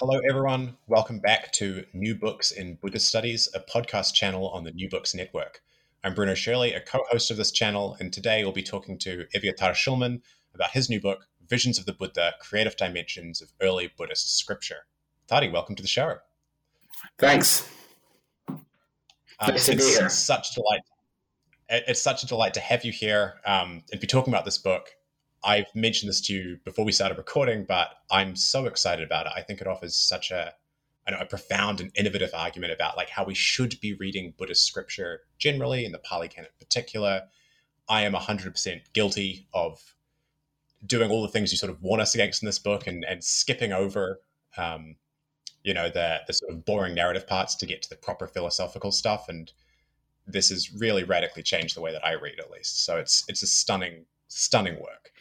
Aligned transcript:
Hello, 0.00 0.18
everyone. 0.26 0.78
Welcome 0.86 1.18
back 1.18 1.52
to 1.52 1.84
New 1.92 2.14
Books 2.14 2.52
in 2.52 2.76
Buddhist 2.76 3.06
Studies, 3.06 3.50
a 3.54 3.60
podcast 3.60 4.14
channel 4.14 4.48
on 4.48 4.64
the 4.64 4.70
New 4.70 4.88
Books 4.88 5.14
Network. 5.14 5.60
I'm 6.02 6.14
Bruno 6.14 6.32
Shirley, 6.32 6.72
a 6.72 6.80
co 6.80 7.00
host 7.10 7.30
of 7.30 7.36
this 7.36 7.50
channel, 7.50 7.98
and 8.00 8.10
today 8.10 8.42
we'll 8.42 8.54
be 8.54 8.62
talking 8.62 8.96
to 8.96 9.26
Evyatar 9.36 9.72
Shulman 9.72 10.22
about 10.54 10.70
his 10.70 10.88
new 10.88 11.02
book, 11.02 11.26
Visions 11.46 11.78
of 11.78 11.84
the 11.84 11.92
Buddha 11.92 12.32
Creative 12.40 12.74
Dimensions 12.78 13.42
of 13.42 13.52
Early 13.60 13.92
Buddhist 13.94 14.38
Scripture. 14.38 14.86
Tadi, 15.26 15.50
welcome 15.50 15.74
to 15.74 15.82
the 15.82 15.86
show. 15.86 16.16
Thanks. 17.18 17.68
Um, 18.48 18.64
nice 19.48 19.66
to 19.66 19.76
be 19.76 19.82
here. 19.82 20.08
Such 20.08 20.52
a 20.52 20.54
delight. 20.54 20.80
It's 21.68 22.00
such 22.00 22.22
a 22.22 22.26
delight 22.26 22.54
to 22.54 22.60
have 22.60 22.86
you 22.86 22.92
here 22.92 23.34
um, 23.44 23.82
and 23.92 24.00
be 24.00 24.06
talking 24.06 24.32
about 24.32 24.46
this 24.46 24.56
book. 24.56 24.94
I've 25.42 25.74
mentioned 25.74 26.10
this 26.10 26.20
to 26.22 26.34
you 26.34 26.58
before 26.64 26.84
we 26.84 26.92
started 26.92 27.16
recording, 27.18 27.64
but 27.64 27.90
I'm 28.10 28.36
so 28.36 28.66
excited 28.66 29.04
about 29.04 29.26
it. 29.26 29.32
I 29.34 29.42
think 29.42 29.60
it 29.60 29.66
offers 29.66 29.96
such 29.96 30.30
a 30.30 30.54
know, 31.10 31.18
a 31.20 31.26
profound 31.26 31.80
and 31.80 31.90
innovative 31.94 32.30
argument 32.34 32.72
about 32.72 32.96
like 32.96 33.10
how 33.10 33.24
we 33.24 33.34
should 33.34 33.78
be 33.80 33.94
reading 33.94 34.34
Buddhist 34.36 34.64
scripture 34.64 35.22
generally, 35.38 35.84
and 35.84 35.94
the 35.94 35.98
Pali 35.98 36.28
Canon 36.28 36.50
in 36.50 36.64
particular. 36.64 37.22
I 37.88 38.02
am 38.02 38.12
100% 38.12 38.80
guilty 38.92 39.48
of 39.52 39.94
doing 40.86 41.10
all 41.10 41.22
the 41.22 41.28
things 41.28 41.50
you 41.50 41.58
sort 41.58 41.70
of 41.70 41.82
warn 41.82 42.00
us 42.00 42.14
against 42.14 42.42
in 42.42 42.46
this 42.46 42.58
book 42.58 42.86
and, 42.86 43.04
and 43.04 43.22
skipping 43.22 43.72
over, 43.72 44.20
um, 44.56 44.94
you 45.64 45.74
know, 45.74 45.90
the, 45.90 46.20
the 46.26 46.32
sort 46.32 46.52
of 46.52 46.64
boring 46.64 46.94
narrative 46.94 47.26
parts 47.26 47.54
to 47.56 47.66
get 47.66 47.82
to 47.82 47.90
the 47.90 47.96
proper 47.96 48.26
philosophical 48.28 48.92
stuff. 48.92 49.28
And 49.28 49.52
this 50.26 50.50
has 50.50 50.72
really 50.72 51.02
radically 51.02 51.42
changed 51.42 51.76
the 51.76 51.80
way 51.80 51.92
that 51.92 52.06
I 52.06 52.12
read, 52.12 52.38
at 52.38 52.50
least. 52.50 52.84
So 52.84 52.96
it's 52.96 53.24
it's 53.28 53.42
a 53.42 53.46
stunning, 53.46 54.04
stunning 54.28 54.76
work. 54.76 55.12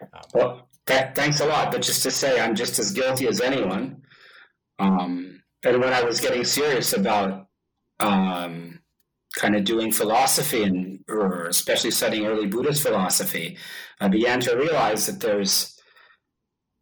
Um, 0.00 0.08
well, 0.34 0.68
th- 0.86 1.14
thanks 1.14 1.40
a 1.40 1.46
lot. 1.46 1.72
But 1.72 1.82
just 1.82 2.02
to 2.04 2.10
say, 2.10 2.40
I'm 2.40 2.54
just 2.54 2.78
as 2.78 2.92
guilty 2.92 3.26
as 3.28 3.40
anyone. 3.40 4.02
Um, 4.78 5.42
and 5.64 5.80
when 5.80 5.92
I 5.92 6.02
was 6.02 6.20
getting 6.20 6.44
serious 6.44 6.92
about 6.92 7.46
um, 8.00 8.80
kind 9.36 9.56
of 9.56 9.64
doing 9.64 9.92
philosophy 9.92 10.62
and 10.62 11.00
or 11.08 11.46
especially 11.46 11.90
studying 11.90 12.26
early 12.26 12.46
Buddhist 12.46 12.82
philosophy, 12.82 13.56
I 14.00 14.08
began 14.08 14.40
to 14.40 14.56
realize 14.56 15.06
that 15.06 15.20
there's 15.20 15.80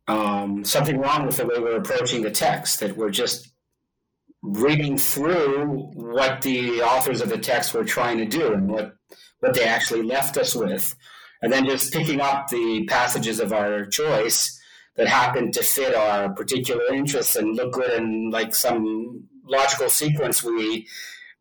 um, 0.08 0.64
something 0.64 0.98
wrong 0.98 1.26
with 1.26 1.38
the 1.38 1.46
way 1.46 1.58
we're 1.58 1.78
approaching 1.78 2.22
the 2.22 2.30
text. 2.30 2.80
That 2.80 2.96
we're 2.96 3.10
just 3.10 3.52
reading 4.42 4.96
through 4.96 5.90
what 5.94 6.42
the 6.42 6.82
authors 6.82 7.20
of 7.20 7.28
the 7.28 7.38
text 7.38 7.74
were 7.74 7.84
trying 7.84 8.18
to 8.18 8.26
do 8.26 8.52
and 8.52 8.68
what 8.68 8.94
what 9.40 9.54
they 9.54 9.64
actually 9.64 10.02
left 10.02 10.36
us 10.36 10.54
with 10.54 10.94
and 11.42 11.52
then 11.52 11.66
just 11.66 11.92
picking 11.92 12.20
up 12.20 12.48
the 12.48 12.84
passages 12.84 13.40
of 13.40 13.52
our 13.52 13.86
choice 13.86 14.60
that 14.96 15.06
happen 15.06 15.52
to 15.52 15.62
fit 15.62 15.94
our 15.94 16.30
particular 16.30 16.92
interests 16.92 17.36
and 17.36 17.56
look 17.56 17.72
good 17.72 17.92
in 17.92 18.30
like 18.30 18.54
some 18.54 19.24
logical 19.44 19.88
sequence 19.88 20.42
we 20.42 20.86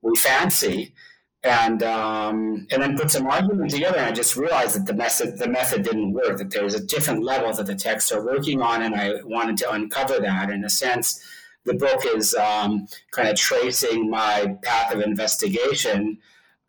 we 0.02 0.16
fancy 0.16 0.94
and 1.46 1.84
um, 1.84 2.66
and 2.72 2.82
then 2.82 2.98
put 2.98 3.12
some 3.12 3.28
argument 3.28 3.70
together. 3.70 3.98
And 3.98 4.08
I 4.08 4.12
just 4.12 4.36
realized 4.36 4.76
that 4.76 4.88
the 4.88 4.94
method 4.94 5.38
the 5.38 5.48
method 5.48 5.84
didn't 5.84 6.14
work. 6.14 6.38
That 6.38 6.50
there 6.50 6.64
was 6.64 6.74
a 6.74 6.84
different 6.84 7.24
level 7.24 7.54
that 7.54 7.68
the 7.68 7.76
texts 7.76 8.12
are 8.12 8.26
working 8.26 8.62
on, 8.62 8.82
and 8.82 8.96
I 8.96 9.22
wanted 9.24 9.58
to 9.58 9.72
uncover 9.72 10.20
that. 10.20 10.50
In 10.50 10.64
a 10.66 10.70
sense, 10.70 11.24
the 11.64 11.76
book 11.76 12.02
is 12.16 12.34
um, 12.36 12.88
kind 13.12 13.30
of 13.30 13.36
tracing 13.36 14.10
my 14.10 14.58
path 14.64 14.94
of 14.94 15.02
investigation 15.02 16.18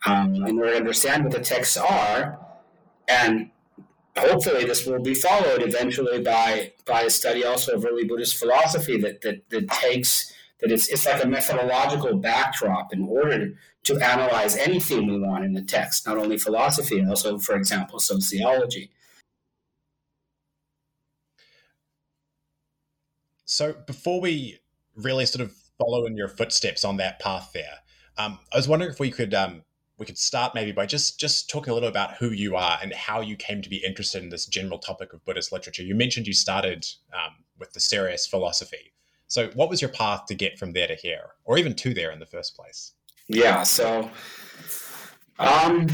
um, 0.05 0.35
in 0.47 0.59
order 0.59 0.73
to 0.73 0.77
understand 0.77 1.25
what 1.25 1.33
the 1.33 1.41
texts 1.41 1.79
are, 1.79 2.39
and 3.09 3.51
hopefully 4.17 4.65
this 4.65 4.87
will 4.87 5.03
be 5.03 5.15
followed 5.15 5.63
eventually 5.63 6.21
by 6.23 6.73
by 6.87 7.03
a 7.03 7.11
study 7.11 7.45
also 7.45 7.77
of 7.77 7.85
early 7.85 8.05
Buddhist 8.05 8.37
philosophy 8.37 8.99
that 9.01 9.21
that, 9.23 9.49
that 9.51 9.69
takes 9.69 10.33
that 10.61 10.73
it's 10.73 10.89
it's 10.89 11.07
like 11.07 11.23
a 11.23 11.29
methodological 11.29 12.17
backdrop 12.17 12.93
in 12.93 13.07
order 13.09 13.55
to 13.85 14.01
analyze 14.01 14.57
anything 14.57 15.07
we 15.07 15.21
want 15.21 15.45
in 15.45 15.53
the 15.53 15.63
text, 15.63 16.07
not 16.07 16.19
only 16.19 16.37
philosophy, 16.37 17.05
also, 17.09 17.39
for 17.39 17.55
example, 17.55 18.01
sociology. 18.01 18.91
So 23.45 23.75
before 23.87 24.21
we 24.21 24.59
really 24.97 25.25
sort 25.25 25.43
of 25.43 25.55
follow 25.79 26.05
in 26.05 26.17
your 26.17 26.27
footsteps 26.27 26.85
on 26.85 26.97
that 26.97 27.21
path 27.21 27.51
there, 27.55 27.79
um, 28.19 28.41
I 28.53 28.57
was 28.57 28.67
wondering 28.67 28.91
if 28.91 28.99
we 28.99 29.13
could 29.13 29.33
um, 29.35 29.63
we 29.99 30.07
could 30.07 30.19
start 30.19 30.55
maybe 30.55 30.73
by 30.73 30.87
just 30.87 31.19
just 31.19 31.49
talking 31.49 31.71
a 31.71 31.75
little 31.75 31.89
about 31.89 32.17
who 32.17 32.31
you 32.31 32.57
are 32.57 32.79
and 32.83 32.93
how 32.93 33.21
you 33.21 33.37
came 33.37 33.63
to 33.63 33.71
be 33.71 33.83
interested 33.85 34.23
in 34.23 34.29
this 34.29 34.47
general 34.47 34.79
topic 34.79 35.13
of 35.13 35.25
Buddhist 35.25 35.53
literature. 35.53 35.83
You 35.83 35.95
mentioned 35.95 36.27
you 36.27 36.35
started 36.35 36.87
um, 37.15 37.45
with 37.59 37.73
the 37.73 37.81
serious 37.81 38.27
philosophy. 38.27 38.93
So, 39.29 39.49
what 39.55 39.71
was 39.71 39.81
your 39.81 39.91
path 39.91 40.27
to 40.27 40.35
get 40.35 40.59
from 40.59 40.73
there 40.73 40.87
to 40.87 40.95
here, 40.95 41.31
or 41.45 41.59
even 41.59 41.75
to 41.77 41.95
there 41.95 42.11
in 42.11 42.21
the 42.21 42.27
first 42.27 42.55
place? 42.57 42.93
Yeah. 43.29 43.63
So, 43.63 44.11
um, 45.39 45.89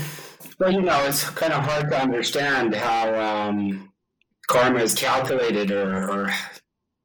well, 0.58 0.72
you 0.72 0.82
know, 0.82 1.04
it's 1.04 1.28
kind 1.30 1.52
of 1.52 1.64
hard 1.64 1.90
to 1.90 2.00
understand 2.00 2.74
how 2.74 3.14
um, 3.14 3.92
karma 4.48 4.80
is 4.80 4.94
calculated, 4.94 5.70
or, 5.70 6.10
or 6.10 6.30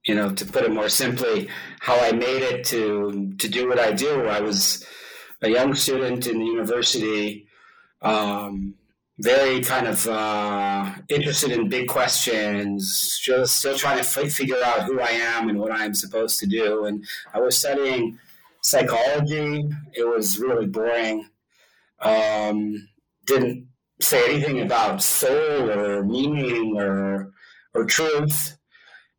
you 0.05 0.15
know, 0.15 0.33
to 0.33 0.45
put 0.45 0.63
it 0.63 0.71
more 0.71 0.89
simply, 0.89 1.47
how 1.79 1.97
I 1.99 2.11
made 2.11 2.41
it 2.41 2.65
to 2.65 3.33
to 3.37 3.47
do 3.47 3.69
what 3.69 3.79
I 3.79 3.91
do. 3.93 4.25
I 4.25 4.41
was 4.41 4.85
a 5.41 5.49
young 5.49 5.75
student 5.75 6.27
in 6.27 6.39
the 6.39 6.45
university, 6.45 7.47
um, 8.01 8.75
very 9.19 9.61
kind 9.61 9.87
of 9.87 10.05
uh, 10.07 10.91
interested 11.09 11.51
in 11.51 11.69
big 11.69 11.87
questions, 11.87 13.19
just 13.21 13.57
still 13.57 13.75
trying 13.75 13.97
to 13.97 14.03
figure 14.03 14.63
out 14.63 14.83
who 14.83 14.99
I 14.99 15.09
am 15.09 15.49
and 15.49 15.59
what 15.59 15.71
I'm 15.71 15.95
supposed 15.95 16.39
to 16.39 16.45
do. 16.45 16.85
And 16.85 17.03
I 17.33 17.39
was 17.39 17.57
studying 17.57 18.19
psychology. 18.61 19.67
It 19.93 20.03
was 20.03 20.39
really 20.39 20.67
boring. 20.67 21.27
Um, 21.99 22.87
didn't 23.25 23.67
say 23.99 24.29
anything 24.29 24.61
about 24.61 25.01
soul 25.01 25.69
or 25.71 26.03
meaning 26.03 26.77
or 26.77 27.31
or 27.73 27.85
truth. 27.85 28.56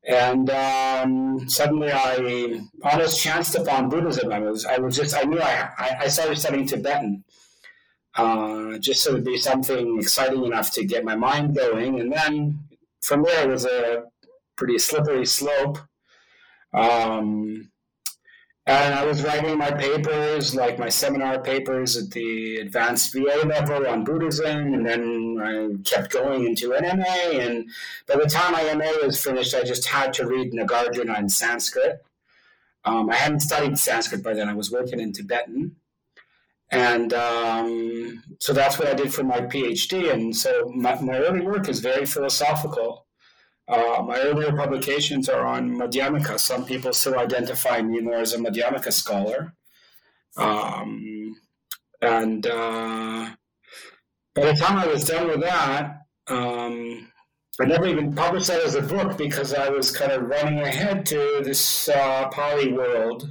And 0.09 0.49
um, 0.49 1.49
suddenly 1.49 1.93
I 1.93 2.61
almost 2.83 3.21
chanced 3.21 3.55
upon 3.55 3.91
Buddhism. 3.91 4.33
I 4.33 4.39
was, 4.39 4.65
I 4.65 4.79
was 4.79 4.97
just, 4.97 5.15
I 5.15 5.23
knew 5.23 5.39
I, 5.39 5.99
I 6.01 6.09
started 6.09 6.39
studying 6.39 6.67
Tibetan 6.67 7.25
uh, 8.19 8.79
just 8.79 9.03
so 9.03 9.17
to 9.17 9.23
be 9.23 9.37
something 9.37 9.99
exciting 9.99 10.45
enough 10.45 10.73
to 10.73 10.85
get 10.85 11.05
my 11.05 11.15
mind 11.15 11.55
going. 11.55 12.01
And 12.01 12.13
then 12.13 12.59
from 13.01 13.23
there, 13.23 13.49
it 13.49 13.53
was 13.53 13.67
a 13.67 14.05
pretty 14.57 14.79
slippery 14.79 15.27
slope. 15.27 15.79
Um, 16.73 17.71
and 18.69 18.95
I 18.95 19.03
was 19.07 19.25
writing 19.25 19.57
my 19.57 19.71
papers, 19.71 20.55
like 20.55 20.79
my 20.79 20.91
seminar 20.91 21.41
papers 21.41 21.97
at 21.97 22.11
the 22.11 22.59
advanced 22.59 23.15
VA 23.15 23.47
level 23.47 23.87
on 23.87 24.05
Buddhism, 24.05 24.75
and 24.75 24.85
then 24.85 25.39
I 25.43 25.83
kept 25.89 26.13
going 26.13 26.45
into 26.45 26.75
an 26.75 26.85
MA. 26.99 27.39
And 27.41 27.71
by 28.07 28.17
the 28.17 28.27
time 28.27 28.53
my 28.53 28.75
MA 28.75 29.07
was 29.07 29.19
finished, 29.19 29.55
I 29.55 29.65
just 29.65 29.87
had 29.87 30.13
to 30.15 30.27
read 30.27 30.53
Nagarjuna 30.53 31.19
in 31.19 31.31
Sanskrit. 31.31 32.05
Um, 32.85 33.09
I 33.09 33.15
hadn't 33.15 33.41
studied 33.41 33.79
Sanskrit 33.79 34.23
by 34.23 34.35
then, 34.35 34.51
I 34.51 34.55
was 34.55 34.71
working 34.71 35.01
in 35.01 35.15
Tibetan. 35.15 35.77
And 36.71 37.15
um, 37.15 38.23
so 38.39 38.53
that's 38.53 38.79
what 38.79 38.89
I 38.89 38.93
did 38.93 39.15
for 39.15 39.25
my 39.25 39.41
PhD. 39.41 40.13
And 40.13 40.37
so 40.37 40.71
my, 40.75 41.01
my 41.01 41.17
early 41.17 41.41
work 41.41 41.71
is 41.71 41.81
very 41.81 42.05
philosophical. 42.05 43.07
Uh, 43.69 44.03
my 44.03 44.19
earlier 44.21 44.53
publications 44.57 45.29
are 45.29 45.47
on 45.47 45.71
Madhyamaka. 45.71 46.39
Some 46.39 46.65
people 46.65 46.93
still 46.93 47.19
identify 47.19 47.83
me 47.83 48.01
more 48.01 48.17
as 48.17 48.33
a 48.33 48.39
Madhyamaka 48.39 48.93
scholar. 48.93 49.53
Um, 50.37 51.37
and 52.01 52.47
uh, 52.47 53.29
by 54.35 54.45
the 54.45 54.55
time 54.55 54.79
I 54.79 54.87
was 54.87 55.05
done 55.05 55.29
with 55.29 55.41
that, 55.41 55.99
um, 56.29 57.09
I 57.61 57.65
never 57.65 57.87
even 57.87 58.15
published 58.15 58.47
that 58.47 58.63
as 58.63 58.77
a 58.77 58.83
book 58.83 59.19
because 59.19 59.53
I 59.53 59.69
was 59.69 59.95
kind 59.95 60.13
of 60.13 60.23
running 60.23 60.61
ahead 60.61 61.05
to 61.07 61.41
this 61.45 61.89
uh, 61.89 62.29
Pali 62.29 62.73
world. 62.73 63.31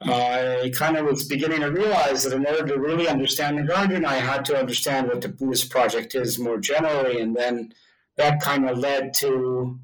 I 0.00 0.70
kind 0.74 0.96
of 0.96 1.06
was 1.06 1.24
beginning 1.24 1.60
to 1.60 1.70
realize 1.70 2.22
that 2.22 2.34
in 2.34 2.46
order 2.46 2.66
to 2.66 2.78
really 2.78 3.08
understand 3.08 3.58
the 3.58 3.62
garden, 3.62 4.04
I 4.04 4.16
had 4.16 4.44
to 4.46 4.58
understand 4.58 5.08
what 5.08 5.20
the 5.20 5.28
Buddhist 5.28 5.70
project 5.70 6.14
is 6.14 6.38
more 6.38 6.58
generally, 6.58 7.20
and 7.20 7.34
then 7.34 7.72
that 8.16 8.40
kind 8.40 8.68
of 8.68 8.78
led 8.78 9.14
to 9.14 9.78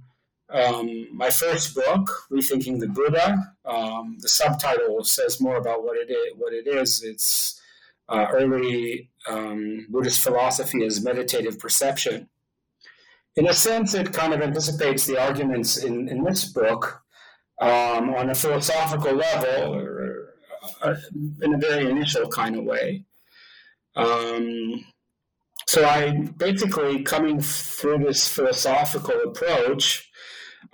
Um, 0.52 1.08
my 1.16 1.30
first 1.30 1.74
book, 1.74 2.04
Rethinking 2.30 2.78
the 2.78 2.88
Buddha. 2.88 3.54
Um, 3.64 4.18
the 4.20 4.28
subtitle 4.28 5.02
says 5.02 5.40
more 5.40 5.56
about 5.56 5.82
what 5.82 5.96
it 5.96 6.10
is. 6.10 6.34
What 6.36 6.52
it 6.52 6.66
is. 6.66 7.02
It's 7.02 7.58
uh, 8.12 8.26
early 8.30 9.08
um, 9.26 9.86
Buddhist 9.88 10.20
philosophy 10.20 10.84
as 10.84 11.02
meditative 11.02 11.58
perception. 11.58 12.28
In 13.34 13.48
a 13.48 13.54
sense, 13.54 13.94
it 13.94 14.12
kind 14.12 14.34
of 14.34 14.42
anticipates 14.42 15.06
the 15.06 15.16
arguments 15.16 15.82
in, 15.82 16.08
in 16.12 16.22
this 16.22 16.44
book 16.44 17.02
um, 17.58 18.04
on 18.14 18.28
a 18.28 18.34
philosophical 18.34 19.14
level, 19.14 19.74
or, 19.74 20.34
uh, 20.82 20.96
in 21.40 21.54
a 21.54 21.58
very 21.58 21.88
initial 21.88 22.28
kind 22.28 22.56
of 22.56 22.64
way. 22.64 23.06
Um, 23.96 24.84
so 25.72 25.86
I 25.86 26.10
basically 26.36 27.02
coming 27.02 27.40
through 27.40 28.00
this 28.00 28.28
philosophical 28.28 29.18
approach, 29.22 30.12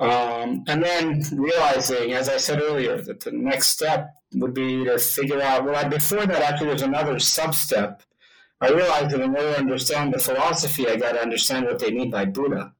um, 0.00 0.64
and 0.66 0.82
then 0.82 1.22
realizing, 1.32 2.14
as 2.14 2.28
I 2.28 2.36
said 2.36 2.60
earlier, 2.60 3.00
that 3.02 3.20
the 3.20 3.30
next 3.30 3.68
step 3.68 4.10
would 4.34 4.54
be 4.54 4.84
to 4.86 4.98
figure 4.98 5.40
out. 5.40 5.64
Well, 5.64 5.76
I, 5.76 5.84
before 5.84 6.26
that, 6.26 6.42
actually, 6.42 6.70
there's 6.70 6.82
another 6.82 7.20
sub 7.20 7.54
step. 7.54 8.02
I 8.60 8.70
realized 8.70 9.10
that 9.10 9.20
in 9.20 9.36
order 9.36 9.52
to 9.52 9.60
understand 9.60 10.14
the 10.14 10.18
philosophy, 10.18 10.88
I 10.88 10.96
got 10.96 11.12
to 11.12 11.22
understand 11.22 11.66
what 11.66 11.78
they 11.78 11.92
mean 11.92 12.10
by 12.10 12.24
Buddha. 12.24 12.74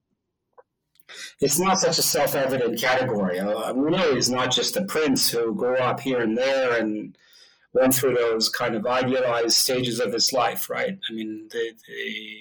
It's 1.41 1.61
not 1.61 1.79
such 1.79 1.99
a 1.99 2.03
self-evident 2.03 2.81
category. 2.81 3.39
Uh, 3.39 3.73
Buddha 3.73 4.17
is 4.17 4.29
not 4.29 4.51
just 4.51 4.77
a 4.77 4.85
prince 4.85 5.31
who 5.31 5.55
grew 5.55 5.77
up 5.77 6.01
here 6.01 6.21
and 6.21 6.37
there 6.37 6.81
and 6.81 7.17
went 7.81 7.95
through 7.95 8.15
those 8.15 8.49
kind 8.49 8.75
of 8.75 8.87
idealized 8.87 9.57
stages 9.57 10.01
of 10.01 10.13
his 10.13 10.33
life, 10.33 10.69
right? 10.69 10.99
I 11.09 11.13
mean, 11.13 11.49
the, 11.51 11.73
the 11.87 12.37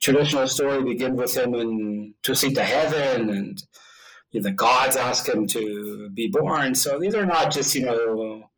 traditional 0.00 0.46
story 0.48 0.82
begins 0.82 1.18
with 1.18 1.36
him 1.36 1.54
in 1.54 2.14
Tushita 2.22 2.58
heaven, 2.58 3.30
and 3.30 3.62
the 4.32 4.52
gods 4.52 4.96
ask 4.96 5.28
him 5.28 5.46
to 5.48 6.10
be 6.10 6.28
born. 6.28 6.74
So 6.74 6.98
these 6.98 7.14
are 7.14 7.26
not 7.26 7.52
just 7.52 7.74
you 7.74 7.86
know 7.86 8.50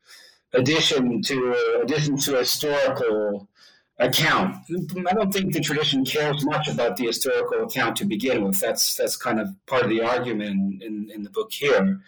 addition 0.53 1.23
to 1.23 1.81
addition 1.83 2.17
to 2.19 2.39
historical 2.39 3.49
account. 3.99 4.57
I 5.09 5.13
don't 5.15 5.33
think 5.33 5.53
the 5.53 5.61
tradition 5.61 6.05
cares 6.05 6.45
much 6.45 6.69
about 6.69 6.97
the 6.97 7.07
historical 7.07 7.65
account 7.65 7.97
to 7.97 8.05
begin 8.05 8.45
with. 8.45 8.59
That's 8.59 8.97
that's 8.97 9.17
kind 9.17 9.41
of 9.41 9.49
part 9.67 9.85
of 9.85 9.91
the 9.91 10.03
argument 10.03 10.83
in, 10.83 11.11
in 11.15 11.23
the 11.23 11.31
book 11.31 11.53
here. 11.53 12.01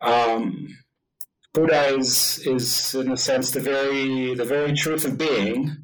Um, 0.00 0.78
Buddha 1.54 1.96
is 1.96 2.38
is 2.46 2.94
in 2.94 3.10
a 3.10 3.16
sense 3.16 3.50
the 3.50 3.60
very 3.60 4.34
the 4.34 4.44
very 4.44 4.72
truth 4.72 5.04
of 5.04 5.18
being. 5.18 5.76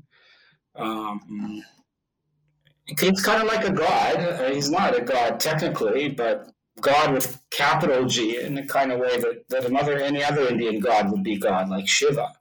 Um, 0.76 1.62
it's 2.86 3.22
kind 3.22 3.42
of 3.42 3.48
like 3.48 3.66
a 3.66 3.72
god. 3.72 4.52
He's 4.52 4.70
not 4.70 4.96
a 4.96 5.02
god 5.02 5.40
technically, 5.40 6.08
but 6.10 6.50
God 6.80 7.12
with 7.12 7.40
capital 7.50 8.04
G 8.06 8.40
in 8.40 8.54
the 8.54 8.64
kind 8.64 8.92
of 8.92 9.00
way 9.00 9.18
that, 9.18 9.48
that 9.48 9.64
another 9.64 9.98
any 9.98 10.22
other 10.22 10.48
Indian 10.48 10.80
god 10.80 11.10
would 11.10 11.22
be 11.22 11.38
God, 11.38 11.68
like 11.68 11.88
Shiva. 11.88 12.32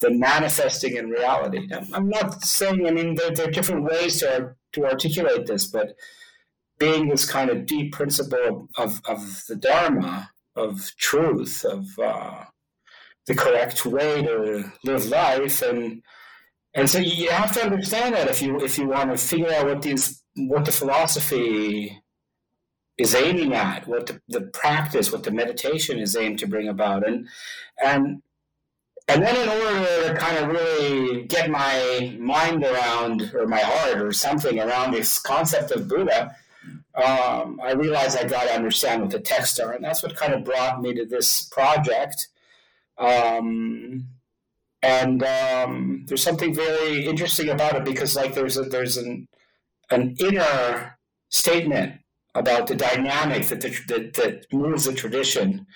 The 0.00 0.10
manifesting 0.10 0.96
in 0.96 1.10
reality. 1.10 1.68
I'm 1.92 2.08
not 2.08 2.42
saying. 2.44 2.86
I 2.86 2.92
mean, 2.92 3.16
there, 3.16 3.32
there 3.32 3.48
are 3.48 3.50
different 3.50 3.84
ways 3.84 4.20
to 4.20 4.54
to 4.72 4.86
articulate 4.86 5.46
this, 5.46 5.66
but 5.66 5.96
being 6.78 7.08
this 7.08 7.28
kind 7.28 7.50
of 7.50 7.66
deep 7.66 7.92
principle 7.92 8.68
of, 8.76 9.00
of 9.06 9.44
the 9.48 9.56
Dharma, 9.56 10.30
of 10.58 10.94
truth, 10.96 11.64
of 11.64 11.86
uh, 11.98 12.44
the 13.26 13.34
correct 13.34 13.84
way 13.86 14.22
to 14.22 14.72
live 14.84 15.06
life, 15.06 15.62
and 15.62 16.02
and 16.74 16.88
so 16.88 16.98
you 16.98 17.30
have 17.30 17.52
to 17.52 17.64
understand 17.64 18.14
that 18.14 18.28
if 18.28 18.42
you 18.42 18.58
if 18.60 18.78
you 18.78 18.88
want 18.88 19.10
to 19.10 19.16
figure 19.16 19.52
out 19.52 19.66
what 19.66 19.82
these 19.82 20.22
what 20.36 20.64
the 20.64 20.72
philosophy 20.72 22.02
is 22.96 23.14
aiming 23.14 23.54
at, 23.54 23.86
what 23.86 24.06
the, 24.06 24.20
the 24.28 24.40
practice, 24.40 25.12
what 25.12 25.22
the 25.22 25.30
meditation 25.30 25.98
is 25.98 26.16
aimed 26.16 26.38
to 26.40 26.46
bring 26.46 26.68
about, 26.68 27.06
and 27.06 27.28
and 27.82 28.22
and 29.08 29.22
then 29.22 29.36
in 29.36 29.48
order 29.48 30.08
to 30.08 30.14
kind 30.18 30.36
of 30.36 30.48
really 30.48 31.24
get 31.24 31.50
my 31.50 32.16
mind 32.20 32.62
around 32.62 33.32
or 33.34 33.46
my 33.46 33.60
heart 33.60 34.02
or 34.02 34.12
something 34.12 34.60
around 34.60 34.92
this 34.92 35.18
concept 35.18 35.70
of 35.70 35.88
Buddha, 35.88 36.36
um, 37.02 37.60
I 37.62 37.72
realized 37.72 38.18
I 38.18 38.24
got 38.24 38.44
to 38.44 38.54
understand 38.54 39.02
what 39.02 39.10
the 39.10 39.20
texts 39.20 39.60
are, 39.60 39.72
and 39.72 39.84
that's 39.84 40.02
what 40.02 40.16
kind 40.16 40.34
of 40.34 40.44
brought 40.44 40.82
me 40.82 40.94
to 40.94 41.04
this 41.04 41.42
project. 41.44 42.28
Um, 42.98 44.08
and 44.82 45.22
um, 45.22 46.04
there's 46.06 46.22
something 46.22 46.54
very 46.54 47.06
interesting 47.06 47.48
about 47.50 47.76
it 47.76 47.84
because, 47.84 48.16
like, 48.16 48.34
there's 48.34 48.56
a, 48.56 48.62
there's 48.62 48.96
an 48.96 49.28
an 49.90 50.16
inner 50.18 50.98
statement 51.30 52.00
about 52.34 52.66
the 52.66 52.74
dynamic 52.74 53.46
that 53.46 53.60
the, 53.60 53.70
that, 53.88 54.14
that 54.14 54.52
moves 54.52 54.84
the 54.84 54.92
tradition. 54.92 55.66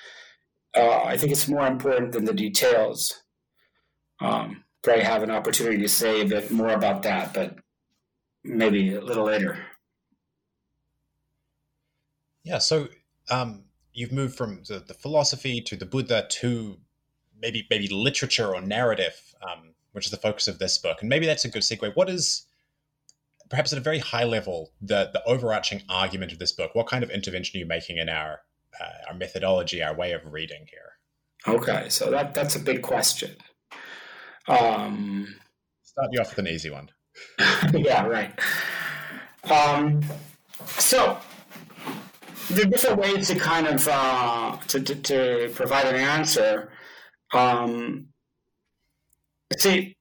Uh, 0.77 1.03
I 1.05 1.17
think 1.17 1.33
it's 1.33 1.49
more 1.49 1.67
important 1.67 2.13
than 2.13 2.25
the 2.25 2.35
details. 2.35 3.23
Um, 4.21 4.65
probably 4.83 5.05
have 5.05 5.23
an 5.23 5.31
opportunity 5.31 5.79
to 5.79 5.89
say 5.89 6.21
a 6.21 6.27
bit 6.27 6.51
more 6.51 6.73
about 6.73 7.03
that, 7.03 7.33
but 7.33 7.59
maybe 8.45 8.95
a 8.95 9.01
little 9.01 9.25
later. 9.25 9.59
Yeah, 12.45 12.59
so 12.59 12.89
um, 13.31 13.65
you've 13.93 14.13
moved 14.13 14.37
from 14.37 14.63
the, 14.69 14.81
the, 14.81 14.95
philosophy 14.95 15.61
to 15.61 15.77
the 15.77 15.87
Buddha 15.87 16.27
to 16.29 16.79
maybe 17.41 17.67
maybe 17.71 17.89
literature 17.89 18.55
or 18.55 18.61
narrative, 18.61 19.35
um, 19.43 19.75
which 19.93 20.07
is 20.07 20.11
the 20.11 20.17
focus 20.17 20.49
of 20.49 20.59
this 20.59 20.79
book, 20.79 20.99
and 21.01 21.09
maybe 21.09 21.27
that's 21.27 21.45
a 21.45 21.49
good 21.49 21.63
segue. 21.63 21.95
What 21.95 22.11
is 22.11 22.47
perhaps 23.49 23.73
at 23.73 23.79
a 23.79 23.83
very 23.83 23.99
high 23.99 24.25
level 24.25 24.73
the 24.81 25.11
the 25.13 25.23
overarching 25.25 25.83
argument 25.89 26.33
of 26.33 26.39
this 26.39 26.53
book? 26.53 26.75
What 26.75 26.87
kind 26.87 27.05
of 27.05 27.11
intervention 27.11 27.59
are 27.59 27.61
you 27.61 27.67
making 27.67 27.99
in 27.99 28.09
our 28.09 28.41
uh, 28.81 29.09
our 29.11 29.15
methodology, 29.15 29.83
our 29.83 29.95
way 29.95 30.13
of 30.13 30.33
reading 30.33 30.67
here? 30.69 31.55
Okay, 31.55 31.89
so 31.89 32.11
that 32.11 32.35
that's 32.35 32.57
a 32.57 32.61
big 32.61 32.83
question. 32.83 33.37
Um, 34.49 35.37
Start 35.83 36.09
you 36.13 36.21
off 36.21 36.31
with 36.31 36.39
an 36.39 36.49
easy 36.49 36.71
one. 36.71 36.89
yeah, 37.75 38.07
right. 38.07 38.39
Um, 39.51 40.03
so 40.67 41.19
there 42.55 42.67
are 42.67 42.71
different 42.71 42.99
ways 42.99 43.29
to 43.29 43.35
kind 43.35 43.67
of 43.67 43.89
uh, 43.91 44.57
to, 44.69 44.81
to, 44.81 44.95
to, 44.95 45.53
provide 45.55 45.87
an 45.87 45.97
answer. 45.97 46.71
Um, 47.33 48.09
see, 49.57 49.97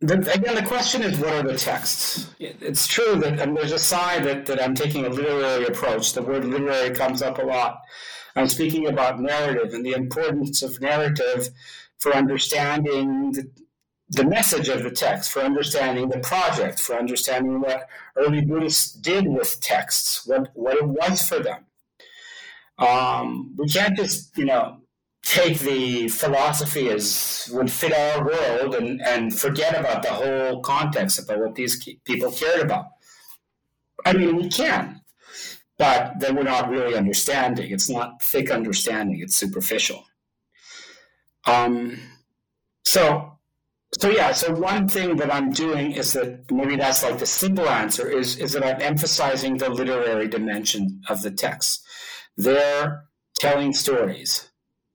the, 0.00 0.14
again, 0.32 0.54
the 0.54 0.62
question 0.62 1.02
is, 1.02 1.18
what 1.18 1.34
are 1.34 1.42
the 1.42 1.58
texts? 1.58 2.30
It's 2.38 2.86
true 2.86 3.16
that 3.16 3.40
and 3.40 3.56
there's 3.56 3.72
a 3.72 3.78
side 3.78 4.24
that, 4.24 4.46
that 4.46 4.62
I'm 4.62 4.74
taking 4.74 5.06
a 5.06 5.08
literary 5.08 5.66
approach. 5.66 6.12
The 6.12 6.22
word 6.22 6.44
literary 6.44 6.94
comes 6.94 7.22
up 7.22 7.38
a 7.38 7.42
lot. 7.42 7.80
I'm 8.36 8.48
speaking 8.48 8.86
about 8.86 9.20
narrative 9.20 9.74
and 9.74 9.84
the 9.84 9.94
importance 9.94 10.62
of 10.62 10.80
narrative 10.80 11.48
for 11.98 12.14
understanding 12.14 13.32
the, 13.32 13.50
the 14.10 14.24
message 14.24 14.68
of 14.68 14.84
the 14.84 14.90
text, 14.90 15.32
for 15.32 15.40
understanding 15.40 16.08
the 16.08 16.20
project, 16.20 16.78
for 16.78 16.94
understanding 16.94 17.60
what 17.60 17.88
early 18.16 18.40
Buddhists 18.40 18.92
did 18.92 19.26
with 19.26 19.60
texts, 19.60 20.26
what, 20.26 20.50
what 20.54 20.76
it 20.76 20.86
was 20.86 21.28
for 21.28 21.40
them. 21.40 21.64
Um, 22.78 23.54
we 23.56 23.68
can't 23.68 23.96
just, 23.96 24.36
you 24.38 24.44
know, 24.44 24.78
take 25.22 25.58
the 25.58 26.08
philosophy 26.08 26.88
as 26.88 27.50
would 27.52 27.70
fit 27.70 27.92
our 27.92 28.24
world 28.24 28.74
and, 28.74 29.02
and 29.02 29.36
forget 29.36 29.78
about 29.78 30.02
the 30.02 30.10
whole 30.10 30.60
context 30.60 31.18
about 31.18 31.40
what 31.40 31.54
these 31.54 31.84
people 32.04 32.30
cared 32.30 32.60
about. 32.60 32.86
I 34.06 34.12
mean, 34.12 34.36
we 34.36 34.48
can, 34.48 35.00
but 35.76 36.20
then 36.20 36.36
we're 36.36 36.44
not 36.44 36.70
really 36.70 36.94
understanding. 36.94 37.70
It's 37.70 37.90
not 37.90 38.22
thick 38.22 38.50
understanding, 38.50 39.20
it's 39.20 39.36
superficial. 39.36 40.04
Um, 41.46 41.98
so, 42.84 43.38
so 43.98 44.10
yeah, 44.10 44.32
so 44.32 44.54
one 44.54 44.88
thing 44.88 45.16
that 45.16 45.34
I'm 45.34 45.50
doing 45.50 45.92
is 45.92 46.12
that 46.12 46.50
maybe 46.50 46.76
that's 46.76 47.02
like 47.02 47.18
the 47.18 47.26
simple 47.26 47.68
answer 47.68 48.08
is, 48.08 48.36
is 48.36 48.52
that 48.52 48.64
I'm 48.64 48.80
emphasizing 48.80 49.56
the 49.56 49.68
literary 49.68 50.28
dimension 50.28 51.02
of 51.08 51.22
the 51.22 51.30
text. 51.30 51.84
They're 52.38 53.04
telling 53.38 53.74
stories. 53.74 54.48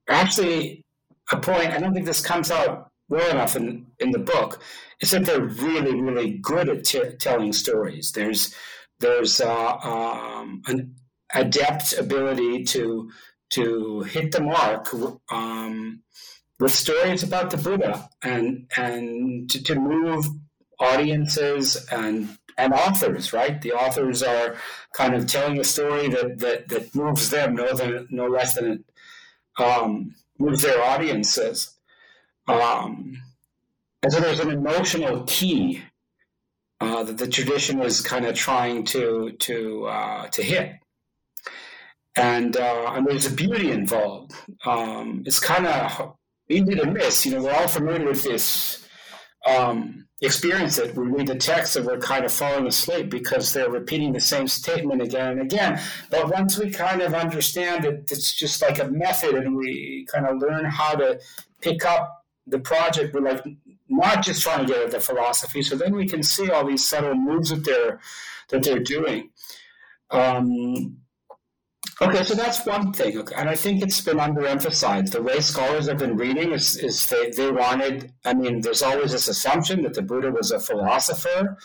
Actually, 0.10 0.84
a 1.32 1.38
point, 1.38 1.68
I 1.68 1.78
don't 1.78 1.94
think 1.94 2.08
this 2.08 2.26
comes 2.26 2.50
out 2.50 2.90
well 3.10 3.30
enough 3.30 3.56
in, 3.56 3.86
in 4.00 4.10
the 4.12 4.20
book, 4.20 4.62
is 5.00 5.12
that 5.12 5.26
they're 5.26 5.42
really, 5.42 6.02
really 6.02 6.40
good 6.40 6.70
at 6.70 6.86
t- 6.86 7.16
telling 7.20 7.54
stories. 7.54 8.12
There's, 8.14 8.56
there's 9.00 9.40
uh, 9.40 9.76
um, 9.78 10.64
an 10.66 10.96
adept 11.36 11.94
ability 11.94 12.64
to, 12.64 13.12
to 13.52 14.02
hit 14.02 14.32
the 14.32 14.42
mark 14.42 14.90
um, 15.32 16.02
with 16.60 16.74
stories 16.74 17.24
about 17.24 17.52
the 17.52 17.58
Buddha 17.58 18.10
and 18.22 18.72
and 18.78 19.50
to, 19.50 19.62
to 19.64 19.76
move 19.76 20.26
audiences 20.80 21.86
and 21.92 22.38
and 22.58 22.74
authors, 22.74 23.34
right? 23.34 23.62
The 23.62 23.74
authors 23.74 24.24
are 24.24 24.56
kind 24.94 25.14
of 25.16 25.28
telling 25.28 25.60
a 25.60 25.64
story 25.64 26.10
that 26.10 26.40
that, 26.40 26.70
that 26.70 26.96
moves 26.96 27.30
them 27.30 27.56
no 27.56 27.74
than 27.76 28.08
no 28.12 28.28
less 28.28 28.56
than 28.56 28.72
it 28.72 29.64
um, 29.64 30.16
moves 30.40 30.62
their 30.62 30.82
audiences. 30.84 31.76
Um, 32.48 33.22
and 34.02 34.12
so 34.12 34.20
there's 34.20 34.40
an 34.40 34.52
emotional 34.52 35.24
key 35.28 35.82
uh, 36.82 37.04
that 37.04 37.18
the 37.18 37.28
tradition 37.28 37.80
was 37.80 38.02
kind 38.02 38.26
of 38.26 38.36
trying 38.36 38.84
to 38.86 39.32
to 39.40 39.86
uh, 39.88 40.28
to 40.28 40.44
hit. 40.44 40.74
and 42.16 42.58
uh, 42.58 42.92
and 42.96 43.08
there's 43.08 43.26
a 43.26 43.32
beauty 43.32 43.72
involved. 43.72 44.34
Um, 44.66 45.24
it's 45.26 45.40
kind 45.40 45.66
of 45.68 46.16
easy 46.50 46.76
to 46.76 46.86
miss. 46.86 47.26
You 47.26 47.34
know, 47.34 47.44
we're 47.44 47.54
all 47.54 47.68
familiar 47.68 48.06
with 48.06 48.24
this 48.24 48.83
um, 49.46 50.08
experience 50.22 50.78
that 50.78 50.96
we 50.96 51.08
read 51.08 51.28
the 51.28 51.36
text 51.36 51.76
and 51.76 51.86
we're 51.86 51.98
kind 51.98 52.24
of 52.24 52.32
falling 52.32 52.66
asleep 52.66 53.10
because 53.10 53.52
they're 53.52 53.70
repeating 53.70 54.14
the 54.14 54.20
same 54.20 54.48
statement 54.48 55.02
again 55.02 55.34
and 55.34 55.42
again. 55.42 55.82
But 56.10 56.30
once 56.30 56.58
we 56.58 56.70
kind 56.70 57.02
of 57.02 57.14
understand 57.14 57.84
that 57.84 58.12
it's 58.12 58.34
just 58.34 58.62
like 58.62 58.80
a 58.80 58.88
method 58.88 59.36
and 59.36 59.56
we 59.56 60.08
kind 60.12 60.26
of 60.26 60.38
learn 60.38 60.66
how 60.66 60.96
to 60.96 61.20
pick 61.62 61.86
up 61.86 62.24
the 62.48 62.60
project, 62.60 63.14
we're 63.14 63.22
like 63.22 63.44
not 63.90 64.24
just 64.24 64.42
trying 64.42 64.66
to 64.66 64.74
get 64.74 64.84
at 64.84 64.92
the 64.92 65.00
philosophy. 65.00 65.62
So 65.62 65.76
then 65.76 65.96
we 65.96 66.08
can 66.08 66.24
see 66.24 66.50
all 66.50 66.66
these 66.66 66.88
subtle 66.88 67.16
moves 67.16 67.50
that 67.50 67.66
they're 67.66 68.00
that 68.50 68.64
they're 68.64 68.80
doing. 68.80 69.30
Um, 70.10 70.98
Okay, 72.02 72.24
so 72.24 72.34
that's 72.34 72.66
one 72.66 72.92
thing, 72.92 73.18
okay. 73.20 73.36
and 73.38 73.48
I 73.48 73.56
think 73.56 73.84
it's 73.84 74.02
been 74.02 74.18
underemphasized. 74.18 75.12
The 75.12 75.22
way 75.22 75.40
scholars 75.40 75.88
have 75.88 76.00
been 76.00 76.18
reading 76.18 76.52
is, 76.52 76.76
is 76.76 77.06
they, 77.08 77.30
they 77.30 77.52
wanted, 77.52 78.12
I 78.26 78.34
mean, 78.34 78.62
there's 78.62 78.82
always 78.82 79.12
this 79.12 79.28
assumption 79.28 79.84
that 79.84 79.94
the 79.94 80.02
Buddha 80.02 80.32
was 80.32 80.52
a 80.52 80.60
philosopher. 80.60 81.56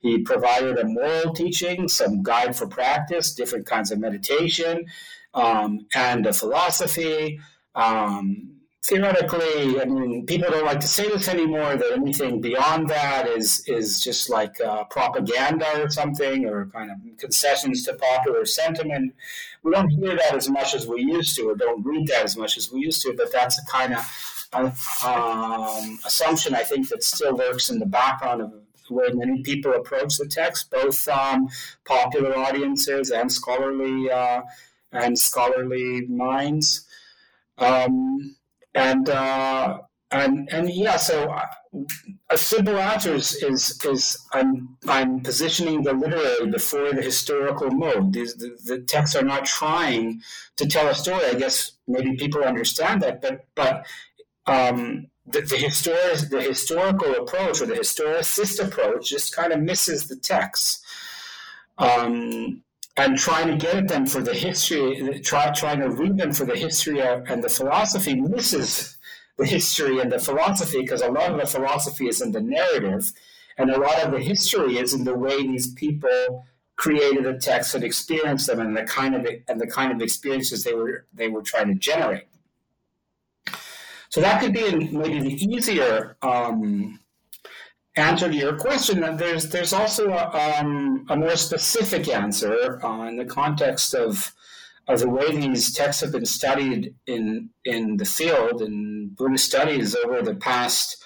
He 0.00 0.18
provided 0.18 0.78
a 0.78 0.86
moral 0.86 1.34
teaching, 1.34 1.88
some 1.88 2.22
guide 2.22 2.56
for 2.56 2.66
practice, 2.66 3.34
different 3.34 3.66
kinds 3.66 3.90
of 3.90 3.98
meditation, 3.98 4.86
um, 5.34 5.86
and 5.94 6.26
a 6.26 6.32
philosophy. 6.32 7.40
Um, 7.74 8.54
theoretically, 8.84 9.80
I 9.80 9.84
mean, 9.86 10.26
people 10.26 10.50
don't 10.50 10.66
like 10.66 10.80
to 10.80 10.86
say 10.86 11.08
this 11.08 11.28
anymore. 11.28 11.76
That 11.76 11.92
anything 11.92 12.40
beyond 12.40 12.88
that 12.90 13.26
is 13.26 13.64
is 13.66 14.00
just 14.00 14.28
like 14.28 14.60
uh, 14.60 14.84
propaganda 14.84 15.82
or 15.82 15.90
something, 15.90 16.44
or 16.44 16.66
kind 16.66 16.90
of 16.90 16.98
concessions 17.18 17.84
to 17.84 17.94
popular 17.94 18.44
sentiment. 18.44 19.14
We 19.64 19.72
don't 19.72 19.88
hear 19.88 20.14
that 20.14 20.34
as 20.34 20.48
much 20.48 20.74
as 20.74 20.86
we 20.86 21.00
used 21.00 21.34
to, 21.36 21.48
or 21.48 21.56
don't 21.56 21.84
read 21.84 22.06
that 22.08 22.22
as 22.22 22.36
much 22.36 22.56
as 22.56 22.70
we 22.70 22.80
used 22.80 23.02
to. 23.02 23.14
But 23.16 23.32
that's 23.32 23.58
a 23.58 23.64
kind 23.66 23.94
of 23.94 24.48
uh, 24.52 24.70
um, 25.08 25.98
assumption 26.04 26.54
I 26.54 26.62
think 26.62 26.88
that 26.90 27.02
still 27.02 27.34
lurks 27.36 27.70
in 27.70 27.80
the 27.80 27.86
background 27.86 28.42
of 28.42 28.52
the 28.88 28.94
way 28.94 29.08
many 29.12 29.42
people 29.42 29.72
approach 29.72 30.18
the 30.18 30.26
text, 30.26 30.70
both 30.70 31.08
um, 31.08 31.48
popular 31.84 32.36
audiences 32.36 33.10
and 33.10 33.32
scholarly 33.32 34.10
uh, 34.10 34.42
and 34.92 35.18
scholarly 35.18 36.06
minds. 36.06 36.86
Um, 37.58 38.36
and 38.74 39.08
uh, 39.08 39.78
and 40.10 40.48
and 40.52 40.70
yeah, 40.70 40.96
so 40.96 41.30
uh, 41.30 41.46
a 42.30 42.36
simple 42.36 42.78
answer 42.78 43.14
is, 43.14 43.34
is 43.42 43.80
is 43.84 44.18
I'm 44.32 44.76
I'm 44.88 45.20
positioning 45.20 45.82
the 45.82 45.92
literary 45.92 46.50
before 46.50 46.92
the 46.92 47.02
historical 47.02 47.70
mode. 47.70 48.12
These, 48.12 48.34
the, 48.36 48.56
the 48.64 48.78
texts 48.80 49.16
are 49.16 49.24
not 49.24 49.44
trying 49.44 50.22
to 50.56 50.66
tell 50.66 50.88
a 50.88 50.94
story. 50.94 51.24
I 51.26 51.34
guess 51.34 51.72
maybe 51.86 52.16
people 52.16 52.42
understand 52.42 53.02
that, 53.02 53.20
but 53.20 53.46
but 53.54 53.86
um, 54.46 55.06
the, 55.26 55.40
the, 55.40 55.56
histori- 55.56 56.28
the 56.28 56.42
historical 56.42 57.14
approach 57.14 57.60
or 57.60 57.66
the 57.66 57.74
historicist 57.74 58.62
approach 58.62 59.08
just 59.08 59.34
kind 59.34 59.52
of 59.52 59.60
misses 59.60 60.08
the 60.08 60.16
text. 60.16 60.84
Um, 61.78 62.62
and 62.96 63.18
trying 63.18 63.48
to 63.48 63.56
get 63.56 63.74
at 63.74 63.88
them 63.88 64.06
for 64.06 64.20
the 64.20 64.34
history, 64.34 65.20
try, 65.24 65.50
trying 65.50 65.80
to 65.80 65.90
read 65.90 66.16
them 66.16 66.32
for 66.32 66.44
the 66.44 66.56
history 66.56 67.00
and 67.00 67.42
the 67.42 67.48
philosophy 67.48 68.14
misses 68.14 68.93
the 69.38 69.46
history 69.46 70.00
and 70.00 70.10
the 70.10 70.18
philosophy 70.18 70.80
because 70.80 71.02
a 71.02 71.10
lot 71.10 71.30
of 71.30 71.40
the 71.40 71.46
philosophy 71.46 72.08
is 72.08 72.20
in 72.20 72.32
the 72.32 72.40
narrative, 72.40 73.12
and 73.58 73.70
a 73.70 73.78
lot 73.78 74.02
of 74.02 74.12
the 74.12 74.20
history 74.20 74.78
is 74.78 74.94
in 74.94 75.04
the 75.04 75.16
way 75.16 75.42
these 75.42 75.72
people 75.74 76.44
created 76.76 77.24
the 77.24 77.38
text 77.38 77.74
and 77.74 77.84
experienced 77.84 78.48
them 78.48 78.60
and 78.60 78.76
the 78.76 78.84
kind 78.84 79.14
of 79.14 79.26
and 79.48 79.60
the 79.60 79.66
kind 79.66 79.92
of 79.92 80.00
experiences 80.00 80.64
they 80.64 80.74
were 80.74 81.06
they 81.12 81.28
were 81.28 81.42
trying 81.42 81.68
to 81.68 81.74
generate. 81.74 82.28
So 84.08 84.20
that 84.20 84.40
could 84.40 84.52
be 84.52 84.88
maybe 84.90 85.20
the 85.20 85.44
easier 85.44 86.16
um, 86.22 87.00
answer 87.96 88.28
to 88.28 88.36
your 88.36 88.56
question, 88.56 89.00
there's 89.16 89.48
there's 89.50 89.72
also 89.72 90.10
a, 90.10 90.58
um, 90.60 91.06
a 91.08 91.16
more 91.16 91.36
specific 91.36 92.08
answer 92.08 92.84
uh, 92.84 93.06
in 93.06 93.16
the 93.16 93.24
context 93.24 93.94
of 93.94 94.32
of 94.86 95.00
the 95.00 95.08
way 95.08 95.34
these 95.34 95.72
texts 95.72 96.02
have 96.02 96.12
been 96.12 96.26
studied 96.26 96.94
in 97.06 97.50
in 97.64 97.96
the 97.96 98.04
field 98.04 98.60
in 98.62 99.10
Buddhist 99.16 99.46
studies 99.46 99.94
over 99.94 100.22
the 100.22 100.34
past. 100.34 101.02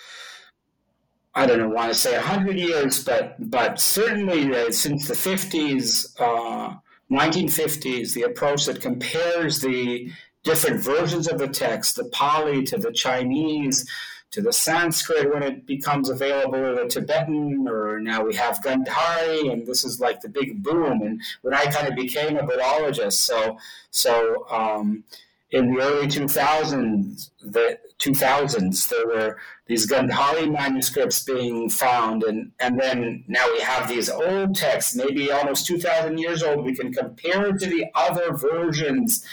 I 1.35 1.47
don't 1.47 1.59
know, 1.59 1.69
want 1.69 1.93
to 1.93 1.99
say 1.99 2.17
hundred 2.17 2.59
years, 2.59 3.05
but 3.05 3.37
but 3.39 3.81
certainly 3.81 4.55
uh, 4.55 4.71
since 4.73 5.07
the 5.07 5.15
fifties, 5.15 6.15
uh, 6.19 6.75
1950s, 7.11 8.15
the 8.15 8.23
approach 8.23 8.67
that 8.67 8.81
compares 8.81 9.61
the 9.61 10.11
different 10.45 10.81
versions 10.81 11.29
of 11.29 11.39
the 11.39 11.49
text, 11.49 11.97
the 11.97 12.05
Pali 12.07 12.65
to 12.65 12.79
the 12.79 12.93
Chinese, 12.93 13.89
to 14.31 14.43
the 14.43 14.53
Sanskrit 14.53 15.33
when 15.33 15.43
it 15.43 15.67
becomes 15.67 16.11
available, 16.11 16.57
or 16.57 16.75
the 16.75 16.89
Tibetan, 16.89 17.67
or 17.69 17.99
now 18.01 18.23
we 18.23 18.35
have 18.35 18.61
Gandhari, 18.63 19.51
and 19.51 19.67
this 19.67 19.85
is 19.85 20.01
like 20.01 20.21
the 20.21 20.29
big 20.29 20.63
boom. 20.63 21.03
And 21.03 21.21
when 21.43 21.55
I 21.55 21.65
kind 21.67 21.89
of 21.89 21.95
became 21.95 22.37
a 22.37 22.43
Buddhologist, 22.43 23.21
so 23.21 23.59
so 23.91 24.47
um, 24.51 25.05
in 25.51 25.73
the 25.73 25.81
early 25.81 26.07
2000s, 26.07 27.31
the 27.41 27.79
2000s, 27.99 28.89
there 28.89 29.07
were 29.07 29.39
these 29.67 29.91
Gandhari 29.91 30.51
manuscripts 30.51 31.25
being 31.25 31.71
found, 31.71 32.23
and 32.23 32.53
and 32.61 32.79
then 32.79 33.25
now 33.29 33.47
we 33.53 33.61
have 33.61 33.89
these 33.89 34.11
old 34.11 34.55
texts, 34.55 34.95
maybe 34.95 35.31
almost 35.31 35.67
2,000 35.67 36.19
years 36.19 36.43
old. 36.43 36.65
We 36.65 36.75
can 36.75 36.93
compare 36.93 37.47
it 37.47 37.61
to 37.61 37.67
the 37.67 37.87
other 37.95 38.33
versions 38.35 39.25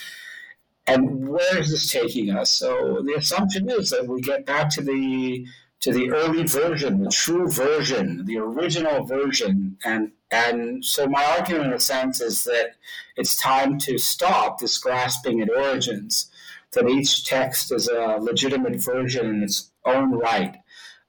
and 0.88 1.27
where 1.27 1.58
is 1.58 1.72
this 1.72 1.92
taking 1.92 2.30
us? 2.30 2.51
So 2.51 3.01
the 3.04 3.15
assumption 3.15 3.70
is 3.70 3.89
that 3.89 4.08
we 4.08 4.22
get 4.22 4.46
back 4.46 4.70
to 4.72 4.82
the 4.82 5.46
to 5.82 5.92
the 5.92 6.10
early 6.10 6.44
version, 6.44 7.04
the 7.04 7.12
true 7.12 7.50
version, 7.50 8.25
the 8.25 8.38
original 8.38 9.04
version, 9.04 9.77
and 9.84 10.12
and 10.32 10.84
so 10.84 11.08
my 11.08 11.24
argument 11.24 11.68
in 11.68 11.74
a 11.74 11.80
sense 11.80 12.22
is 12.22 12.44
that 12.46 12.75
it's 13.15 13.36
time 13.36 13.77
to 13.80 13.98
stop 13.98 14.60
this 14.60 14.77
grasping 14.77 15.42
at 15.42 15.50
origins. 15.50 16.32
That 16.74 16.89
each 16.89 17.25
text 17.25 17.72
is 17.72 17.88
a 17.88 18.18
legitimate 18.20 18.84
version 18.84 19.27
in 19.27 19.44
its 19.44 19.72
own 19.86 20.12
right, 20.12 20.58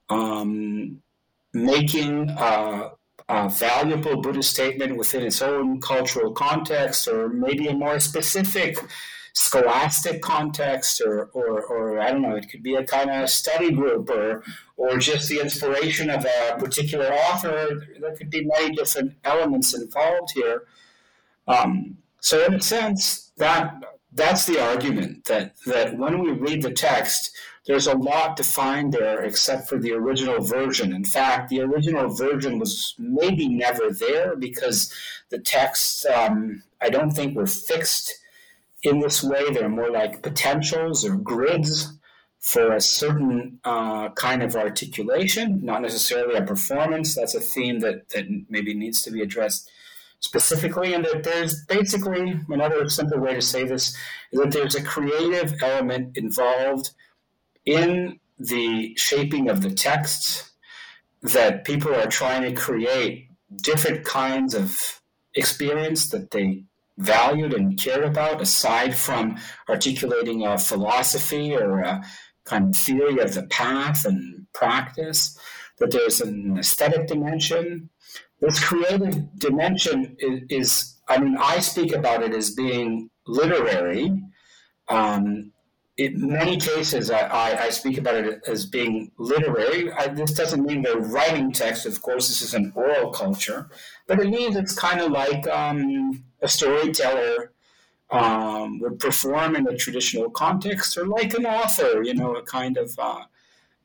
um, 0.09 1.02
making 1.52 2.30
a, 2.30 2.90
a 3.28 3.49
valuable 3.49 4.21
Buddhist 4.21 4.50
statement 4.50 4.97
within 4.97 5.25
its 5.25 5.42
own 5.42 5.80
cultural 5.80 6.33
context, 6.33 7.09
or 7.09 7.28
maybe 7.28 7.66
a 7.66 7.75
more 7.75 7.99
specific 7.99 8.78
scholastic 9.37 10.23
context 10.23 11.02
or, 11.02 11.25
or, 11.35 11.62
or 11.64 12.00
I 12.00 12.11
don't 12.11 12.23
know, 12.23 12.37
it 12.37 12.49
could 12.50 12.62
be 12.62 12.75
a 12.75 12.85
kind 12.85 13.11
of 13.11 13.28
study 13.28 13.71
group 13.71 14.09
or, 14.09 14.43
or 14.78 14.97
just 14.97 15.28
the 15.28 15.40
inspiration 15.40 16.09
of 16.09 16.25
a 16.25 16.57
particular 16.59 17.12
author. 17.12 17.87
There 18.00 18.16
could 18.16 18.31
be 18.31 18.47
many 18.47 18.75
different 18.75 19.12
elements 19.25 19.75
involved 19.75 20.31
here. 20.35 20.62
Um, 21.47 21.99
so 22.19 22.47
in 22.47 22.55
a 22.55 22.62
sense, 22.62 23.31
that 23.37 23.75
that's 24.11 24.47
the 24.47 24.59
argument 24.59 25.26
that, 25.26 25.52
that 25.66 25.99
when 25.99 26.23
we 26.23 26.31
read 26.31 26.62
the 26.62 26.73
text, 26.73 27.37
there's 27.66 27.88
a 27.88 27.97
lot 27.97 28.38
to 28.38 28.43
find 28.43 28.90
there 28.90 29.23
except 29.23 29.69
for 29.69 29.78
the 29.78 29.93
original 29.93 30.40
version. 30.40 30.95
In 30.95 31.05
fact, 31.05 31.50
the 31.50 31.61
original 31.61 32.09
version 32.09 32.59
was 32.59 32.95
maybe 32.99 33.49
never 33.49 33.90
there 33.90 34.35
because 34.35 34.90
the 35.28 35.38
texts, 35.38 36.07
um, 36.07 36.62
I 36.81 36.88
don't 36.88 37.11
think, 37.11 37.37
were 37.37 37.47
fixed 37.47 38.14
in 38.87 39.00
this 39.00 39.23
way. 39.23 39.50
They're 39.50 39.69
more 39.69 39.90
like 39.90 40.23
potentials 40.23 41.05
or 41.05 41.16
grids 41.16 41.93
for 42.38 42.73
a 42.73 42.81
certain 42.81 43.59
uh, 43.64 44.11
kind 44.11 44.43
of 44.43 44.55
articulation, 44.55 45.64
not 45.64 45.83
necessarily 45.83 46.37
a 46.37 46.43
performance. 46.43 47.14
That's 47.14 47.35
a 47.35 47.40
theme 47.40 47.81
that, 47.81 48.09
that 48.11 48.26
maybe 48.49 48.73
needs 48.73 49.02
to 49.02 49.11
be 49.11 49.23
addressed 49.23 49.69
specifically. 50.21 50.95
And 50.95 51.05
that 51.05 51.25
there's 51.25 51.64
basically 51.64 52.40
another 52.49 52.88
simple 52.88 53.19
way 53.19 53.35
to 53.35 53.43
say 53.43 53.64
this 53.64 53.97
is 54.31 54.40
that 54.40 54.52
there's 54.52 54.76
a 54.76 54.83
creative 54.83 55.55
element 55.61 56.16
involved 56.16 56.90
in 57.64 58.21
the 58.38 58.95
shaping 58.97 59.50
of 59.50 59.62
the 59.62 59.71
texts 59.71 60.52
that 61.23 61.64
people 61.64 61.93
are 61.93 62.07
trying 62.07 62.43
to 62.43 62.52
create 62.52 63.28
different 63.62 64.05
kinds 64.05 64.55
of 64.55 65.00
experience 65.35 66.11
that 66.11 66.31
they 66.31 66.62
valued 66.99 67.53
and 67.53 67.79
cared 67.79 68.05
about 68.05 68.41
aside 68.41 68.95
from 68.95 69.37
articulating 69.69 70.47
a 70.47 70.59
philosophy 70.59 71.55
or 71.55 71.81
a 71.81 72.03
kind 72.45 72.71
of 72.71 72.76
theory 72.76 73.19
of 73.19 73.35
the 73.35 73.43
path 73.45 74.05
and 74.05 74.47
practice, 74.55 75.38
that 75.79 75.91
there's 75.91 76.21
an 76.21 76.57
aesthetic 76.59 77.07
dimension. 77.07 77.91
This 78.41 78.62
creative 78.62 79.38
dimension 79.38 80.17
is, 80.19 80.41
is 80.49 81.00
I 81.09 81.19
mean, 81.19 81.37
I 81.38 81.61
speak 81.61 81.93
about 81.93 82.23
it 82.23 82.35
as 82.35 82.50
being 82.50 83.11
literary. 83.26 84.12
Um, 84.88 85.53
in 85.97 86.31
many 86.31 86.59
cases, 86.59 87.11
I, 87.11 87.21
I, 87.21 87.62
I, 87.65 87.71
speak 87.71 87.97
about 87.97 88.17
it 88.17 88.41
as 88.47 88.67
being 88.67 89.11
literary. 89.19 89.91
I, 89.93 90.09
this 90.09 90.33
doesn't 90.33 90.65
mean 90.65 90.83
they're 90.83 90.99
writing 90.99 91.53
text. 91.53 91.87
Of 91.87 92.03
course, 92.03 92.29
this 92.29 92.43
is 92.43 92.53
an 92.53 92.73
oral 92.76 93.11
culture, 93.11 93.71
but 94.07 94.21
it 94.21 94.29
means 94.29 94.57
it's 94.57 94.79
kind 94.79 95.00
of 95.00 95.11
like 95.11 95.49
um, 95.49 96.23
a 96.43 96.49
storyteller 96.49 97.52
um, 98.11 98.78
would 98.81 98.99
perform 98.99 99.57
in 99.57 99.66
a 99.66 99.76
traditional 99.76 100.31
context, 100.31 100.97
or 100.97 101.07
like 101.07 101.35
an 101.35 101.47
author, 101.47 102.02
you 102.02 102.14
know, 102.14 102.35
a 102.37 102.43
kind 102.43 102.76
of 102.76 102.97
uh, 102.99 103.25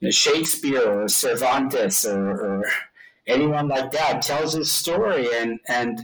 Shakespeare 0.09 1.03
or 1.03 1.07
Cervantes 1.07 2.05
or, 2.05 2.29
or, 2.29 2.65
anyone 3.27 3.67
like 3.67 3.91
that 3.91 4.21
tells 4.21 4.53
his 4.53 4.71
story, 4.71 5.27
and 5.33 5.59
and 5.67 6.01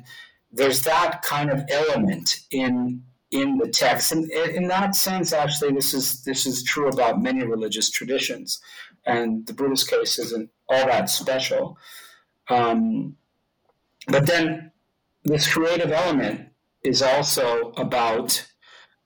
there's 0.52 0.84
that 0.84 1.22
kind 1.24 1.50
of 1.50 1.64
element 1.70 2.42
in 2.52 3.04
in 3.32 3.58
the 3.58 3.68
text, 3.68 4.12
and 4.12 4.30
in 4.32 4.68
that 4.68 4.96
sense, 4.96 5.34
actually, 5.34 5.74
this 5.74 5.94
is 5.94 6.24
this 6.24 6.46
is 6.46 6.64
true 6.64 6.88
about 6.88 7.22
many 7.22 7.44
religious 7.44 7.90
traditions, 7.90 8.62
and 9.06 9.46
the 9.48 9.54
Buddhist 9.54 9.90
case 9.90 10.20
isn't 10.20 10.50
all 10.70 10.86
that 10.86 11.10
special. 11.10 11.78
Um, 12.50 13.18
but 14.08 14.26
then 14.26 14.72
this 15.28 15.52
creative 15.52 15.92
element 15.92 16.50
is 16.84 17.02
also 17.02 17.72
about 17.78 18.48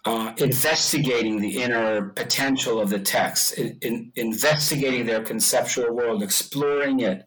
uh, 0.06 0.34
investigating 0.38 1.40
the 1.40 1.62
inner 1.62 2.10
potential 2.10 2.80
of 2.80 2.90
the 2.90 3.00
text, 3.00 3.54
in, 3.54 3.78
in, 3.82 4.12
investigating 4.16 5.06
their 5.06 5.24
conceptual 5.24 5.94
world, 5.94 6.24
exploring 6.24 7.00
it, 7.00 7.26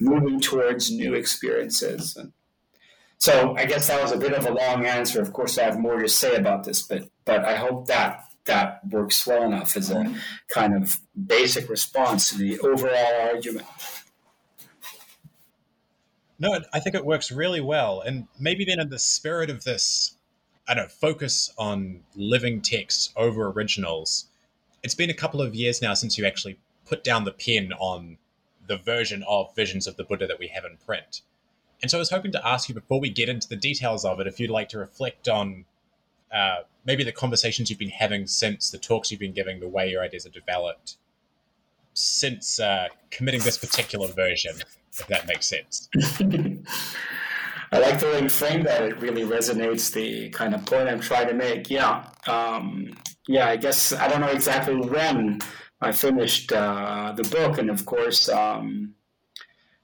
moving 0.00 0.40
towards 0.40 0.90
new 0.90 1.14
experiences. 1.14 2.16
And 2.16 2.32
so 3.18 3.54
I 3.56 3.66
guess 3.66 3.88
that 3.88 4.02
was 4.02 4.12
a 4.12 4.18
bit 4.18 4.32
of 4.32 4.46
a 4.46 4.52
long 4.52 4.86
answer. 4.86 5.20
Of 5.20 5.32
course, 5.32 5.58
I 5.58 5.64
have 5.64 5.78
more 5.78 5.98
to 5.98 6.08
say 6.08 6.36
about 6.36 6.64
this, 6.64 6.82
but 6.82 7.08
but 7.24 7.44
I 7.44 7.56
hope 7.56 7.86
that 7.88 8.24
that 8.44 8.80
works 8.88 9.26
well 9.26 9.42
enough 9.42 9.76
as 9.76 9.90
a 9.90 10.14
kind 10.48 10.74
of 10.74 10.98
basic 11.26 11.68
response 11.68 12.30
to 12.30 12.38
the 12.38 12.58
overall 12.60 13.28
argument. 13.32 13.66
No, 16.38 16.60
I 16.72 16.80
think 16.80 16.94
it 16.94 17.04
works 17.04 17.32
really 17.32 17.60
well. 17.60 18.00
And 18.00 18.28
maybe 18.38 18.64
then, 18.64 18.78
in 18.80 18.90
the 18.90 18.98
spirit 18.98 19.50
of 19.50 19.64
this, 19.64 20.16
I 20.68 20.74
don't 20.74 20.84
know, 20.84 20.88
focus 20.88 21.52
on 21.58 22.00
living 22.14 22.60
texts 22.60 23.12
over 23.16 23.48
originals, 23.48 24.26
it's 24.82 24.94
been 24.94 25.10
a 25.10 25.14
couple 25.14 25.42
of 25.42 25.54
years 25.54 25.82
now 25.82 25.94
since 25.94 26.16
you 26.16 26.26
actually 26.26 26.58
put 26.86 27.02
down 27.02 27.24
the 27.24 27.32
pen 27.32 27.72
on 27.78 28.18
the 28.66 28.76
version 28.76 29.24
of 29.26 29.54
Visions 29.56 29.86
of 29.86 29.96
the 29.96 30.04
Buddha 30.04 30.26
that 30.26 30.38
we 30.38 30.48
have 30.48 30.64
in 30.64 30.76
print. 30.76 31.22
And 31.82 31.90
so 31.90 31.98
I 31.98 32.00
was 32.00 32.10
hoping 32.10 32.32
to 32.32 32.46
ask 32.46 32.68
you 32.68 32.74
before 32.74 33.00
we 33.00 33.10
get 33.10 33.28
into 33.28 33.48
the 33.48 33.56
details 33.56 34.04
of 34.04 34.20
it, 34.20 34.26
if 34.26 34.38
you'd 34.38 34.50
like 34.50 34.68
to 34.70 34.78
reflect 34.78 35.28
on 35.28 35.64
uh, 36.32 36.58
maybe 36.84 37.02
the 37.02 37.12
conversations 37.12 37.70
you've 37.70 37.78
been 37.78 37.88
having 37.88 38.26
since 38.26 38.70
the 38.70 38.78
talks 38.78 39.10
you've 39.10 39.20
been 39.20 39.32
giving, 39.32 39.60
the 39.60 39.68
way 39.68 39.90
your 39.90 40.02
ideas 40.02 40.26
are 40.26 40.30
developed 40.30 40.96
since 41.94 42.60
uh, 42.60 42.88
committing 43.10 43.40
this 43.40 43.58
particular 43.58 44.06
version 44.08 44.52
if 45.00 45.06
that 45.08 45.26
makes 45.26 45.46
sense. 45.46 45.88
I 47.70 47.78
like 47.78 48.00
the 48.00 48.06
way 48.06 48.22
you 48.22 48.28
frame 48.28 48.62
that. 48.62 48.82
It 48.82 48.98
really 48.98 49.22
resonates 49.22 49.92
the 49.92 50.30
kind 50.30 50.54
of 50.54 50.64
point 50.64 50.88
I'm 50.88 51.00
trying 51.00 51.28
to 51.28 51.34
make. 51.34 51.70
Yeah. 51.70 52.06
Um, 52.26 52.92
yeah, 53.26 53.48
I 53.48 53.56
guess 53.56 53.92
I 53.92 54.08
don't 54.08 54.20
know 54.20 54.28
exactly 54.28 54.74
when 54.74 55.40
I 55.80 55.92
finished 55.92 56.50
uh, 56.52 57.12
the 57.14 57.24
book. 57.24 57.58
And 57.58 57.68
of 57.68 57.84
course, 57.84 58.28
um, 58.30 58.94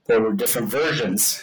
there 0.07 0.21
were 0.21 0.33
different 0.33 0.69
versions. 0.69 1.43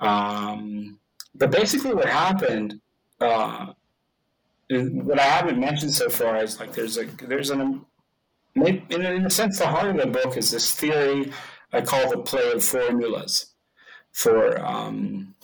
Um, 0.00 0.98
but 1.36 1.52
basically, 1.52 1.94
what 1.94 2.08
happened, 2.08 2.80
uh, 3.20 3.66
what 4.70 5.20
I 5.20 5.24
haven't 5.24 5.60
mentioned 5.60 5.92
so 5.92 6.08
far 6.08 6.42
is 6.42 6.58
like 6.58 6.72
there's 6.72 6.98
a, 6.98 7.04
there's 7.04 7.50
an, 7.50 7.84
in, 8.56 8.82
in 8.90 9.26
a 9.26 9.30
sense, 9.30 9.58
the 9.58 9.68
heart 9.68 9.90
of 9.90 9.96
the 9.98 10.06
book 10.06 10.36
is 10.36 10.50
this 10.50 10.74
theory 10.74 11.32
I 11.74 11.80
call 11.80 12.08
the 12.08 12.18
play 12.18 12.52
of 12.52 12.64
formulas 12.64 13.52
for 14.12 14.64
um, 14.64 15.34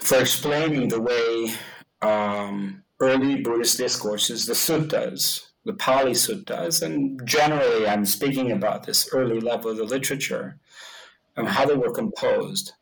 for 0.00 0.18
explaining 0.18 0.88
the 0.88 1.02
way 1.02 1.52
um, 2.00 2.82
early 2.98 3.42
Buddhist 3.42 3.76
discourses, 3.76 4.46
the 4.46 4.54
suttas, 4.54 5.48
the 5.66 5.74
Pali 5.74 6.12
suttas, 6.12 6.82
and 6.82 7.20
generally 7.26 7.86
I'm 7.86 8.06
speaking 8.06 8.52
about 8.52 8.84
this 8.84 9.08
early 9.12 9.38
level 9.38 9.70
of 9.70 9.76
the 9.76 9.84
literature 9.84 10.58
and 11.36 11.46
how 11.46 11.66
they 11.66 11.76
were 11.76 11.92
composed. 11.92 12.72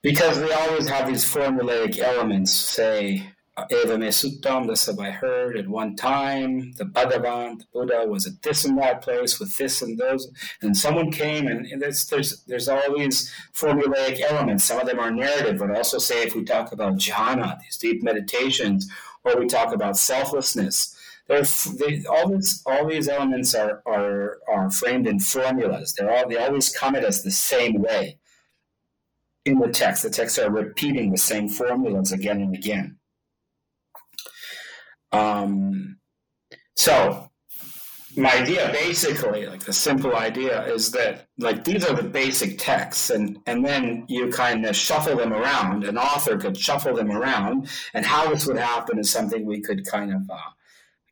Because 0.00 0.40
they 0.40 0.52
always 0.52 0.88
have 0.88 1.06
these 1.06 1.24
formulaic 1.24 1.98
elements, 1.98 2.52
say, 2.52 3.32
Evam 3.70 4.00
Me 4.00 4.08
Sutam, 4.08 4.66
this 4.66 4.86
have 4.86 4.98
I 4.98 5.10
heard 5.10 5.56
at 5.56 5.68
one 5.68 5.96
time. 5.96 6.72
The 6.72 6.84
Bhagavan, 6.84 7.58
the 7.58 7.64
Buddha, 7.72 8.04
was 8.06 8.26
at 8.26 8.42
this 8.42 8.64
and 8.64 8.78
that 8.78 9.02
place 9.02 9.38
with 9.38 9.56
this 9.56 9.82
and 9.82 9.98
those. 9.98 10.30
And 10.62 10.76
someone 10.76 11.10
came, 11.10 11.46
and, 11.46 11.66
and 11.66 11.80
there's, 11.80 12.06
there's, 12.06 12.42
there's 12.44 12.68
all 12.68 12.96
these 12.96 13.32
formulaic 13.54 14.20
elements. 14.20 14.64
Some 14.64 14.80
of 14.80 14.86
them 14.86 14.98
are 14.98 15.10
narrative, 15.10 15.58
but 15.58 15.76
also 15.76 15.98
say 15.98 16.22
if 16.22 16.34
we 16.34 16.44
talk 16.44 16.72
about 16.72 16.96
jhana, 16.96 17.60
these 17.60 17.76
deep 17.78 18.02
meditations, 18.02 18.90
or 19.24 19.38
we 19.38 19.46
talk 19.46 19.72
about 19.72 19.96
selflessness, 19.96 20.96
they, 21.28 22.04
all 22.10 22.28
these 22.28 22.62
all 22.66 22.86
these 22.86 23.08
elements 23.08 23.54
are, 23.54 23.80
are 23.86 24.38
are 24.48 24.70
framed 24.70 25.06
in 25.06 25.18
formulas. 25.18 25.94
They're 25.94 26.10
all 26.10 26.28
they 26.28 26.36
always 26.36 26.68
come 26.76 26.94
at 26.94 27.04
us 27.04 27.22
the 27.22 27.30
same 27.30 27.80
way 27.80 28.18
in 29.44 29.58
the 29.58 29.68
text. 29.68 30.02
The 30.02 30.10
texts 30.10 30.38
are 30.38 30.50
repeating 30.50 31.10
the 31.10 31.18
same 31.18 31.48
formulas 31.48 32.12
again 32.12 32.40
and 32.42 32.54
again. 32.54 32.98
Um, 35.12 35.98
so 36.76 37.28
my 38.16 38.32
idea 38.34 38.68
basically 38.72 39.46
like 39.46 39.64
the 39.64 39.72
simple 39.72 40.16
idea 40.16 40.64
is 40.66 40.90
that 40.92 41.28
like 41.38 41.64
these 41.64 41.84
are 41.86 41.94
the 41.94 42.02
basic 42.02 42.58
texts 42.58 43.08
and 43.10 43.38
and 43.46 43.64
then 43.64 44.04
you 44.08 44.28
kind 44.28 44.66
of 44.66 44.76
shuffle 44.76 45.16
them 45.16 45.32
around. 45.32 45.84
An 45.84 45.96
author 45.96 46.36
could 46.36 46.56
shuffle 46.56 46.94
them 46.94 47.10
around 47.10 47.68
and 47.94 48.04
how 48.04 48.28
this 48.28 48.46
would 48.46 48.58
happen 48.58 48.98
is 48.98 49.10
something 49.10 49.46
we 49.46 49.60
could 49.60 49.86
kind 49.86 50.12
of 50.12 50.28
uh, 50.28 50.50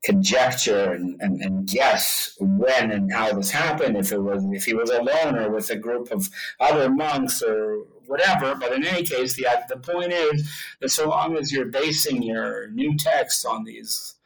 conjecture 0.05 0.93
and, 0.93 1.21
and, 1.21 1.43
and, 1.43 1.69
guess 1.69 2.35
when 2.41 2.91
and 2.91 3.13
how 3.13 3.31
this 3.35 3.51
happened 3.51 3.99
if 3.99 4.13
it 4.13 4.19
was 4.19 4.43
if 4.51 4.65
he 4.65 4.73
was 4.73 4.89
alone 4.89 5.37
or 5.37 5.51
with 5.51 5.69
a 5.69 5.77
group 5.77 6.11
of 6.11 6.29
other 6.59 6.89
monks 6.91 7.43
or 7.43 7.85
whatever. 8.11 8.55
But 8.55 8.73
in 8.73 8.85
any 8.85 9.05
case, 9.05 9.35
the 9.35 9.47
the 9.69 9.77
point 9.77 10.13
is 10.13 10.51
that 10.81 10.91
so 10.91 11.09
long 11.09 11.37
as 11.37 11.53
you're 11.53 11.67
basing 11.83 12.23
your 12.23 12.69
new 12.71 12.97
text 12.97 13.47
on 13.47 13.65
these 13.65 14.17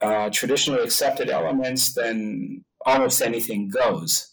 uh, 0.00 0.30
traditionally 0.30 0.84
accepted 0.84 1.30
elements, 1.30 1.94
then 1.94 2.64
almost 2.84 3.22
anything 3.22 3.70
goes. 3.70 4.30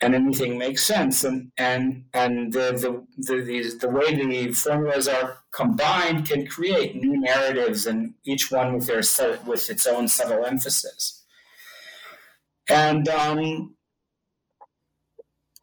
And 0.00 0.14
anything 0.14 0.58
makes 0.58 0.84
sense, 0.84 1.22
and 1.24 1.52
and 1.56 2.04
and 2.12 2.52
the 2.52 2.66
the 2.82 2.92
the, 3.26 3.42
these, 3.42 3.78
the 3.78 3.88
way 3.88 4.14
the 4.14 4.52
formulas 4.52 5.06
are 5.08 5.38
combined 5.52 6.26
can 6.28 6.46
create 6.46 6.96
new 6.96 7.16
narratives, 7.18 7.86
and 7.86 8.14
each 8.24 8.50
one 8.50 8.74
with 8.74 8.86
their 8.86 9.02
with 9.46 9.70
its 9.70 9.86
own 9.86 10.08
subtle 10.08 10.44
emphasis. 10.44 11.22
And 12.68 13.08
um, 13.08 13.76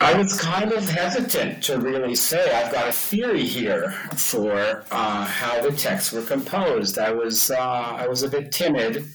I 0.01 0.15
was 0.15 0.41
kind 0.41 0.71
of 0.71 0.89
hesitant 0.89 1.63
to 1.65 1.77
really 1.77 2.15
say 2.15 2.51
I've 2.51 2.71
got 2.71 2.87
a 2.87 2.91
theory 2.91 3.45
here 3.45 3.91
for 4.15 4.83
uh, 4.89 5.25
how 5.25 5.61
the 5.61 5.71
texts 5.71 6.11
were 6.11 6.23
composed. 6.23 6.97
I 6.97 7.11
was 7.11 7.51
uh, 7.51 7.59
I 7.59 8.07
was 8.07 8.23
a 8.23 8.27
bit 8.27 8.51
timid, 8.51 9.05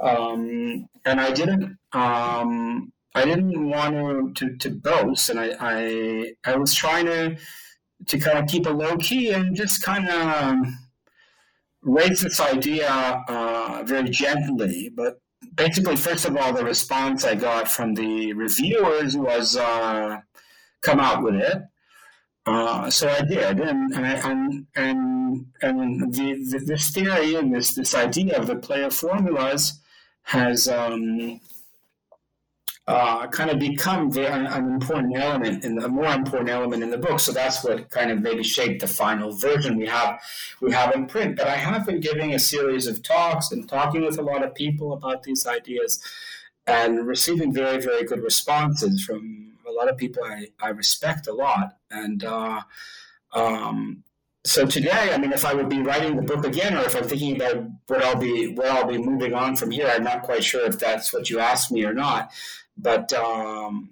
um, 0.00 0.86
and 1.04 1.20
I 1.20 1.30
didn't 1.30 1.76
um, 1.92 2.90
I 3.14 3.26
didn't 3.26 3.68
want 3.68 4.36
to, 4.36 4.48
to, 4.48 4.56
to 4.56 4.70
boast, 4.70 5.28
and 5.28 5.38
I, 5.38 5.56
I, 5.60 6.32
I 6.46 6.56
was 6.56 6.72
trying 6.72 7.04
to 7.04 7.36
to 8.06 8.18
kind 8.18 8.38
of 8.38 8.46
keep 8.46 8.64
a 8.64 8.70
low 8.70 8.96
key 8.96 9.30
and 9.30 9.54
just 9.54 9.82
kind 9.82 10.08
of 10.08 10.56
raise 11.82 12.22
this 12.22 12.40
idea 12.40 12.88
uh, 13.28 13.82
very 13.84 14.08
gently, 14.08 14.90
but 14.96 15.20
basically, 15.54 15.96
first 15.96 16.24
of 16.24 16.36
all, 16.36 16.52
the 16.52 16.64
response 16.64 17.24
I 17.24 17.34
got 17.34 17.70
from 17.70 17.94
the 17.94 18.32
reviewers 18.32 19.16
was 19.16 19.56
uh, 19.56 20.20
come 20.82 21.00
out 21.00 21.22
with 21.22 21.36
it. 21.36 21.62
Uh, 22.46 22.90
so 22.90 23.08
I 23.08 23.22
did, 23.22 23.58
and 23.60 23.94
and 23.94 24.66
and 24.76 25.46
and 25.62 26.12
the, 26.12 26.34
the, 26.50 26.58
this 26.66 26.90
theory 26.90 27.36
and 27.36 27.54
this 27.54 27.74
this 27.74 27.94
idea 27.94 28.38
of 28.38 28.46
the 28.46 28.56
play 28.56 28.82
of 28.82 28.94
formulas 28.94 29.80
has 30.24 30.68
um, 30.68 31.40
uh, 32.86 33.26
kind 33.28 33.50
of 33.50 33.58
become 33.58 34.10
an, 34.18 34.46
an, 34.46 34.74
important 34.74 35.16
element 35.16 35.64
a 35.64 35.88
more 35.88 36.12
important 36.12 36.50
element 36.50 36.82
in 36.82 36.90
the 36.90 36.98
book. 36.98 37.18
So 37.18 37.32
that's 37.32 37.64
what 37.64 37.88
kind 37.88 38.10
of 38.10 38.20
maybe 38.20 38.42
shaped 38.42 38.80
the 38.80 38.86
final 38.86 39.32
version 39.32 39.78
we 39.78 39.86
have 39.86 40.20
we 40.60 40.70
have 40.72 40.94
in 40.94 41.06
print. 41.06 41.36
But 41.36 41.48
I 41.48 41.56
have 41.56 41.86
been 41.86 42.00
giving 42.00 42.34
a 42.34 42.38
series 42.38 42.86
of 42.86 43.02
talks 43.02 43.52
and 43.52 43.66
talking 43.66 44.02
with 44.02 44.18
a 44.18 44.22
lot 44.22 44.42
of 44.42 44.54
people 44.54 44.92
about 44.92 45.22
these 45.22 45.46
ideas 45.46 45.98
and 46.66 47.06
receiving 47.06 47.54
very 47.54 47.80
very 47.80 48.04
good 48.04 48.22
responses 48.22 49.02
from 49.02 49.54
a 49.66 49.72
lot 49.72 49.88
of 49.88 49.96
people 49.96 50.22
I, 50.22 50.48
I 50.60 50.68
respect 50.68 51.26
a 51.26 51.32
lot. 51.32 51.78
And 51.90 52.22
uh, 52.22 52.60
um, 53.32 54.04
so 54.44 54.66
today, 54.66 55.10
I 55.14 55.16
mean, 55.16 55.32
if 55.32 55.46
I 55.46 55.54
would 55.54 55.70
be 55.70 55.80
writing 55.80 56.16
the 56.16 56.22
book 56.22 56.44
again, 56.44 56.76
or 56.76 56.82
if 56.82 56.94
I'm 56.94 57.04
thinking 57.04 57.36
about 57.36 57.64
what 57.86 58.04
I'll 58.04 58.16
be 58.16 58.48
where 58.48 58.70
I'll 58.70 58.86
be 58.86 58.98
moving 58.98 59.32
on 59.32 59.56
from 59.56 59.70
here, 59.70 59.90
I'm 59.90 60.04
not 60.04 60.22
quite 60.22 60.44
sure 60.44 60.66
if 60.66 60.78
that's 60.78 61.14
what 61.14 61.30
you 61.30 61.38
asked 61.38 61.72
me 61.72 61.84
or 61.84 61.94
not. 61.94 62.30
But 62.76 63.12
um, 63.12 63.90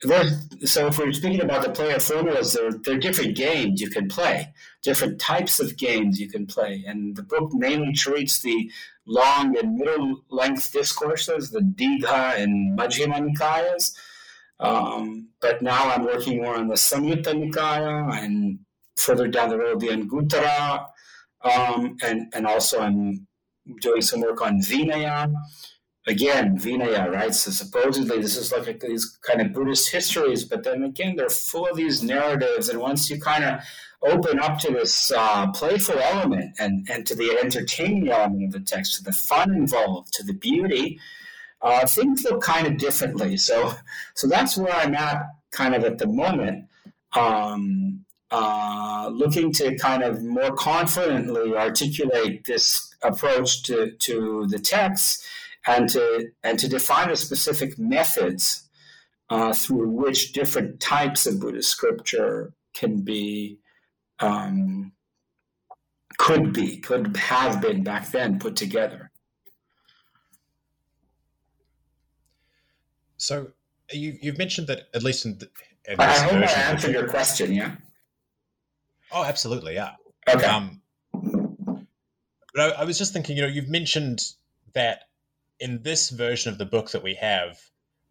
so 0.00 0.86
if 0.86 0.98
we're 0.98 1.12
speaking 1.12 1.40
about 1.40 1.64
the 1.64 1.70
play 1.70 1.92
of 1.92 2.02
formulas, 2.02 2.52
there, 2.52 2.68
are 2.68 2.98
different 2.98 3.36
games 3.36 3.80
you 3.80 3.90
can 3.90 4.08
play, 4.08 4.52
different 4.82 5.20
types 5.20 5.58
of 5.58 5.76
games 5.76 6.20
you 6.20 6.28
can 6.28 6.46
play. 6.46 6.84
And 6.86 7.16
the 7.16 7.24
book 7.24 7.52
mainly 7.52 7.92
treats 7.92 8.38
the 8.40 8.70
long 9.06 9.58
and 9.58 9.76
middle 9.76 10.22
length 10.30 10.70
discourses, 10.72 11.50
the 11.50 11.60
Digha 11.60 12.38
and 12.38 12.78
Majjhima 12.78 13.28
Nikayas. 13.28 13.92
Um, 14.60 15.30
but 15.40 15.62
now 15.62 15.88
I'm 15.88 16.04
working 16.04 16.42
more 16.42 16.56
on 16.56 16.68
the 16.68 16.74
Samyutta 16.74 17.34
Nikaya 17.34 18.22
and 18.22 18.60
further 18.96 19.26
down 19.26 19.48
the 19.48 19.58
road 19.58 19.80
the 19.80 19.88
Anguttara. 19.88 20.86
Um, 21.42 21.96
and, 22.02 22.32
and 22.34 22.46
also 22.46 22.80
I'm 22.80 23.26
doing 23.80 24.00
some 24.00 24.20
work 24.20 24.42
on 24.42 24.60
Vinaya 24.60 25.32
again, 26.08 26.58
Vinaya, 26.58 27.10
right? 27.12 27.34
So 27.34 27.50
supposedly 27.50 28.20
this 28.20 28.36
is 28.36 28.50
like 28.50 28.80
these 28.80 29.18
kind 29.22 29.40
of 29.40 29.52
Buddhist 29.52 29.90
histories, 29.92 30.44
but 30.44 30.64
then 30.64 30.82
again, 30.82 31.16
they're 31.16 31.28
full 31.28 31.66
of 31.66 31.76
these 31.76 32.02
narratives. 32.02 32.68
And 32.68 32.80
once 32.80 33.10
you 33.10 33.20
kind 33.20 33.44
of 33.44 33.60
open 34.02 34.40
up 34.40 34.58
to 34.60 34.72
this 34.72 35.12
uh, 35.12 35.50
playful 35.52 35.98
element 35.98 36.56
and, 36.58 36.88
and 36.90 37.06
to 37.06 37.14
the 37.14 37.38
entertaining 37.42 38.08
element 38.08 38.44
of 38.44 38.52
the 38.52 38.60
text, 38.60 38.96
to 38.96 39.04
the 39.04 39.12
fun 39.12 39.54
involved, 39.54 40.12
to 40.14 40.22
the 40.22 40.32
beauty, 40.32 40.98
uh, 41.60 41.86
things 41.86 42.24
look 42.24 42.42
kind 42.42 42.66
of 42.66 42.78
differently. 42.78 43.36
So, 43.36 43.74
so 44.14 44.26
that's 44.26 44.56
where 44.56 44.72
I'm 44.72 44.94
at 44.94 45.22
kind 45.50 45.74
of 45.74 45.84
at 45.84 45.98
the 45.98 46.06
moment. 46.06 46.64
Um, 47.14 48.04
uh, 48.30 49.08
looking 49.10 49.50
to 49.50 49.74
kind 49.76 50.02
of 50.02 50.22
more 50.22 50.54
confidently 50.54 51.54
articulate 51.54 52.44
this 52.44 52.94
approach 53.02 53.62
to, 53.62 53.92
to 53.92 54.46
the 54.48 54.58
text 54.58 55.26
and 55.66 55.88
to 55.90 56.30
and 56.42 56.58
to 56.58 56.68
define 56.68 57.08
the 57.08 57.16
specific 57.16 57.78
methods 57.78 58.68
uh, 59.30 59.52
through 59.52 59.90
which 59.90 60.32
different 60.32 60.80
types 60.80 61.26
of 61.26 61.40
Buddhist 61.40 61.70
scripture 61.70 62.52
can 62.74 63.02
be 63.02 63.58
um, 64.20 64.92
could 66.18 66.52
be 66.52 66.78
could 66.78 67.16
have 67.16 67.60
been 67.60 67.82
back 67.82 68.10
then 68.10 68.38
put 68.38 68.56
together. 68.56 69.10
So 73.16 73.48
you 73.92 74.16
you've 74.20 74.38
mentioned 74.38 74.68
that 74.68 74.88
at 74.94 75.02
least 75.02 75.26
in, 75.26 75.38
the, 75.38 75.48
in 75.86 76.00
I 76.00 76.18
hope 76.18 76.32
I 76.34 76.62
answered 76.70 76.92
your 76.92 77.08
question. 77.08 77.52
Yeah. 77.52 77.76
Oh, 79.10 79.24
absolutely. 79.24 79.74
Yeah. 79.74 79.92
Okay. 80.28 80.44
Um, 80.44 80.82
but 81.12 82.76
I, 82.76 82.82
I 82.82 82.84
was 82.84 82.98
just 82.98 83.12
thinking, 83.12 83.36
you 83.36 83.42
know, 83.42 83.48
you've 83.48 83.68
mentioned 83.68 84.20
that 84.74 85.07
in 85.60 85.82
this 85.82 86.10
version 86.10 86.52
of 86.52 86.58
the 86.58 86.66
book 86.66 86.90
that 86.90 87.02
we 87.02 87.14
have, 87.14 87.58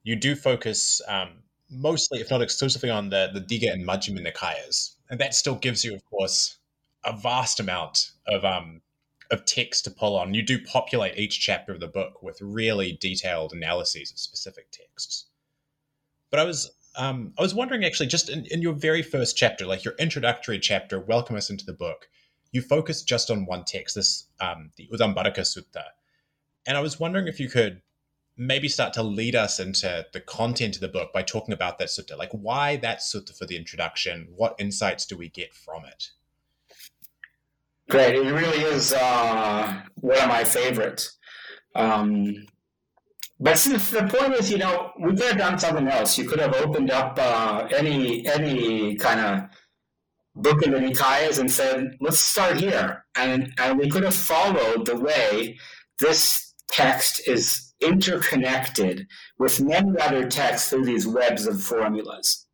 you 0.03 0.15
do 0.15 0.35
focus 0.35 1.01
um, 1.07 1.29
mostly, 1.69 2.19
if 2.19 2.29
not 2.29 2.41
exclusively, 2.41 2.89
on 2.89 3.09
the 3.09 3.29
the 3.33 3.41
Digha 3.41 3.71
and 3.71 3.87
Majjhima 3.87 4.25
Nikayas, 4.25 4.95
and 5.09 5.19
that 5.19 5.33
still 5.33 5.55
gives 5.55 5.83
you, 5.83 5.93
of 5.93 6.03
course, 6.05 6.57
a 7.03 7.15
vast 7.15 7.59
amount 7.59 8.11
of 8.27 8.45
um, 8.45 8.81
of 9.31 9.45
text 9.45 9.83
to 9.85 9.91
pull 9.91 10.17
on. 10.17 10.33
You 10.33 10.43
do 10.43 10.59
populate 10.59 11.17
each 11.17 11.39
chapter 11.39 11.73
of 11.73 11.79
the 11.79 11.87
book 11.87 12.23
with 12.23 12.41
really 12.41 12.97
detailed 13.01 13.53
analyses 13.53 14.11
of 14.11 14.19
specific 14.19 14.67
texts. 14.71 15.25
But 16.29 16.39
I 16.39 16.43
was 16.43 16.71
um, 16.95 17.33
I 17.37 17.41
was 17.41 17.53
wondering 17.53 17.85
actually, 17.85 18.07
just 18.07 18.29
in, 18.29 18.45
in 18.45 18.61
your 18.61 18.73
very 18.73 19.01
first 19.01 19.37
chapter, 19.37 19.65
like 19.65 19.85
your 19.85 19.95
introductory 19.99 20.59
chapter, 20.59 20.99
welcome 20.99 21.35
us 21.35 21.49
into 21.49 21.65
the 21.65 21.73
book, 21.73 22.07
you 22.51 22.61
focus 22.61 23.03
just 23.03 23.29
on 23.29 23.45
one 23.45 23.63
text, 23.63 23.95
this 23.95 24.25
um, 24.39 24.71
the 24.77 24.87
Udumbarika 24.91 25.39
Sutta, 25.41 25.83
and 26.67 26.77
I 26.77 26.81
was 26.81 26.99
wondering 26.99 27.27
if 27.27 27.39
you 27.39 27.49
could 27.49 27.81
maybe 28.37 28.67
start 28.67 28.93
to 28.93 29.01
lead 29.01 29.35
us 29.35 29.59
into 29.59 30.05
the 30.13 30.19
content 30.19 30.75
of 30.75 30.81
the 30.81 30.87
book 30.87 31.11
by 31.11 31.23
talking 31.23 31.53
about 31.53 31.79
that 31.79 31.87
sutta. 31.87 32.17
Like, 32.17 32.31
why 32.31 32.75
that 32.77 32.99
sutta 32.99 33.35
for 33.35 33.45
the 33.45 33.57
introduction? 33.57 34.27
What 34.35 34.55
insights 34.59 35.05
do 35.05 35.17
we 35.17 35.29
get 35.29 35.55
from 35.55 35.85
it? 35.85 36.09
Great. 37.89 38.15
It 38.15 38.31
really 38.31 38.63
is 38.63 38.93
uh, 38.93 39.81
one 39.95 40.19
of 40.19 40.27
my 40.27 40.43
favorites. 40.43 41.17
Um, 41.73 42.45
but 43.39 43.57
since 43.57 43.89
the 43.91 44.03
point 44.03 44.33
is, 44.33 44.51
you 44.51 44.57
know, 44.57 44.91
we 44.99 45.15
could 45.15 45.27
have 45.27 45.37
done 45.37 45.57
something 45.57 45.87
else. 45.87 46.17
You 46.17 46.27
could 46.27 46.39
have 46.39 46.53
opened 46.55 46.91
up 46.91 47.17
uh, 47.19 47.67
any 47.73 48.27
any 48.27 48.95
kind 48.95 49.19
of 49.19 49.49
book 50.35 50.63
in 50.63 50.71
the 50.71 50.79
Nikayas 50.79 51.39
and 51.39 51.49
said, 51.49 51.97
"Let's 52.01 52.19
start 52.19 52.57
here," 52.57 53.05
and 53.15 53.53
and 53.59 53.77
we 53.77 53.89
could 53.89 54.03
have 54.03 54.15
followed 54.15 54.87
the 54.87 54.97
way 54.97 55.57
this 55.99 56.46
text 56.71 57.27
is 57.27 57.73
interconnected 57.81 59.07
with 59.37 59.61
many 59.61 59.99
other 59.99 60.27
texts 60.27 60.69
through 60.69 60.85
these 60.85 61.07
webs 61.07 61.45
of 61.45 61.61
formulas. 61.61 62.45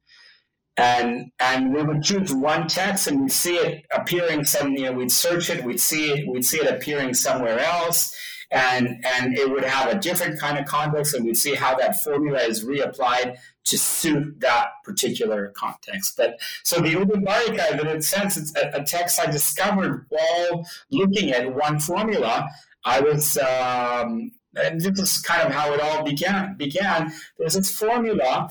And 0.75 1.31
and 1.39 1.73
we 1.73 1.83
would 1.83 2.01
choose 2.01 2.33
one 2.33 2.67
text 2.67 3.07
and 3.07 3.21
we'd 3.21 3.31
see 3.31 3.55
it 3.55 3.85
appearing 3.95 4.43
somewhere, 4.43 4.91
we'd 4.91 5.11
search 5.11 5.49
it, 5.49 5.63
we'd 5.63 5.79
see 5.79 6.11
it, 6.11 6.27
we'd 6.27 6.45
see 6.45 6.57
it 6.57 6.67
appearing 6.67 7.13
somewhere 7.13 7.59
else, 7.59 8.15
and 8.49 9.03
and 9.05 9.37
it 9.37 9.49
would 9.51 9.63
have 9.63 9.91
a 9.91 9.99
different 9.99 10.39
kind 10.39 10.57
of 10.57 10.65
context, 10.65 11.13
and 11.13 11.25
we'd 11.25 11.37
see 11.37 11.53
how 11.53 11.75
that 11.75 12.01
formula 12.01 12.39
is 12.39 12.65
reapplied 12.65 13.37
to 13.65 13.77
suit 13.77 14.39
that 14.39 14.69
particular 14.83 15.53
context. 15.55 16.17
But 16.17 16.39
so 16.63 16.79
the 16.79 16.95
Udumbarika, 16.95 17.79
in 17.79 17.87
a 17.87 18.01
sense, 18.01 18.35
it's 18.35 18.55
a, 18.55 18.81
a 18.81 18.83
text 18.83 19.19
I 19.19 19.31
discovered 19.31 20.07
while 20.09 20.65
looking 20.91 21.31
at 21.31 21.53
one 21.53 21.79
formula 21.79 22.49
I 22.85 22.99
was, 22.99 23.37
um, 23.37 24.31
and 24.55 24.79
this 24.79 24.99
is 24.99 25.19
kind 25.19 25.47
of 25.47 25.53
how 25.53 25.73
it 25.73 25.81
all 25.81 26.03
began. 26.03 26.55
Began 26.57 27.11
there's 27.37 27.55
this 27.55 27.77
formula 27.77 28.49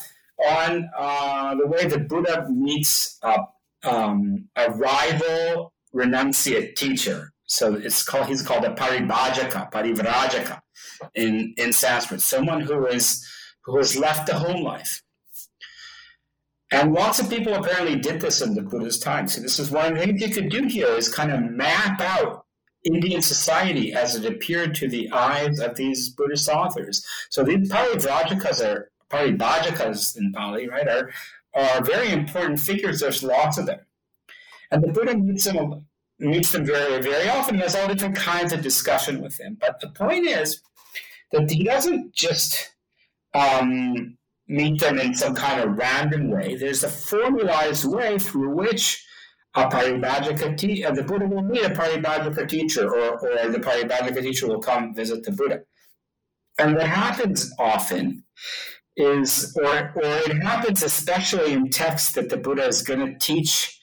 on 0.48 0.90
uh, 0.98 1.54
the 1.54 1.66
way 1.66 1.86
that 1.86 2.08
Buddha 2.08 2.46
meets 2.50 3.18
a, 3.22 3.38
um, 3.84 4.48
a 4.56 4.70
rival 4.70 5.72
renunciate 5.94 6.74
teacher. 6.76 7.32
So 7.46 7.74
it's 7.74 8.02
called 8.02 8.26
he's 8.26 8.42
called 8.42 8.64
a 8.64 8.74
paribhajaka, 8.74 9.70
parivrajaka 9.70 10.60
in 11.14 11.54
in 11.58 11.72
Sanskrit. 11.72 12.22
Someone 12.22 12.62
who 12.62 12.86
is 12.86 13.26
who 13.64 13.76
has 13.76 13.96
left 13.96 14.26
the 14.26 14.38
home 14.38 14.62
life. 14.62 15.02
And 16.70 16.94
lots 16.94 17.20
of 17.20 17.28
people 17.28 17.52
apparently 17.52 17.96
did 17.96 18.22
this 18.22 18.40
in 18.40 18.54
the 18.54 18.62
Buddha's 18.62 18.98
time. 18.98 19.28
So 19.28 19.42
this 19.42 19.58
is 19.58 19.70
one 19.70 19.94
things 19.94 20.22
you 20.22 20.30
could 20.30 20.48
do 20.48 20.62
here 20.66 20.86
is 20.86 21.12
kind 21.12 21.30
of 21.30 21.42
map 21.42 22.00
out 22.00 22.46
Indian 22.84 23.22
society 23.22 23.92
as 23.92 24.16
it 24.16 24.24
appeared 24.24 24.74
to 24.76 24.88
the 24.88 25.10
eyes 25.10 25.60
of 25.60 25.76
these 25.76 26.08
Buddhist 26.08 26.48
authors. 26.48 27.04
So 27.30 27.44
these 27.44 27.70
Parivrajaka's 27.70 28.60
are 28.60 28.90
Paribhajakas 29.10 30.16
in 30.16 30.32
Pali, 30.32 30.68
right, 30.68 30.88
are, 30.88 31.10
are 31.54 31.84
very 31.84 32.10
important 32.10 32.58
figures. 32.58 33.00
There's 33.00 33.22
lots 33.22 33.58
of 33.58 33.66
them. 33.66 33.80
And 34.70 34.82
the 34.82 34.88
Buddha 34.88 35.16
meets 35.16 35.44
them 35.44 35.86
meets 36.18 36.52
them 36.52 36.64
very, 36.64 37.02
very 37.02 37.28
often. 37.28 37.56
He 37.56 37.62
has 37.62 37.74
all 37.74 37.88
different 37.88 38.16
kinds 38.16 38.52
of 38.52 38.62
discussion 38.62 39.20
with 39.20 39.36
them. 39.38 39.56
But 39.60 39.80
the 39.80 39.88
point 39.88 40.26
is 40.26 40.62
that 41.32 41.50
he 41.50 41.64
doesn't 41.64 42.14
just 42.14 42.72
um, 43.34 44.16
meet 44.46 44.80
them 44.80 44.98
in 44.98 45.14
some 45.14 45.34
kind 45.34 45.60
of 45.60 45.76
random 45.76 46.30
way. 46.30 46.54
There's 46.54 46.84
a 46.84 46.88
formalized 46.88 47.84
way 47.84 48.18
through 48.18 48.54
which 48.54 49.04
a 49.54 49.66
Paribhajaka 49.66 50.56
te- 50.56 50.84
uh, 50.84 50.92
the 50.92 51.02
Buddha 51.02 51.26
will 51.26 51.42
meet 51.42 51.64
a 51.64 51.70
Paribhajaka 51.70 52.48
teacher, 52.48 52.88
or, 52.88 53.18
or 53.18 53.50
the 53.50 53.58
Paribhajaka 53.58 54.22
teacher 54.22 54.48
will 54.48 54.60
come 54.60 54.94
visit 54.94 55.22
the 55.24 55.32
Buddha. 55.32 55.60
And 56.58 56.74
what 56.74 56.86
happens 56.86 57.52
often 57.58 58.24
is, 58.96 59.56
or, 59.60 59.92
or 59.96 60.02
it 60.02 60.42
happens 60.42 60.82
especially 60.82 61.52
in 61.52 61.70
texts 61.70 62.12
that 62.12 62.30
the 62.30 62.36
Buddha 62.36 62.66
is 62.66 62.82
going 62.82 63.06
to 63.06 63.18
teach 63.18 63.78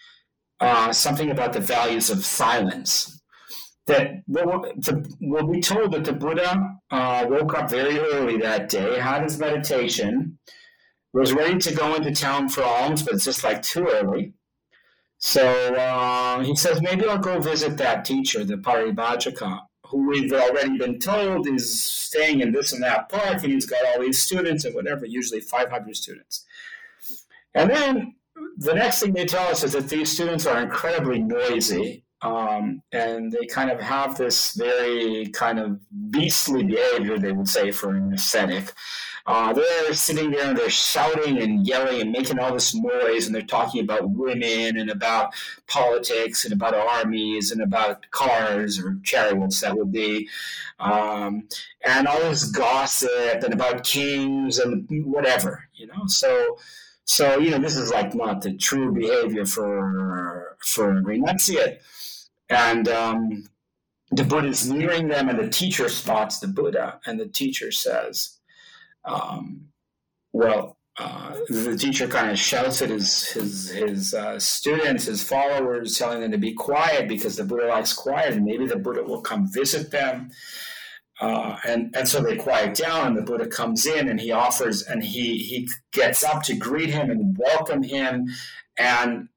uh, 0.60 0.91
something 0.91 1.29
about 1.29 1.53
the 1.53 1.60
values 1.60 2.10
of 2.10 2.25
silence. 2.25 3.21
That 3.88 4.21
we'll, 4.27 4.62
the, 4.77 5.17
we'll 5.19 5.47
be 5.47 5.62
told 5.62 5.93
that 5.93 6.05
the 6.05 6.13
Buddha 6.13 6.77
uh, 6.91 7.25
woke 7.27 7.55
up 7.55 7.69
very 7.69 7.97
early 7.99 8.38
that 8.38 8.69
day, 8.69 8.99
had 8.99 9.23
his 9.23 9.39
meditation, 9.39 10.38
was 11.12 11.34
ready 11.34 11.58
to 11.58 11.73
go 11.73 11.95
into 11.95 12.12
town 12.12 12.49
for 12.49 12.63
alms, 12.63 13.01
but 13.01 13.15
it's 13.15 13.25
just 13.25 13.43
like 13.43 13.63
too 13.63 13.88
early 13.88 14.34
so 15.19 15.75
uh, 15.75 16.39
he 16.41 16.55
says, 16.55 16.82
maybe 16.82 17.05
I'll 17.05 17.17
go 17.17 17.39
visit 17.39 17.77
that 17.77 18.05
teacher, 18.05 18.45
the 18.45 18.55
Paribhajaka, 18.55 19.60
who 19.86 20.08
we've 20.08 20.32
already 20.32 20.77
been 20.77 20.97
told 20.97 21.45
is 21.47 21.82
staying 21.82 22.39
in 22.39 22.53
this 22.53 22.71
and 22.71 22.82
that 22.84 23.10
park, 23.10 23.43
and 23.43 23.51
he's 23.51 23.65
got 23.65 23.86
all 23.88 24.01
these 24.01 24.21
students 24.21 24.63
and 24.63 24.73
whatever, 24.73 25.05
usually 25.05 25.41
500 25.41 25.95
students. 25.95 26.45
And 27.53 27.69
then 27.69 28.15
the 28.58 28.73
next 28.73 29.01
thing 29.01 29.12
they 29.12 29.25
tell 29.25 29.47
us 29.49 29.63
is 29.63 29.73
that 29.73 29.89
these 29.89 30.10
students 30.10 30.45
are 30.45 30.62
incredibly 30.62 31.19
noisy. 31.19 32.03
Um, 32.21 32.82
and 32.91 33.32
they 33.32 33.45
kind 33.45 33.71
of 33.71 33.79
have 33.79 34.17
this 34.17 34.51
very 34.53 35.27
kind 35.27 35.58
of 35.58 35.79
beastly 36.12 36.63
behavior, 36.63 37.17
they 37.17 37.32
would 37.32 37.47
say, 37.47 37.71
for 37.71 37.95
an 37.95 38.13
ascetic. 38.13 38.73
Uh, 39.32 39.54
they're 39.54 39.94
sitting 39.94 40.32
there 40.32 40.50
and 40.50 40.58
they're 40.58 40.72
shouting 40.72 41.38
and 41.44 41.68
yelling 41.68 42.02
and 42.02 42.12
making 42.12 42.39
all 42.39 42.52
this 42.52 42.74
noise, 42.74 43.24
and 43.26 43.36
they're 43.36 43.56
talking 43.58 43.82
about 43.82 44.10
women 44.10 44.78
and 44.80 44.89
about 44.89 45.28
politics 45.68 46.46
and 46.46 46.54
about 46.54 46.74
armies 46.74 47.52
and 47.52 47.62
about 47.62 47.98
cars 48.10 48.80
or 48.80 48.98
chariots, 49.04 49.62
that 49.62 49.78
would 49.78 49.92
be, 49.92 50.28
um, 50.80 51.48
and 51.86 52.08
all 52.08 52.20
this 52.22 52.46
gossip 52.52 53.44
and 53.44 53.54
about 53.54 53.84
kings 53.84 54.58
and 54.58 54.88
whatever, 55.06 55.54
you 55.76 55.86
know. 55.92 56.08
So, 56.08 56.58
So 57.06 57.39
you 57.39 57.50
know, 57.52 57.60
this 57.60 57.76
is 57.76 57.92
like 57.92 58.13
not 58.13 58.42
the 58.42 58.54
true 58.54 58.92
behavior 58.94 59.46
for 59.46 60.58
for 60.60 60.98
a 60.98 61.02
renunciate, 61.02 61.80
and 62.50 62.88
um, 62.88 63.50
the 64.12 64.24
Buddha 64.24 64.48
is 64.48 64.70
nearing 64.70 65.08
them, 65.08 65.30
and 65.30 65.39
the 65.39 65.50
teacher 65.50 65.89
spots 65.89 66.39
the 66.39 66.48
Buddha, 66.48 67.00
and 67.06 67.20
the 67.20 67.28
teacher 67.28 67.72
says, 67.72 68.38
um, 69.06 69.70
"Well." 70.34 70.76
Uh, 71.02 71.38
the 71.48 71.78
teacher 71.78 72.10
kind 72.10 72.30
of 72.30 72.38
shouts 72.38 72.82
at 72.82 72.90
his 72.90 73.24
his 73.30 73.70
his 73.70 74.14
uh, 74.14 74.38
students, 74.38 75.06
his 75.06 75.24
followers, 75.24 75.98
telling 75.98 76.20
them 76.20 76.30
to 76.30 76.38
be 76.38 76.52
quiet 76.54 77.08
because 77.08 77.38
the 77.38 77.44
Buddha 77.46 77.68
likes 77.68 77.94
quiet, 77.94 78.34
and 78.34 78.44
maybe 78.44 78.68
the 78.68 78.76
Buddha 78.76 79.04
will 79.04 79.22
come 79.22 79.50
visit 79.50 79.92
them. 79.92 80.30
Uh, 81.22 81.58
and 81.66 81.96
and 81.96 82.08
so 82.08 82.22
they 82.22 82.36
quiet 82.36 82.76
down, 82.76 83.08
and 83.08 83.18
the 83.18 83.22
Buddha 83.22 83.48
comes 83.48 83.86
in, 83.86 84.10
and 84.10 84.20
he 84.20 84.32
offers, 84.32 84.82
and 84.84 85.04
he 85.04 85.38
he 85.38 85.70
gets 85.94 86.24
up 86.24 86.44
to 86.44 86.56
greet 86.56 86.90
him 86.90 87.10
and 87.10 87.38
welcome 87.38 87.84
him, 87.84 88.28
and 88.78 89.30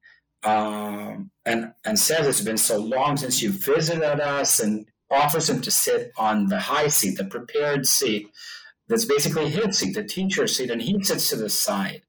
um, 0.43 1.31
and 1.45 1.73
and 1.85 1.99
says 1.99 2.27
it's 2.27 2.41
been 2.41 2.57
so 2.57 2.77
long 2.77 3.15
since 3.15 3.41
you 3.41 3.51
visited 3.51 4.19
us, 4.21 4.59
and 4.59 4.85
offers 5.11 5.49
him 5.49 5.61
to 5.61 5.71
sit 5.71 6.11
on 6.17 6.47
the 6.47 6.59
high 6.59 6.87
seat, 6.87 7.17
the 7.17 7.25
prepared 7.25 7.85
seat 7.85 8.27
that's 8.87 9.05
basically 9.05 9.49
his 9.49 9.77
seat, 9.77 9.93
the 9.93 10.03
teacher's 10.03 10.55
seat, 10.55 10.69
and 10.69 10.81
he 10.81 11.01
sits 11.03 11.29
to 11.29 11.35
the 11.35 11.49
side 11.49 12.03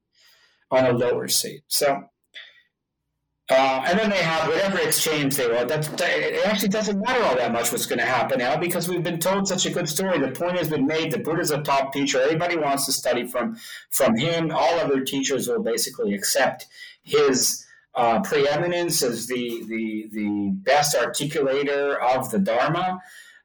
on 0.71 0.87
a 0.87 0.93
lower 0.93 1.29
seat. 1.29 1.63
So, 1.69 2.05
uh, 3.51 3.85
and 3.87 3.99
then 3.99 4.09
they 4.09 4.23
have 4.23 4.49
whatever 4.49 4.79
exchange 4.79 5.37
they 5.37 5.47
want. 5.51 5.69
That, 5.69 6.01
it 6.01 6.47
actually 6.47 6.71
doesn't 6.71 6.99
matter 6.99 7.23
all 7.25 7.37
that 7.37 7.53
much 7.53 7.71
what's 7.71 7.87
going 7.87 7.99
to 7.99 8.07
happen 8.07 8.39
now 8.39 8.57
because 8.57 8.89
we've 8.89 9.03
been 9.03 9.19
told 9.19 9.47
such 9.47 9.67
a 9.67 9.71
good 9.71 9.89
story. 9.89 10.19
The 10.19 10.31
point 10.31 10.57
has 10.59 10.69
been 10.69 10.87
made. 10.87 11.13
The 11.13 11.19
Buddha's 11.19 11.51
a 11.51 11.61
top 11.61 11.93
teacher. 11.93 12.21
Everybody 12.21 12.57
wants 12.57 12.87
to 12.87 12.93
study 12.93 13.27
from 13.27 13.57
from 13.91 14.17
him. 14.17 14.51
All 14.51 14.81
other 14.81 15.03
teachers 15.03 15.47
will 15.47 15.63
basically 15.63 16.15
accept 16.15 16.67
his 17.03 17.67
uh, 17.95 18.21
preeminence 18.23 19.03
as 19.03 19.27
the, 19.27 19.63
the 19.69 20.09
the 20.11 20.51
best 20.63 20.97
articulator 20.97 22.01
of 22.01 22.31
the 22.31 22.39
Dharma 22.39 23.01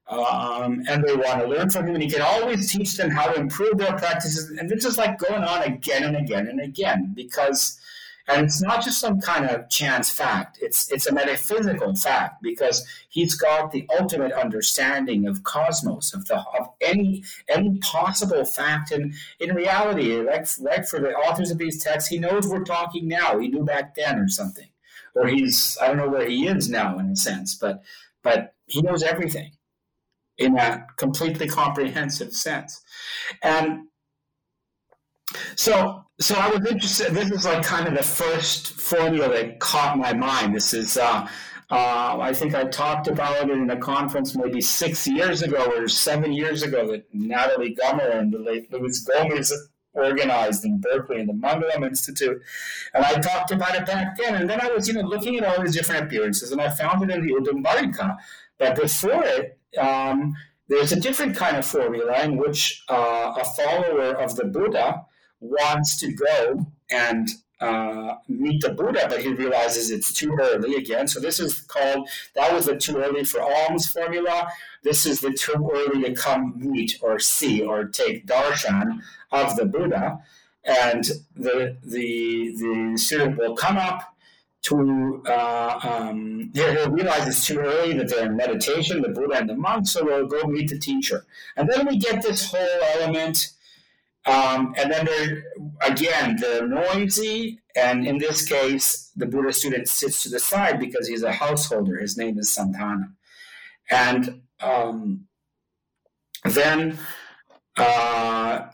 um, 0.10 0.84
and 0.88 1.04
they 1.04 1.16
want 1.16 1.40
to 1.40 1.48
learn 1.48 1.70
from 1.70 1.88
him, 1.88 1.94
and 1.94 2.04
he 2.04 2.10
can 2.10 2.22
always 2.22 2.72
teach 2.72 2.98
them 2.98 3.12
how 3.12 3.32
to 3.32 3.40
improve 3.40 3.78
their 3.78 3.96
practices. 3.96 4.50
And 4.58 4.68
this 4.68 4.84
is 4.84 4.98
like 4.98 5.20
going 5.20 5.44
on 5.44 5.62
again 5.62 6.04
and 6.04 6.18
again 6.18 6.48
and 6.48 6.60
again 6.60 7.14
because, 7.16 7.80
and 8.28 8.44
it's 8.44 8.62
not 8.62 8.84
just 8.84 9.00
some 9.00 9.22
kind 9.22 9.46
of 9.46 9.70
chance 9.70 10.10
fact. 10.10 10.58
It's 10.62 10.92
it's 10.92 11.06
a 11.06 11.14
metaphysical 11.14 11.96
fact 11.96 12.42
because 12.42 12.88
he's 13.10 13.36
got 13.36 13.72
the 13.72 13.88
ultimate 14.00 14.32
understanding 14.32 15.28
of 15.28 15.44
cosmos 15.44 16.12
of 16.16 16.26
the 16.26 16.38
of 16.38 16.70
any 16.82 17.24
any 17.48 17.78
possible 17.78 18.46
fact. 18.46 18.92
And 18.92 19.14
in 19.40 19.54
reality, 19.54 20.16
like 20.22 20.48
like 20.60 20.88
for 20.88 21.00
the 21.00 21.14
authors 21.14 21.52
of 21.52 21.60
these 21.60 21.84
texts, 21.84 22.10
he 22.10 22.18
knows 22.18 22.48
we're 22.48 22.64
talking 22.64 23.08
now. 23.08 23.38
He 23.38 23.48
knew 23.48 23.64
back 23.64 23.94
then 23.94 24.18
or 24.18 24.28
something, 24.28 24.70
or 25.14 25.28
he's 25.28 25.78
I 25.80 25.88
don't 25.88 25.98
know 25.98 26.10
where 26.10 26.28
he 26.28 26.48
is 26.48 26.68
now 26.68 26.98
in 26.98 27.12
a 27.12 27.16
sense, 27.16 27.54
but 27.54 27.84
but 28.24 28.56
he 28.66 28.82
knows 28.82 29.04
everything 29.04 29.52
in 30.40 30.58
a 30.58 30.88
completely 30.98 31.48
comprehensive 31.48 32.34
sense. 32.34 32.82
And 33.44 33.88
so, 35.56 36.04
so 36.20 36.36
I 36.36 36.50
was 36.50 36.66
interested. 36.66 37.14
This 37.14 37.30
is 37.30 37.46
like 37.46 37.64
kind 37.64 37.88
of 37.88 37.96
the 37.96 38.04
first 38.04 38.74
formula 38.74 39.30
that 39.30 39.60
caught 39.60 39.98
my 39.98 40.14
mind. 40.14 40.56
This 40.56 40.74
is, 40.74 40.98
uh, 40.98 41.28
uh, 41.70 42.18
I 42.20 42.34
think 42.34 42.56
I 42.56 42.64
talked 42.64 43.08
about 43.08 43.50
it 43.50 43.52
in 43.52 43.70
a 43.70 43.78
conference 43.78 44.36
maybe 44.36 44.62
six 44.62 45.08
years 45.08 45.44
ago 45.44 45.72
or 45.76 45.88
seven 45.88 46.34
years 46.34 46.64
ago 46.64 46.88
that 46.92 47.06
Natalie 47.14 47.76
Gummer 47.76 48.18
and 48.18 48.34
the 48.34 48.40
late 48.40 48.72
Luis 48.72 49.02
Gomez 49.02 49.54
organized 49.94 50.66
in 50.66 50.80
Berkeley 50.80 51.20
in 51.20 51.28
the 51.28 51.34
Mangalam 51.34 51.86
Institute. 51.86 52.42
And 52.94 53.06
I 53.06 53.16
talked 53.16 53.52
about 53.52 53.76
it 53.76 53.86
back 53.86 54.18
then. 54.18 54.36
And 54.36 54.50
then 54.50 54.62
I 54.62 54.70
was, 54.70 54.88
you 54.88 54.94
know, 54.96 55.02
looking 55.02 55.38
at 55.38 55.44
all 55.44 55.62
these 55.62 55.76
different 55.76 56.06
appearances 56.06 56.52
and 56.52 56.62
I 56.62 56.70
found 56.70 57.04
it 57.04 57.16
in 57.16 57.26
the 57.26 57.34
Udumbarika. 57.34 58.18
But 58.58 58.76
before 58.76 59.24
it, 59.24 59.59
um, 59.78 60.36
there's 60.68 60.92
a 60.92 61.00
different 61.00 61.36
kind 61.36 61.58
of 61.58 61.66
formula 61.66 62.24
in 62.24 62.38
which 62.38 62.84
uh, 62.90 63.34
a 63.40 63.44
follower 63.44 64.14
of 64.14 64.36
the 64.36 64.46
Buddha 64.46 65.06
wants 65.40 66.00
to 66.00 66.12
go 66.12 66.66
and 66.92 67.30
uh, 67.60 68.16
meet 68.28 68.62
the 68.62 68.70
Buddha, 68.70 69.08
but 69.10 69.22
he 69.22 69.34
realizes 69.34 69.92
it's 69.92 70.14
too 70.14 70.38
early 70.40 70.76
again. 70.76 71.08
So 71.08 71.20
this 71.20 71.40
is 71.40 71.60
called, 71.62 72.08
that 72.36 72.54
was 72.54 72.68
the 72.68 72.78
too 72.78 72.98
early 72.98 73.24
for 73.24 73.42
alms 73.42 73.90
formula. 73.92 74.50
This 74.84 75.06
is 75.06 75.20
the 75.20 75.34
too 75.34 75.70
early 75.74 76.04
to 76.04 76.14
come 76.14 76.54
meet 76.56 76.98
or 77.02 77.20
see 77.20 77.62
or 77.62 77.86
take 77.86 78.26
darshan 78.26 79.02
of 79.32 79.56
the 79.56 79.66
Buddha. 79.66 80.20
And 80.64 81.04
the, 81.36 81.78
the, 81.84 82.56
the 82.58 82.98
student 82.98 83.38
will 83.38 83.56
come 83.56 83.78
up 83.78 84.16
to 84.62 85.24
uh, 85.26 85.80
um, 85.84 86.52
he'll 86.54 86.90
realize 86.92 87.28
it's 87.28 87.46
too 87.46 87.60
early 87.60 87.94
that 87.94 88.10
they're 88.10 88.26
in 88.26 88.36
meditation, 88.36 89.02
the 89.02 89.10
Buddha 89.10 89.38
and 89.38 89.50
the 89.50 89.56
monk, 89.56 89.88
so 89.88 90.04
they'll 90.04 90.28
go 90.28 90.44
meet 90.44 90.70
the 90.70 90.78
teacher. 90.78 91.26
And 91.56 91.70
then 91.70 91.88
we 91.88 91.98
get 91.98 92.22
this 92.22 92.52
whole 92.52 92.84
element, 92.96 93.52
um, 94.26 94.74
and 94.78 94.92
then 94.92 95.06
they're, 95.06 95.44
again, 95.82 96.38
they're 96.40 96.68
noisy, 96.68 97.62
and 97.76 98.06
in 98.06 98.18
this 98.18 98.48
case, 98.48 99.12
the 99.16 99.26
Buddha 99.26 99.54
student 99.54 99.88
sits 99.88 100.24
to 100.24 100.30
the 100.30 100.40
side 100.40 100.80
because 100.80 101.08
he's 101.08 101.24
a 101.24 101.32
householder. 101.32 101.98
His 101.98 102.18
name 102.18 102.38
is 102.38 102.50
Sandhana. 102.50 103.14
And 103.90 104.42
um, 104.60 105.28
then 106.44 107.00
uh, 107.78 108.68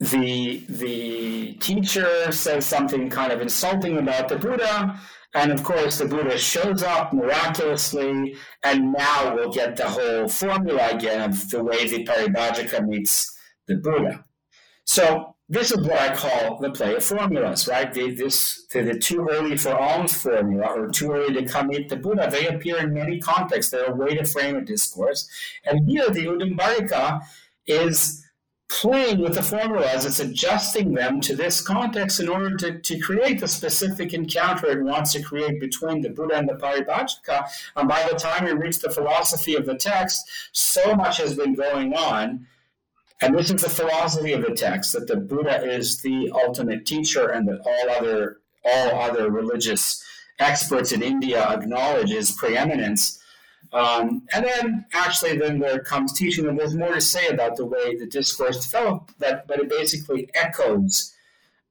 the 0.00 0.62
the 0.68 1.54
teacher 1.54 2.30
says 2.30 2.66
something 2.66 3.08
kind 3.08 3.32
of 3.32 3.40
insulting 3.40 3.96
about 3.96 4.28
the 4.28 4.36
Buddha, 4.36 5.00
and 5.34 5.50
of 5.50 5.62
course 5.62 5.98
the 5.98 6.04
Buddha 6.04 6.36
shows 6.38 6.82
up 6.82 7.12
miraculously, 7.12 8.36
and 8.62 8.92
now 8.92 9.34
we'll 9.34 9.52
get 9.52 9.76
the 9.76 9.88
whole 9.88 10.28
formula 10.28 10.90
again 10.90 11.30
of 11.30 11.50
the 11.50 11.64
way 11.64 11.88
the 11.88 12.04
Paribhajika 12.04 12.86
meets 12.86 13.36
the 13.66 13.76
Buddha. 13.76 14.24
So 14.84 15.34
this 15.48 15.70
is 15.70 15.78
what 15.78 15.98
I 15.98 16.14
call 16.14 16.58
the 16.58 16.72
play 16.72 16.94
of 16.94 17.04
formulas, 17.04 17.66
right? 17.66 17.92
This 17.92 18.66
the, 18.66 18.82
the 18.82 18.98
too 18.98 19.26
early 19.30 19.56
for 19.56 19.74
alms 19.74 20.20
formula 20.20 20.66
or 20.66 20.88
too 20.88 21.12
early 21.12 21.32
to 21.34 21.48
come 21.48 21.68
meet 21.68 21.88
the 21.88 21.96
Buddha. 21.96 22.28
They 22.30 22.48
appear 22.48 22.78
in 22.78 22.92
many 22.92 23.18
contexts. 23.18 23.72
They're 23.72 23.92
a 23.92 23.94
way 23.94 24.14
to 24.16 24.24
frame 24.24 24.56
a 24.56 24.60
discourse, 24.60 25.26
and 25.64 25.88
here 25.88 26.10
the 26.10 26.26
Udumbarika 26.26 27.22
is 27.66 28.25
playing 28.68 29.20
with 29.20 29.34
the 29.34 29.42
formulas, 29.42 30.04
it's 30.04 30.20
adjusting 30.20 30.92
them 30.94 31.20
to 31.20 31.36
this 31.36 31.60
context 31.60 32.20
in 32.20 32.28
order 32.28 32.56
to, 32.56 32.78
to 32.78 32.98
create 32.98 33.40
the 33.40 33.48
specific 33.48 34.12
encounter 34.12 34.66
it 34.66 34.82
wants 34.82 35.12
to 35.12 35.22
create 35.22 35.60
between 35.60 36.00
the 36.00 36.10
Buddha 36.10 36.34
and 36.34 36.48
the 36.48 36.54
Paribhajika. 36.54 37.48
And 37.76 37.88
by 37.88 38.06
the 38.10 38.18
time 38.18 38.44
we 38.44 38.52
reach 38.52 38.80
the 38.80 38.90
philosophy 38.90 39.54
of 39.54 39.66
the 39.66 39.76
text, 39.76 40.28
so 40.52 40.94
much 40.96 41.18
has 41.18 41.34
been 41.34 41.54
going 41.54 41.94
on. 41.94 42.46
And 43.22 43.36
this 43.36 43.50
is 43.50 43.62
the 43.62 43.70
philosophy 43.70 44.32
of 44.32 44.44
the 44.44 44.54
text 44.54 44.92
that 44.92 45.06
the 45.06 45.16
Buddha 45.16 45.64
is 45.64 46.02
the 46.02 46.30
ultimate 46.34 46.84
teacher 46.84 47.28
and 47.28 47.48
that 47.48 47.60
all 47.64 47.90
other 47.90 48.40
all 48.64 49.00
other 49.00 49.30
religious 49.30 50.04
experts 50.38 50.92
in 50.92 51.02
India 51.02 51.42
acknowledge 51.48 52.10
his 52.10 52.32
preeminence. 52.32 53.22
Um, 53.76 54.22
and 54.32 54.42
then 54.46 54.86
actually 54.94 55.36
then 55.36 55.58
there 55.58 55.80
comes 55.80 56.14
teaching, 56.14 56.48
and 56.48 56.58
there's 56.58 56.74
more 56.74 56.94
to 56.94 57.00
say 57.00 57.28
about 57.28 57.56
the 57.56 57.66
way 57.66 57.94
the 57.94 58.06
discourse 58.06 58.64
developed, 58.64 59.12
but, 59.18 59.46
but 59.46 59.60
it 59.60 59.68
basically 59.68 60.30
echoes. 60.32 61.14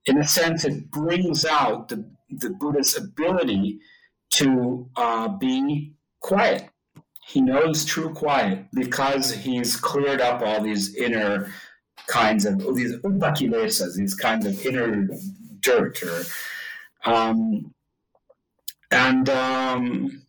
In 0.05 0.19
a 0.19 0.27
sense, 0.27 0.65
it 0.65 0.91
brings 0.91 1.45
out 1.45 1.89
the, 1.89 2.05
the 2.29 2.51
Buddha's 2.51 2.95
ability 2.95 3.79
to 4.33 4.87
uh, 4.95 5.29
be 5.29 5.95
quiet. 6.19 6.69
He 7.25 7.41
knows 7.41 7.83
true 7.85 8.13
quiet 8.13 8.67
because 8.71 9.33
he's 9.33 9.75
cleared 9.75 10.21
up 10.21 10.43
all 10.43 10.61
these 10.61 10.95
inner 10.95 11.51
kinds 12.05 12.45
of 12.45 12.59
these 12.75 12.93
upakilesas, 12.97 13.95
these 13.95 14.13
kinds 14.13 14.45
of 14.45 14.63
inner 14.63 15.07
dirt, 15.59 16.03
or 16.03 16.23
um, 17.11 17.73
and 18.91 19.27
um, 19.27 20.24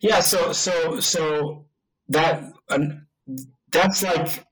yeah, 0.00 0.20
so 0.20 0.52
so 0.52 1.00
so 1.00 1.66
that 2.08 2.52
um, 2.68 3.06
that's 3.70 4.02
like 4.02 4.44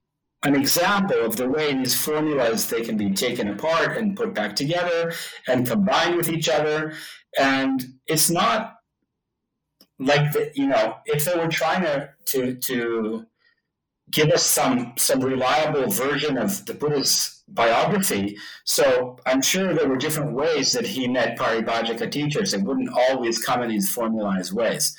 an 0.44 0.54
example 0.54 1.24
of 1.24 1.36
the 1.36 1.48
way 1.48 1.74
these 1.74 1.94
formulas 1.94 2.68
they 2.68 2.82
can 2.82 2.96
be 2.96 3.10
taken 3.12 3.48
apart 3.48 3.96
and 3.96 4.16
put 4.16 4.34
back 4.34 4.54
together 4.54 5.12
and 5.48 5.66
combined 5.66 6.16
with 6.16 6.28
each 6.28 6.48
other, 6.48 6.94
and 7.38 7.84
it's 8.06 8.30
not 8.30 8.74
like 9.98 10.32
the, 10.32 10.50
you 10.54 10.66
know 10.66 10.96
if 11.06 11.24
they 11.24 11.36
were 11.36 11.48
trying 11.48 11.82
to 11.82 12.08
to 12.26 12.54
to 12.56 13.26
give 14.10 14.30
us 14.30 14.44
some 14.44 14.94
some 14.96 15.20
reliable 15.20 15.90
version 15.90 16.38
of 16.38 16.64
the 16.66 16.74
Buddha's 16.74 17.42
biography. 17.48 18.36
So 18.64 19.16
I'm 19.26 19.42
sure 19.42 19.74
there 19.74 19.88
were 19.88 19.96
different 19.96 20.32
ways 20.32 20.72
that 20.72 20.86
he 20.86 21.08
met 21.08 21.38
Paribhajika 21.38 22.10
teachers. 22.10 22.54
It 22.54 22.62
wouldn't 22.62 22.90
always 22.92 23.44
come 23.44 23.62
in 23.62 23.70
these 23.70 23.90
formalized 23.92 24.52
ways. 24.52 24.96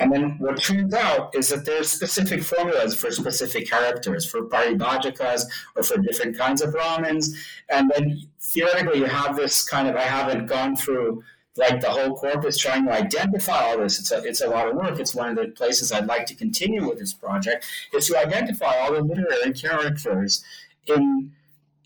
And 0.00 0.12
then 0.12 0.36
what 0.38 0.60
turns 0.60 0.92
out 0.92 1.34
is 1.34 1.50
that 1.50 1.64
there's 1.64 1.88
specific 1.88 2.42
formulas 2.42 2.94
for 2.96 3.12
specific 3.12 3.70
characters, 3.70 4.28
for 4.28 4.48
paribhajakas 4.48 5.44
or 5.76 5.82
for 5.84 5.98
different 5.98 6.36
kinds 6.36 6.62
of 6.62 6.72
Brahmins. 6.72 7.36
And 7.70 7.90
then 7.94 8.22
theoretically, 8.40 8.98
you 8.98 9.04
have 9.04 9.36
this 9.36 9.64
kind 9.64 9.88
of, 9.88 9.94
I 9.94 10.02
haven't 10.02 10.46
gone 10.46 10.74
through 10.74 11.22
like 11.56 11.80
the 11.80 11.90
whole 11.90 12.16
corpus 12.16 12.58
trying 12.58 12.84
to 12.86 12.92
identify 12.92 13.60
all 13.60 13.78
this. 13.78 13.98
It's 14.00 14.10
a, 14.10 14.22
it's 14.24 14.40
a 14.40 14.48
lot 14.48 14.68
of 14.68 14.74
work. 14.74 14.98
It's 14.98 15.14
one 15.14 15.30
of 15.30 15.36
the 15.36 15.52
places 15.52 15.92
I'd 15.92 16.06
like 16.06 16.26
to 16.26 16.34
continue 16.34 16.88
with 16.88 16.98
this 16.98 17.12
project, 17.12 17.66
is 17.92 18.08
to 18.08 18.18
identify 18.18 18.76
all 18.78 18.92
the 18.92 19.02
literary 19.02 19.52
characters 19.52 20.44
in 20.86 21.32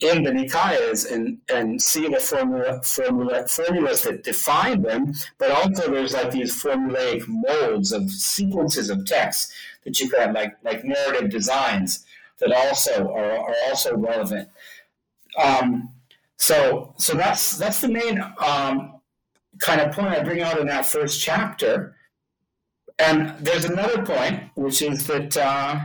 in 0.00 0.22
the 0.22 0.30
Nikayas 0.30 1.10
and, 1.10 1.38
and 1.48 1.82
see 1.82 2.06
the 2.08 2.20
formula, 2.20 2.80
formula, 2.84 3.48
formulas 3.48 4.02
that 4.02 4.22
define 4.22 4.82
them, 4.82 5.12
but 5.38 5.50
also 5.50 5.90
there's 5.90 6.14
like 6.14 6.30
these 6.30 6.54
formulaic 6.62 7.24
molds 7.26 7.90
of 7.90 8.08
sequences 8.10 8.90
of 8.90 9.04
text 9.06 9.52
that 9.84 9.98
you 9.98 10.08
can 10.08 10.32
like 10.34 10.56
like 10.62 10.84
narrative 10.84 11.30
designs 11.30 12.04
that 12.38 12.52
also 12.52 13.12
are, 13.12 13.38
are 13.38 13.54
also 13.68 13.96
relevant. 13.96 14.48
Um, 15.42 15.90
so 16.36 16.94
so 16.96 17.14
that's 17.14 17.58
that's 17.58 17.80
the 17.80 17.88
main 17.88 18.20
um, 18.38 18.97
kind 19.68 19.80
of 19.82 19.92
point 19.92 20.14
I 20.14 20.22
bring 20.22 20.40
out 20.40 20.58
in 20.58 20.66
that 20.68 20.86
first 20.86 21.20
chapter. 21.20 21.94
And 22.98 23.34
there's 23.38 23.66
another 23.66 24.02
point, 24.04 24.44
which 24.54 24.80
is 24.82 25.06
that 25.06 25.36
uh, 25.36 25.80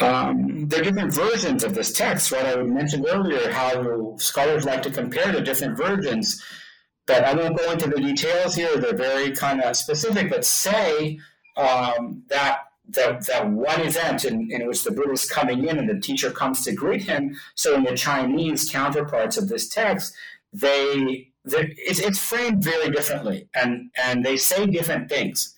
um, 0.00 0.66
there 0.66 0.80
are 0.80 0.84
different 0.84 1.12
versions 1.12 1.62
of 1.62 1.74
this 1.74 1.92
text. 1.92 2.32
What 2.32 2.46
I 2.46 2.56
mentioned 2.62 3.06
earlier, 3.08 3.52
how 3.52 4.16
scholars 4.16 4.64
like 4.64 4.82
to 4.82 4.90
compare 4.90 5.30
the 5.30 5.42
different 5.42 5.76
versions. 5.76 6.42
But 7.06 7.24
I 7.24 7.34
won't 7.34 7.58
go 7.58 7.70
into 7.70 7.88
the 7.88 8.00
details 8.00 8.54
here. 8.54 8.76
They're 8.76 8.96
very 8.96 9.32
kind 9.32 9.60
of 9.60 9.76
specific. 9.76 10.30
But 10.30 10.44
say 10.44 11.18
um, 11.56 12.22
that 12.28 12.60
that, 12.88 13.26
that 13.26 13.48
one 13.48 13.80
event 13.82 14.24
in, 14.24 14.50
in 14.50 14.66
which 14.66 14.82
the 14.82 14.90
Buddha 14.90 15.12
is 15.12 15.30
coming 15.30 15.68
in 15.68 15.78
and 15.78 15.88
the 15.88 16.00
teacher 16.00 16.32
comes 16.32 16.64
to 16.64 16.72
greet 16.72 17.04
him. 17.04 17.36
So 17.54 17.76
in 17.76 17.84
the 17.84 17.96
Chinese 17.96 18.68
counterparts 18.68 19.36
of 19.36 19.48
this 19.48 19.68
text, 19.68 20.12
they 20.52 21.29
it's, 21.44 22.00
it's 22.00 22.18
framed 22.18 22.62
very 22.62 22.90
differently, 22.90 23.48
and 23.54 23.90
and 23.96 24.24
they 24.24 24.36
say 24.36 24.66
different 24.66 25.08
things. 25.08 25.54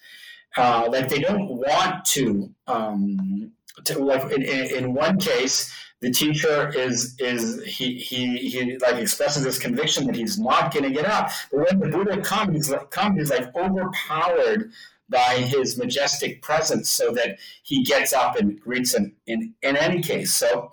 Uh, 0.56 0.86
like 0.90 1.08
they 1.08 1.18
don't 1.18 1.48
want 1.48 2.04
to 2.04 2.52
um, 2.66 3.52
to, 3.84 3.98
like 3.98 4.30
in, 4.32 4.42
in 4.42 4.94
one 4.94 5.18
case, 5.18 5.72
the 6.00 6.10
teacher 6.10 6.68
is 6.76 7.16
is 7.18 7.64
he 7.64 7.96
he 7.96 8.36
he 8.36 8.78
like 8.78 8.96
expresses 8.96 9.44
this 9.44 9.58
conviction 9.58 10.06
that 10.06 10.16
he's 10.16 10.38
not 10.38 10.72
going 10.72 10.84
to 10.84 10.90
get 10.90 11.06
up. 11.06 11.30
But 11.50 11.66
when 11.66 11.78
the 11.80 11.96
Buddha 11.96 12.20
comes, 12.20 12.54
he's 12.54 12.70
like, 12.70 12.90
comes, 12.90 13.18
he's 13.18 13.30
like 13.30 13.54
overpowered 13.56 14.72
by 15.08 15.36
his 15.36 15.76
majestic 15.78 16.42
presence, 16.42 16.88
so 16.88 17.12
that 17.12 17.38
he 17.62 17.82
gets 17.84 18.12
up 18.12 18.36
and 18.36 18.60
greets 18.60 18.94
him. 18.94 19.14
In 19.26 19.54
in 19.62 19.76
any 19.76 20.02
case, 20.02 20.34
so 20.34 20.72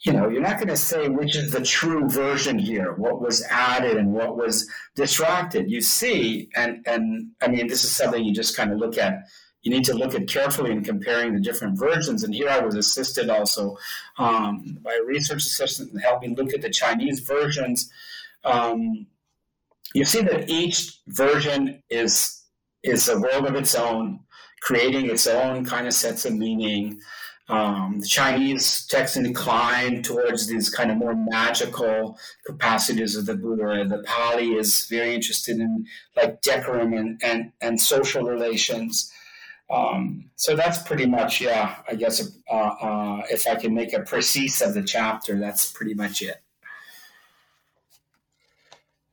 you 0.00 0.12
know, 0.12 0.28
you're 0.28 0.42
not 0.42 0.56
going 0.56 0.68
to 0.68 0.76
say 0.76 1.08
which 1.08 1.34
is 1.34 1.50
the 1.50 1.60
true 1.60 2.08
version 2.08 2.58
here, 2.58 2.92
what 2.92 3.20
was 3.20 3.42
added 3.50 3.96
and 3.96 4.12
what 4.12 4.36
was 4.36 4.68
distracted. 4.94 5.70
You 5.70 5.80
see, 5.80 6.50
and 6.54 6.86
and 6.86 7.30
I 7.42 7.48
mean, 7.48 7.66
this 7.66 7.84
is 7.84 7.94
something 7.94 8.24
you 8.24 8.32
just 8.32 8.56
kind 8.56 8.72
of 8.72 8.78
look 8.78 8.96
at 8.96 9.24
you 9.62 9.70
need 9.70 9.84
to 9.84 9.94
look 9.94 10.14
at 10.14 10.28
carefully 10.28 10.70
in 10.70 10.84
comparing 10.84 11.34
the 11.34 11.40
different 11.40 11.78
versions. 11.78 12.22
And 12.22 12.34
here 12.34 12.48
I 12.48 12.60
was 12.60 12.74
assisted 12.74 13.28
also 13.28 13.76
um, 14.16 14.78
by 14.82 14.98
a 15.00 15.04
research 15.04 15.44
assistant 15.44 15.92
and 15.92 16.00
helped 16.00 16.26
me 16.26 16.34
look 16.34 16.54
at 16.54 16.62
the 16.62 16.70
Chinese 16.70 17.20
versions. 17.20 17.90
Um, 18.44 19.06
you 19.94 20.04
see 20.04 20.22
that 20.22 20.48
each 20.48 21.00
version 21.08 21.82
is 21.90 22.44
is 22.84 23.08
a 23.08 23.18
world 23.18 23.46
of 23.46 23.56
its 23.56 23.74
own, 23.74 24.20
creating 24.62 25.10
its 25.10 25.26
own 25.26 25.64
kind 25.64 25.86
of 25.86 25.92
sets 25.92 26.24
of 26.24 26.34
meaning. 26.34 27.00
Um, 27.48 28.00
the 28.00 28.06
Chinese 28.06 28.86
text 28.86 29.16
incline 29.16 30.02
towards 30.02 30.46
these 30.46 30.68
kind 30.68 30.90
of 30.90 30.98
more 30.98 31.14
magical 31.16 32.18
capacities 32.44 33.16
of 33.16 33.24
the 33.24 33.34
Buddha. 33.34 33.86
The 33.88 34.02
Pali 34.02 34.54
is 34.54 34.84
very 34.86 35.14
interested 35.14 35.58
in 35.58 35.86
like 36.14 36.42
decorum 36.42 36.92
and, 36.92 37.18
and, 37.22 37.52
and 37.62 37.80
social 37.80 38.24
relations. 38.24 39.10
Um, 39.70 40.30
so 40.36 40.56
that's 40.56 40.82
pretty 40.82 41.06
much, 41.06 41.40
yeah, 41.40 41.76
I 41.88 41.94
guess 41.94 42.30
uh, 42.50 42.54
uh, 42.54 43.22
if 43.30 43.46
I 43.46 43.54
can 43.54 43.74
make 43.74 43.92
a 43.94 44.00
precise 44.00 44.60
of 44.60 44.74
the 44.74 44.82
chapter, 44.82 45.38
that's 45.38 45.72
pretty 45.72 45.94
much 45.94 46.20
it. 46.20 46.42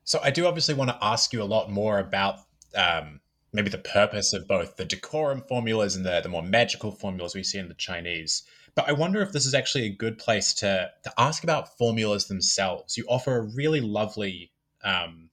So 0.04 0.19
I 0.21 0.30
do 0.30 0.45
obviously 0.45 0.76
want 0.76 0.91
to 0.91 0.98
ask 1.02 1.34
you 1.34 1.41
a 1.41 1.43
lot 1.43 1.71
more 1.71 2.00
about 2.00 2.39
um, 2.76 3.21
maybe 3.56 3.70
the 3.70 3.78
purpose 3.78 4.34
of 4.34 4.48
both 4.48 4.76
the 4.76 4.86
decorum 4.86 5.44
formulas 5.48 5.96
and 5.96 6.06
the, 6.06 6.20
the 6.22 6.30
more 6.30 6.44
magical 6.44 6.91
formulas 6.91 7.34
we 7.34 7.44
see 7.44 7.58
in 7.58 7.70
the 7.70 7.74
Chinese. 7.74 8.44
But 8.76 8.89
I 8.89 8.91
wonder 8.91 9.22
if 9.22 9.32
this 9.32 9.46
is 9.46 9.54
actually 9.54 9.86
a 9.86 9.89
good 9.89 10.18
place 10.18 10.54
to, 10.56 10.91
to 11.04 11.13
ask 11.18 11.44
about 11.44 11.78
formulas 11.78 12.28
themselves. 12.28 12.98
You 12.98 13.06
offer 13.08 13.38
a 13.38 13.41
really 13.41 13.80
lovely 13.80 14.52
um, 14.84 15.30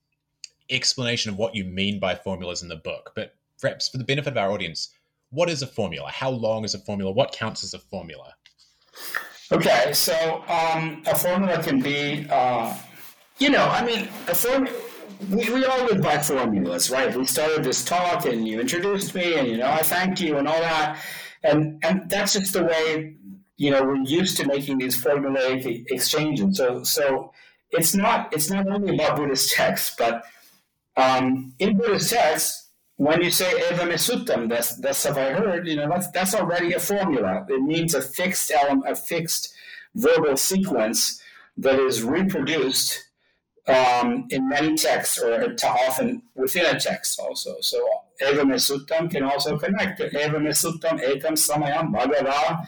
explanation 0.69 1.31
of 1.31 1.37
what 1.37 1.53
you 1.53 1.65
mean 1.65 1.99
by 1.99 2.15
formulas 2.15 2.63
in 2.63 2.69
the 2.69 2.77
book. 2.77 3.11
But 3.15 3.35
perhaps 3.59 3.89
for 3.89 3.97
the 3.97 4.05
benefit 4.05 4.31
of 4.31 4.37
our 4.37 4.51
audience, 4.51 4.89
what 5.29 5.49
is 5.49 5.61
a 5.61 5.67
formula? 5.67 6.09
How 6.09 6.29
long 6.29 6.63
is 6.63 6.73
a 6.73 6.79
formula? 6.79 7.11
What 7.11 7.33
counts 7.33 7.63
as 7.63 7.73
a 7.73 7.79
formula? 7.79 8.33
Okay, 9.51 9.91
so 9.93 10.43
um, 10.47 11.03
a 11.05 11.15
formula 11.15 11.61
can 11.61 11.81
be, 11.81 12.25
uh, 12.29 12.75
you 13.39 13.49
know, 13.49 13.65
I 13.65 13.85
mean, 13.85 14.07
a 14.27 14.35
form. 14.35 14.69
We, 15.29 15.49
we 15.49 15.65
all 15.65 15.85
live 15.85 16.01
by 16.01 16.19
formulas, 16.19 16.89
right? 16.89 17.15
We 17.15 17.25
started 17.25 17.63
this 17.63 17.83
talk, 17.83 18.25
and 18.25 18.47
you 18.47 18.59
introduced 18.59 19.15
me, 19.15 19.35
and 19.35 19.47
you 19.47 19.57
know, 19.57 19.69
I 19.69 19.81
thanked 19.81 20.21
you, 20.21 20.37
and 20.37 20.47
all 20.47 20.59
that, 20.59 20.99
and 21.43 21.83
and 21.83 22.09
that's 22.09 22.33
just 22.33 22.53
the 22.53 22.63
way 22.63 23.15
you 23.57 23.71
know 23.71 23.83
we're 23.83 24.03
used 24.03 24.37
to 24.37 24.47
making 24.47 24.77
these 24.79 25.01
formulaic 25.01 25.85
exchanges. 25.89 26.57
So 26.57 26.83
so 26.83 27.31
it's 27.71 27.95
not 27.95 28.33
it's 28.33 28.49
not 28.49 28.67
only 28.67 28.95
about 28.95 29.17
Buddhist 29.17 29.53
texts, 29.53 29.95
but 29.97 30.23
um, 30.95 31.53
in 31.59 31.77
Buddhist 31.77 32.11
texts, 32.11 32.69
when 32.97 33.21
you 33.21 33.31
say 33.31 33.51
evam 33.69 33.89
me 33.89 33.95
sutam, 33.95 34.49
that's 34.49 34.75
that's 34.77 35.03
have 35.05 35.17
I 35.17 35.31
heard, 35.33 35.67
you 35.67 35.75
know, 35.75 35.89
that's 35.89 36.09
that's 36.11 36.35
already 36.35 36.73
a 36.73 36.79
formula. 36.79 37.45
It 37.49 37.61
means 37.61 37.95
a 37.95 38.01
fixed 38.01 38.51
element, 38.51 38.89
a 38.89 38.95
fixed 38.95 39.53
verbal 39.95 40.37
sequence 40.37 41.21
that 41.57 41.79
is 41.79 42.03
reproduced 42.03 43.03
um, 43.67 44.27
in 44.29 44.47
many 44.49 44.75
texts 44.75 45.19
or 45.19 45.55
often 45.63 46.23
within 46.35 46.65
a 46.65 46.79
text 46.79 47.19
also. 47.19 47.55
So 47.61 47.85
evam 48.21 48.51
sutam 48.53 49.09
can 49.09 49.23
also 49.23 49.57
connect 49.57 49.99
to 49.99 50.09
evam 50.09 50.43
me 50.43 50.49
sutam 50.49 50.99
ekam 50.99 51.33
samayam 51.33 51.93
bhagava, 51.93 52.65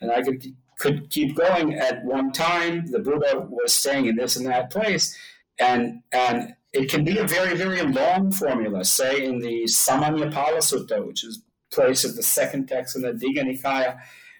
and 0.00 0.12
I 0.12 0.22
could 0.22 0.44
could 0.78 1.08
keep 1.10 1.36
going 1.36 1.74
at 1.74 2.04
one 2.04 2.32
time. 2.32 2.86
The 2.90 2.98
Buddha 2.98 3.46
was 3.48 3.72
staying 3.72 4.06
in 4.06 4.16
this 4.16 4.36
and 4.36 4.46
that 4.46 4.70
place, 4.70 5.16
and 5.58 6.02
and 6.12 6.54
it 6.76 6.90
can 6.90 7.04
be 7.04 7.18
a 7.18 7.26
very, 7.26 7.56
very 7.56 7.82
long 7.82 8.30
formula, 8.30 8.84
say 8.84 9.24
in 9.24 9.38
the 9.38 9.64
Samannaphala 9.64 10.58
Sutta, 10.58 11.04
which 11.06 11.24
is 11.24 11.42
place 11.72 12.04
of 12.04 12.16
the 12.16 12.22
second 12.22 12.68
text 12.68 12.96
in 12.96 13.02
the 13.02 13.12
Digha 13.12 13.42
Nikaya, 13.42 13.98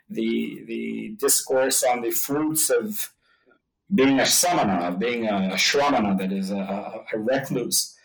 the, 0.08 0.62
the 0.66 1.16
discourse 1.18 1.82
on 1.82 2.02
the 2.02 2.10
fruits 2.10 2.70
of 2.70 3.12
being 3.94 4.20
a 4.20 4.26
samana, 4.26 4.96
being 4.96 5.26
a, 5.26 5.52
shramana, 5.54 6.18
that 6.18 6.32
is 6.32 6.50
a, 6.50 7.04
a 7.12 7.18
recluse. 7.18 7.96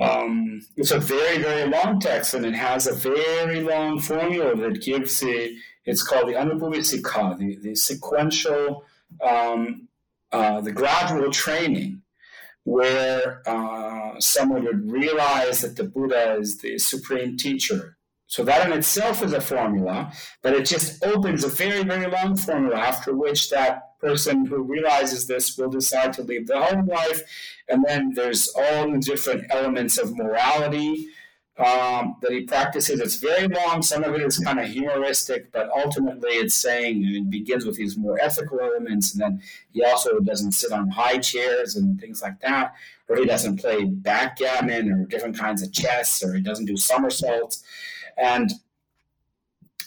Um, 0.00 0.62
it's 0.76 0.92
a 0.92 1.00
very, 1.00 1.38
very 1.38 1.68
long 1.68 2.00
text, 2.00 2.34
and 2.34 2.46
it 2.46 2.54
has 2.54 2.86
a 2.86 2.94
very 2.94 3.60
long 3.60 3.98
formula 4.00 4.54
that 4.56 4.82
gives 4.82 5.20
the, 5.20 5.56
it's 5.84 6.02
called 6.02 6.28
the 6.28 6.34
Anupubbasikkha, 6.34 7.38
the, 7.38 7.56
the 7.56 7.74
sequential, 7.74 8.84
um, 9.20 9.88
uh, 10.30 10.60
the 10.60 10.72
gradual 10.72 11.30
training 11.30 12.02
where 12.64 13.42
uh, 13.46 14.20
someone 14.20 14.62
would 14.64 14.90
realize 14.90 15.62
that 15.62 15.74
the 15.76 15.84
Buddha 15.84 16.34
is 16.34 16.58
the 16.58 16.78
supreme 16.78 17.36
teacher. 17.36 17.96
So 18.26 18.44
that 18.44 18.66
in 18.66 18.76
itself 18.76 19.22
is 19.22 19.32
a 19.32 19.40
formula, 19.40 20.12
but 20.42 20.52
it 20.52 20.66
just 20.66 21.02
opens 21.02 21.44
a 21.44 21.48
very, 21.48 21.82
very 21.82 22.10
long 22.10 22.36
formula 22.36 22.76
after 22.76 23.16
which 23.16 23.48
that 23.48 23.87
person 24.00 24.46
who 24.46 24.62
realizes 24.62 25.26
this 25.26 25.56
will 25.56 25.70
decide 25.70 26.12
to 26.14 26.22
leave 26.22 26.46
the 26.46 26.60
home 26.60 26.86
life. 26.86 27.22
And 27.68 27.84
then 27.86 28.12
there's 28.14 28.48
all 28.56 28.90
the 28.90 28.98
different 28.98 29.46
elements 29.50 29.98
of 29.98 30.16
morality 30.16 31.08
um, 31.58 32.16
that 32.22 32.30
he 32.30 32.42
practices. 32.42 33.00
It's 33.00 33.16
very 33.16 33.48
long. 33.48 33.82
Some 33.82 34.04
of 34.04 34.14
it 34.14 34.22
is 34.22 34.38
kind 34.38 34.60
of 34.60 34.68
humoristic, 34.68 35.50
but 35.50 35.68
ultimately 35.70 36.30
it's 36.30 36.54
saying 36.54 37.04
it 37.04 37.30
begins 37.30 37.66
with 37.66 37.76
these 37.76 37.96
more 37.96 38.18
ethical 38.20 38.60
elements, 38.60 39.12
and 39.12 39.20
then 39.20 39.42
he 39.72 39.84
also 39.84 40.20
doesn't 40.20 40.52
sit 40.52 40.70
on 40.70 40.88
high 40.88 41.18
chairs 41.18 41.74
and 41.74 42.00
things 42.00 42.22
like 42.22 42.40
that, 42.40 42.74
or 43.08 43.16
he 43.16 43.24
doesn't 43.24 43.56
play 43.56 43.84
backgammon 43.84 44.92
or 44.92 45.04
different 45.06 45.36
kinds 45.36 45.62
of 45.62 45.72
chess, 45.72 46.22
or 46.22 46.34
he 46.34 46.40
doesn't 46.40 46.66
do 46.66 46.76
somersaults, 46.76 47.64
and 48.16 48.52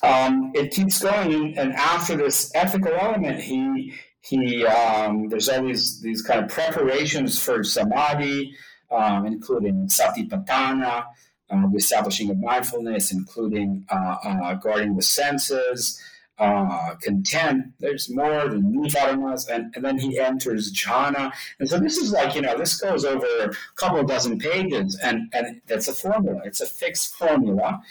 um, 0.03 0.51
it 0.55 0.71
keeps 0.71 1.01
going. 1.01 1.57
And 1.57 1.73
after 1.73 2.17
this 2.17 2.51
ethical 2.55 2.93
element, 2.93 3.41
he 3.41 3.93
he 4.21 4.65
um, 4.65 5.29
there's 5.29 5.49
always 5.49 6.01
these 6.01 6.21
kind 6.21 6.43
of 6.43 6.49
preparations 6.49 7.39
for 7.43 7.63
samadhi, 7.63 8.53
um, 8.91 9.25
including 9.25 9.87
satipatthana 9.87 11.05
the 11.51 11.77
establishing 11.77 12.29
of 12.29 12.37
mindfulness, 12.37 13.11
including 13.11 13.85
uh, 13.89 14.15
uh, 14.23 14.53
guarding 14.55 14.95
the 14.95 15.01
senses, 15.01 16.01
uh, 16.39 16.95
content. 17.01 17.65
There's 17.79 18.09
more 18.09 18.47
than 18.47 18.71
nirvana, 18.71 19.35
and, 19.51 19.73
and 19.75 19.85
then 19.85 19.99
he 19.99 20.17
enters 20.17 20.73
jhana. 20.73 21.31
And 21.59 21.69
so 21.69 21.77
this 21.77 21.97
is 21.97 22.11
like, 22.11 22.35
you 22.35 22.41
know, 22.41 22.57
this 22.57 22.79
goes 22.79 23.05
over 23.05 23.25
a 23.43 23.51
couple 23.75 24.03
dozen 24.03 24.39
pages, 24.39 24.99
and, 25.03 25.29
and 25.33 25.61
that's 25.67 25.87
a 25.87 25.93
formula. 25.93 26.41
It's 26.45 26.61
a 26.61 26.65
fixed 26.65 27.15
formula, 27.15 27.81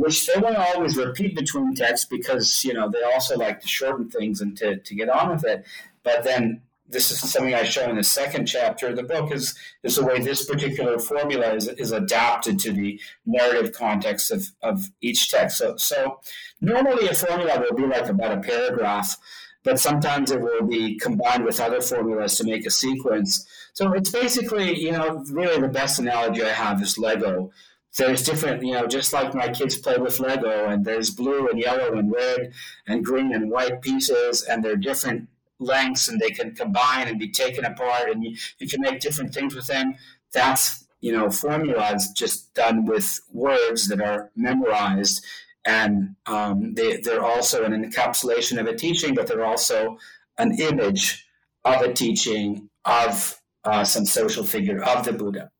which 0.00 0.26
they 0.26 0.40
won't 0.40 0.56
always 0.56 0.96
repeat 0.96 1.36
between 1.36 1.74
texts 1.74 2.06
because, 2.06 2.64
you 2.64 2.72
know, 2.72 2.88
they 2.88 3.02
also 3.02 3.36
like 3.36 3.60
to 3.60 3.68
shorten 3.68 4.08
things 4.08 4.40
and 4.40 4.56
to, 4.56 4.78
to 4.78 4.94
get 4.94 5.10
on 5.10 5.28
with 5.28 5.44
it. 5.44 5.62
But 6.02 6.24
then 6.24 6.62
this 6.88 7.10
is 7.10 7.20
something 7.30 7.52
I 7.52 7.64
show 7.64 7.86
in 7.86 7.96
the 7.96 8.02
second 8.02 8.46
chapter 8.46 8.88
of 8.88 8.96
the 8.96 9.02
book 9.02 9.30
is, 9.30 9.54
is 9.82 9.96
the 9.96 10.04
way 10.06 10.18
this 10.18 10.46
particular 10.46 10.98
formula 10.98 11.52
is, 11.52 11.68
is 11.68 11.92
adapted 11.92 12.58
to 12.60 12.72
the 12.72 12.98
narrative 13.26 13.74
context 13.74 14.30
of, 14.30 14.46
of 14.62 14.90
each 15.02 15.30
text. 15.30 15.58
So, 15.58 15.76
so 15.76 16.20
normally 16.62 17.06
a 17.06 17.14
formula 17.14 17.60
will 17.60 17.76
be 17.76 17.86
like 17.86 18.08
about 18.08 18.38
a 18.38 18.40
paragraph, 18.40 19.18
but 19.64 19.78
sometimes 19.78 20.30
it 20.30 20.40
will 20.40 20.62
be 20.62 20.98
combined 20.98 21.44
with 21.44 21.60
other 21.60 21.82
formulas 21.82 22.36
to 22.36 22.44
make 22.44 22.64
a 22.64 22.70
sequence. 22.70 23.46
So 23.74 23.92
it's 23.92 24.10
basically, 24.10 24.80
you 24.80 24.92
know, 24.92 25.22
really 25.30 25.60
the 25.60 25.68
best 25.68 25.98
analogy 25.98 26.42
I 26.42 26.54
have 26.54 26.80
is 26.80 26.96
Lego. 26.96 27.50
There's 27.96 28.22
different, 28.22 28.62
you 28.62 28.72
know, 28.72 28.86
just 28.86 29.12
like 29.12 29.34
my 29.34 29.48
kids 29.48 29.76
play 29.76 29.96
with 29.96 30.20
Lego, 30.20 30.68
and 30.68 30.84
there's 30.84 31.10
blue 31.10 31.48
and 31.48 31.58
yellow 31.58 31.94
and 31.94 32.12
red 32.12 32.52
and 32.86 33.04
green 33.04 33.32
and 33.32 33.50
white 33.50 33.82
pieces, 33.82 34.42
and 34.42 34.64
they're 34.64 34.76
different 34.76 35.28
lengths 35.60 36.08
and 36.08 36.20
they 36.20 36.30
can 36.30 36.54
combine 36.54 37.06
and 37.06 37.18
be 37.18 37.30
taken 37.30 37.64
apart 37.64 38.10
and 38.10 38.24
you, 38.24 38.36
you 38.58 38.66
can 38.66 38.80
make 38.80 39.00
different 39.00 39.32
things 39.32 39.54
with 39.54 39.66
them. 39.66 39.94
That's, 40.32 40.86
you 41.00 41.12
know, 41.12 41.30
formulas 41.30 42.10
just 42.16 42.52
done 42.54 42.86
with 42.86 43.20
words 43.32 43.88
that 43.88 44.00
are 44.00 44.30
memorized. 44.34 45.24
And 45.64 46.16
um, 46.26 46.74
they, 46.74 46.96
they're 46.96 47.24
also 47.24 47.64
an 47.64 47.72
encapsulation 47.72 48.58
of 48.58 48.66
a 48.66 48.74
teaching, 48.74 49.14
but 49.14 49.26
they're 49.26 49.44
also 49.44 49.98
an 50.38 50.58
image 50.58 51.26
of 51.64 51.82
a 51.82 51.92
teaching 51.92 52.70
of 52.86 53.38
uh, 53.64 53.84
some 53.84 54.06
social 54.06 54.42
figure 54.42 54.82
of 54.82 55.04
the 55.04 55.12
Buddha. 55.12 55.50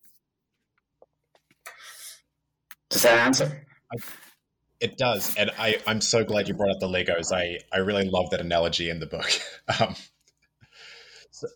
Does 2.91 3.03
that 3.03 3.19
answer? 3.19 3.67
It 4.81 4.97
does, 4.97 5.37
and 5.37 5.51
I, 5.59 5.79
I'm 5.87 6.01
so 6.01 6.25
glad 6.25 6.49
you 6.49 6.55
brought 6.55 6.71
up 6.71 6.81
the 6.81 6.89
Legos. 6.89 7.33
I, 7.33 7.59
I 7.73 7.79
really 7.79 8.09
love 8.09 8.31
that 8.31 8.41
analogy 8.41 8.91
in 8.91 9.01
the 9.01 9.07
book. 9.07 9.31
Um, 9.81 9.95
so, 11.31 11.47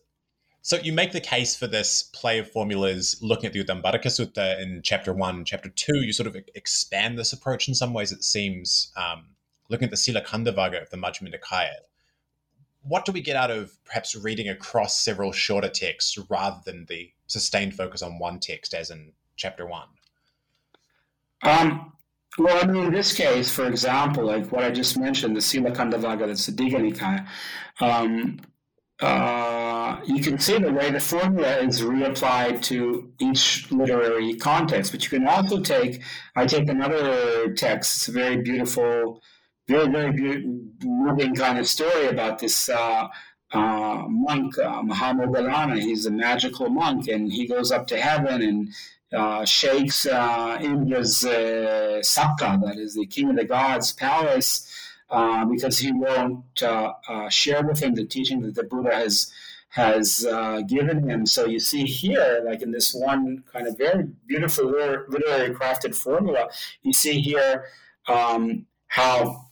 so, 0.62 0.76
you 0.76 0.92
make 0.92 1.10
the 1.10 1.20
case 1.20 1.56
for 1.56 1.66
this 1.66 2.04
play 2.04 2.38
of 2.38 2.48
formulas, 2.48 3.18
looking 3.20 3.46
at 3.46 3.52
the 3.52 3.64
Udumbarika 3.64 4.06
Sutta 4.06 4.62
in 4.62 4.82
chapter 4.84 5.12
one, 5.12 5.44
chapter 5.44 5.68
two. 5.68 5.96
You 5.96 6.12
sort 6.12 6.28
of 6.28 6.36
expand 6.54 7.18
this 7.18 7.32
approach 7.32 7.66
in 7.66 7.74
some 7.74 7.92
ways. 7.92 8.12
It 8.12 8.22
seems 8.22 8.92
um, 8.96 9.30
looking 9.68 9.86
at 9.86 9.90
the 9.90 9.96
Sila 9.96 10.22
Khandhavagga 10.22 10.80
of 10.80 10.90
the 10.90 10.96
Majjhima 10.96 11.34
Nikaya. 11.34 11.74
What 12.82 13.04
do 13.04 13.10
we 13.10 13.20
get 13.20 13.34
out 13.34 13.50
of 13.50 13.76
perhaps 13.84 14.14
reading 14.14 14.48
across 14.48 15.00
several 15.00 15.32
shorter 15.32 15.70
texts 15.70 16.16
rather 16.30 16.60
than 16.64 16.86
the 16.88 17.10
sustained 17.26 17.74
focus 17.74 18.02
on 18.02 18.20
one 18.20 18.38
text, 18.38 18.74
as 18.74 18.90
in 18.90 19.12
chapter 19.36 19.66
one? 19.66 19.88
Um, 21.44 21.92
well, 22.38 22.62
I 22.62 22.66
mean, 22.66 22.86
in 22.86 22.92
this 22.92 23.14
case, 23.14 23.50
for 23.50 23.66
example, 23.66 24.24
like 24.24 24.50
what 24.50 24.64
I 24.64 24.70
just 24.70 24.98
mentioned, 24.98 25.36
the 25.36 25.40
Sila 25.40 25.70
Khandhavagga, 25.70 26.26
that's 26.26 26.46
the 26.46 26.52
Digha 26.52 26.80
Nikaya, 26.80 27.26
um, 27.80 28.40
uh, 29.00 30.00
you 30.06 30.22
can 30.22 30.38
see 30.38 30.58
the 30.58 30.72
way 30.72 30.90
the 30.90 31.00
formula 31.00 31.58
is 31.58 31.82
reapplied 31.82 32.62
to 32.62 33.12
each 33.20 33.70
literary 33.70 34.34
context. 34.34 34.92
But 34.92 35.04
you 35.04 35.10
can 35.10 35.28
also 35.28 35.60
take, 35.60 36.02
I 36.34 36.46
take 36.46 36.68
another 36.68 37.52
text, 37.54 37.96
it's 37.96 38.08
a 38.08 38.12
very 38.12 38.38
beautiful, 38.38 39.20
very, 39.68 39.88
very 39.88 40.44
moving 40.82 41.34
kind 41.34 41.58
of 41.58 41.68
story 41.68 42.06
about 42.06 42.38
this 42.38 42.68
uh, 42.68 43.08
uh, 43.52 44.04
monk, 44.08 44.58
uh, 44.58 44.82
Mahamoggallana. 44.82 45.80
He's 45.80 46.06
a 46.06 46.10
magical 46.10 46.68
monk 46.68 47.08
and 47.08 47.32
he 47.32 47.46
goes 47.46 47.70
up 47.70 47.86
to 47.88 48.00
heaven 48.00 48.42
and 48.42 48.68
uh, 49.14 49.44
shakes 49.44 50.06
uh, 50.06 50.58
Indra's 50.60 51.24
uh, 51.24 52.00
Sakka, 52.02 52.60
that 52.64 52.78
is 52.78 52.94
the 52.94 53.06
king 53.06 53.30
of 53.30 53.36
the 53.36 53.44
gods' 53.44 53.92
palace, 53.92 54.68
uh, 55.10 55.44
because 55.44 55.78
he 55.78 55.92
won't 55.92 56.62
uh, 56.62 56.92
uh, 57.08 57.28
share 57.28 57.62
with 57.62 57.80
him 57.80 57.94
the 57.94 58.04
teaching 58.04 58.42
that 58.42 58.54
the 58.54 58.64
Buddha 58.64 58.94
has 58.94 59.32
has 59.68 60.24
uh, 60.24 60.60
given 60.68 61.08
him. 61.08 61.26
So 61.26 61.46
you 61.46 61.58
see 61.58 61.84
here, 61.84 62.42
like 62.44 62.62
in 62.62 62.70
this 62.70 62.94
one 62.94 63.42
kind 63.52 63.66
of 63.66 63.76
very 63.76 64.04
beautiful 64.26 64.66
literary 64.66 65.52
crafted 65.54 65.96
formula, 65.96 66.48
you 66.82 66.92
see 66.92 67.20
here 67.20 67.64
um, 68.06 68.66
how 68.86 69.48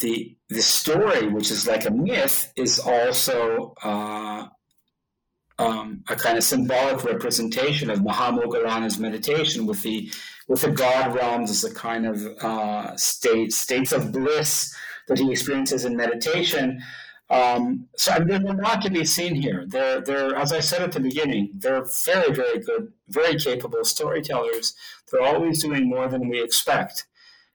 the 0.00 0.34
the 0.48 0.62
story, 0.62 1.28
which 1.28 1.50
is 1.50 1.66
like 1.66 1.84
a 1.86 1.90
myth, 1.90 2.52
is 2.56 2.78
also 2.78 3.74
um, 5.58 6.02
a 6.08 6.16
kind 6.16 6.36
of 6.36 6.44
symbolic 6.44 7.04
representation 7.04 7.90
of 7.90 8.00
Mahamoggallana's 8.00 8.98
meditation 8.98 9.66
with 9.66 9.82
the 9.82 10.10
with 10.48 10.60
the 10.60 10.70
God 10.70 11.14
realms 11.14 11.50
as 11.50 11.64
a 11.64 11.74
kind 11.74 12.06
of 12.06 12.26
uh, 12.42 12.96
state 12.96 13.52
states 13.52 13.92
of 13.92 14.12
bliss 14.12 14.74
that 15.08 15.18
he 15.18 15.30
experiences 15.30 15.84
in 15.84 15.96
meditation. 15.96 16.82
Um, 17.30 17.88
so 17.96 18.12
I 18.12 18.18
mean, 18.18 18.28
there's 18.28 18.42
a 18.42 18.62
lot 18.62 18.82
to 18.82 18.90
be 18.90 19.04
seen 19.04 19.34
here. 19.34 19.64
They're, 19.66 20.00
they're, 20.02 20.36
as 20.36 20.52
I 20.52 20.60
said 20.60 20.82
at 20.82 20.92
the 20.92 21.00
beginning, 21.00 21.52
they're 21.54 21.84
very, 22.04 22.32
very 22.32 22.58
good, 22.58 22.92
very 23.08 23.36
capable 23.38 23.84
storytellers. 23.84 24.74
They're 25.10 25.22
always 25.22 25.62
doing 25.62 25.88
more 25.88 26.08
than 26.08 26.28
we 26.28 26.42
expect. 26.42 27.06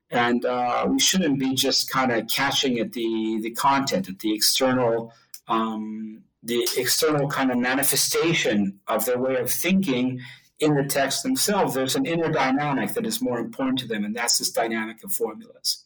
And 0.09 0.43
uh, 0.43 0.87
we 0.89 0.99
shouldn't 0.99 1.39
be 1.39 1.53
just 1.53 1.91
kind 1.91 2.11
of 2.11 2.27
catching 2.27 2.79
at 2.79 2.93
the, 2.93 3.39
the 3.41 3.51
content, 3.51 4.09
at 4.09 4.17
the 4.19 4.33
external 4.33 5.13
um, 5.47 6.23
the 6.43 6.67
external 6.77 7.27
kind 7.27 7.51
of 7.51 7.57
manifestation 7.57 8.79
of 8.87 9.05
their 9.05 9.19
way 9.19 9.35
of 9.35 9.51
thinking 9.51 10.21
in 10.59 10.75
the 10.75 10.83
text 10.83 11.23
themselves. 11.23 11.73
There's 11.73 11.95
an 11.95 12.05
inner 12.05 12.31
dynamic 12.31 12.93
that 12.93 13.05
is 13.05 13.21
more 13.21 13.39
important 13.39 13.79
to 13.79 13.87
them, 13.87 14.03
and 14.05 14.15
that's 14.15 14.37
this 14.37 14.51
dynamic 14.51 15.03
of 15.03 15.11
formulas. 15.11 15.85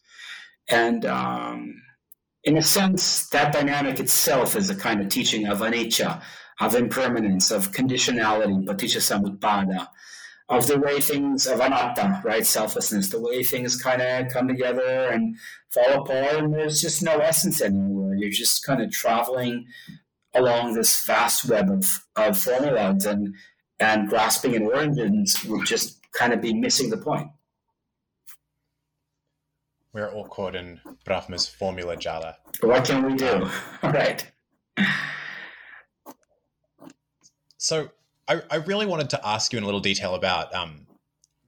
And 0.69 1.05
um, 1.05 1.81
in 2.43 2.57
a 2.57 2.61
sense, 2.61 3.27
that 3.29 3.53
dynamic 3.53 3.99
itself 3.99 4.55
is 4.55 4.69
a 4.69 4.75
kind 4.75 5.01
of 5.01 5.09
teaching 5.09 5.47
of 5.47 5.59
anicca, 5.59 6.21
of 6.59 6.75
impermanence, 6.75 7.51
of 7.51 7.71
conditionality, 7.71 8.65
paticca 8.65 8.99
samuppada, 8.99 9.87
of 10.49 10.67
the 10.67 10.79
way 10.79 10.99
things 10.99 11.47
of 11.47 11.59
anatta, 11.59 12.21
right, 12.23 12.45
selflessness, 12.45 13.09
the 13.09 13.19
way 13.19 13.43
things 13.43 13.81
kind 13.81 14.01
of 14.01 14.31
come 14.31 14.47
together 14.47 15.09
and 15.09 15.37
fall 15.69 16.03
apart, 16.03 16.43
and 16.43 16.53
there's 16.53 16.81
just 16.81 17.01
no 17.01 17.19
essence 17.19 17.61
anymore. 17.61 18.15
You're 18.15 18.29
just 18.29 18.65
kind 18.65 18.81
of 18.81 18.91
traveling 18.91 19.65
along 20.35 20.73
this 20.73 21.05
vast 21.05 21.45
web 21.45 21.69
of, 21.69 22.05
of 22.15 22.37
formulas 22.37 23.05
and 23.05 23.35
and 23.79 24.07
grasping 24.07 24.53
in 24.53 24.63
origins 24.63 25.43
would 25.45 25.65
just 25.65 25.99
kind 26.13 26.31
of 26.31 26.41
be 26.41 26.53
missing 26.53 26.89
the 26.89 26.97
point. 26.97 27.27
We're 29.93 30.09
all 30.09 30.27
caught 30.27 30.55
in 30.55 30.79
Brahma's 31.05 31.47
formula 31.47 31.97
jala. 31.97 32.37
What 32.61 32.85
can 32.85 33.03
we 33.05 33.15
do? 33.15 33.47
All 33.83 33.91
right. 33.91 34.25
So 37.57 37.91
I, 38.27 38.41
I 38.49 38.55
really 38.57 38.85
wanted 38.85 39.11
to 39.11 39.27
ask 39.27 39.53
you 39.53 39.57
in 39.57 39.63
a 39.63 39.67
little 39.67 39.79
detail 39.79 40.15
about 40.15 40.53
um, 40.55 40.87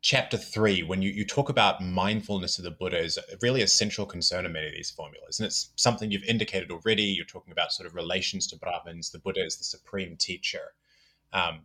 chapter 0.05 0.37
three, 0.37 0.83
when 0.83 1.01
you, 1.01 1.09
you 1.09 1.25
talk 1.25 1.49
about 1.49 1.81
mindfulness 1.81 2.59
of 2.59 2.63
the 2.63 2.69
Buddha 2.69 2.99
is 2.99 3.17
really 3.41 3.63
a 3.63 3.67
central 3.67 4.05
concern 4.05 4.45
in 4.45 4.51
many 4.51 4.67
of 4.67 4.73
these 4.73 4.91
formulas. 4.91 5.39
And 5.39 5.47
it's 5.47 5.71
something 5.77 6.11
you've 6.11 6.23
indicated 6.25 6.69
already. 6.69 7.01
You're 7.01 7.25
talking 7.25 7.51
about 7.51 7.71
sort 7.71 7.87
of 7.87 7.95
relations 7.95 8.45
to 8.47 8.55
Brahmins. 8.55 9.09
The 9.09 9.17
Buddha 9.17 9.43
is 9.43 9.57
the 9.57 9.63
supreme 9.63 10.15
teacher. 10.15 10.73
Um, 11.33 11.61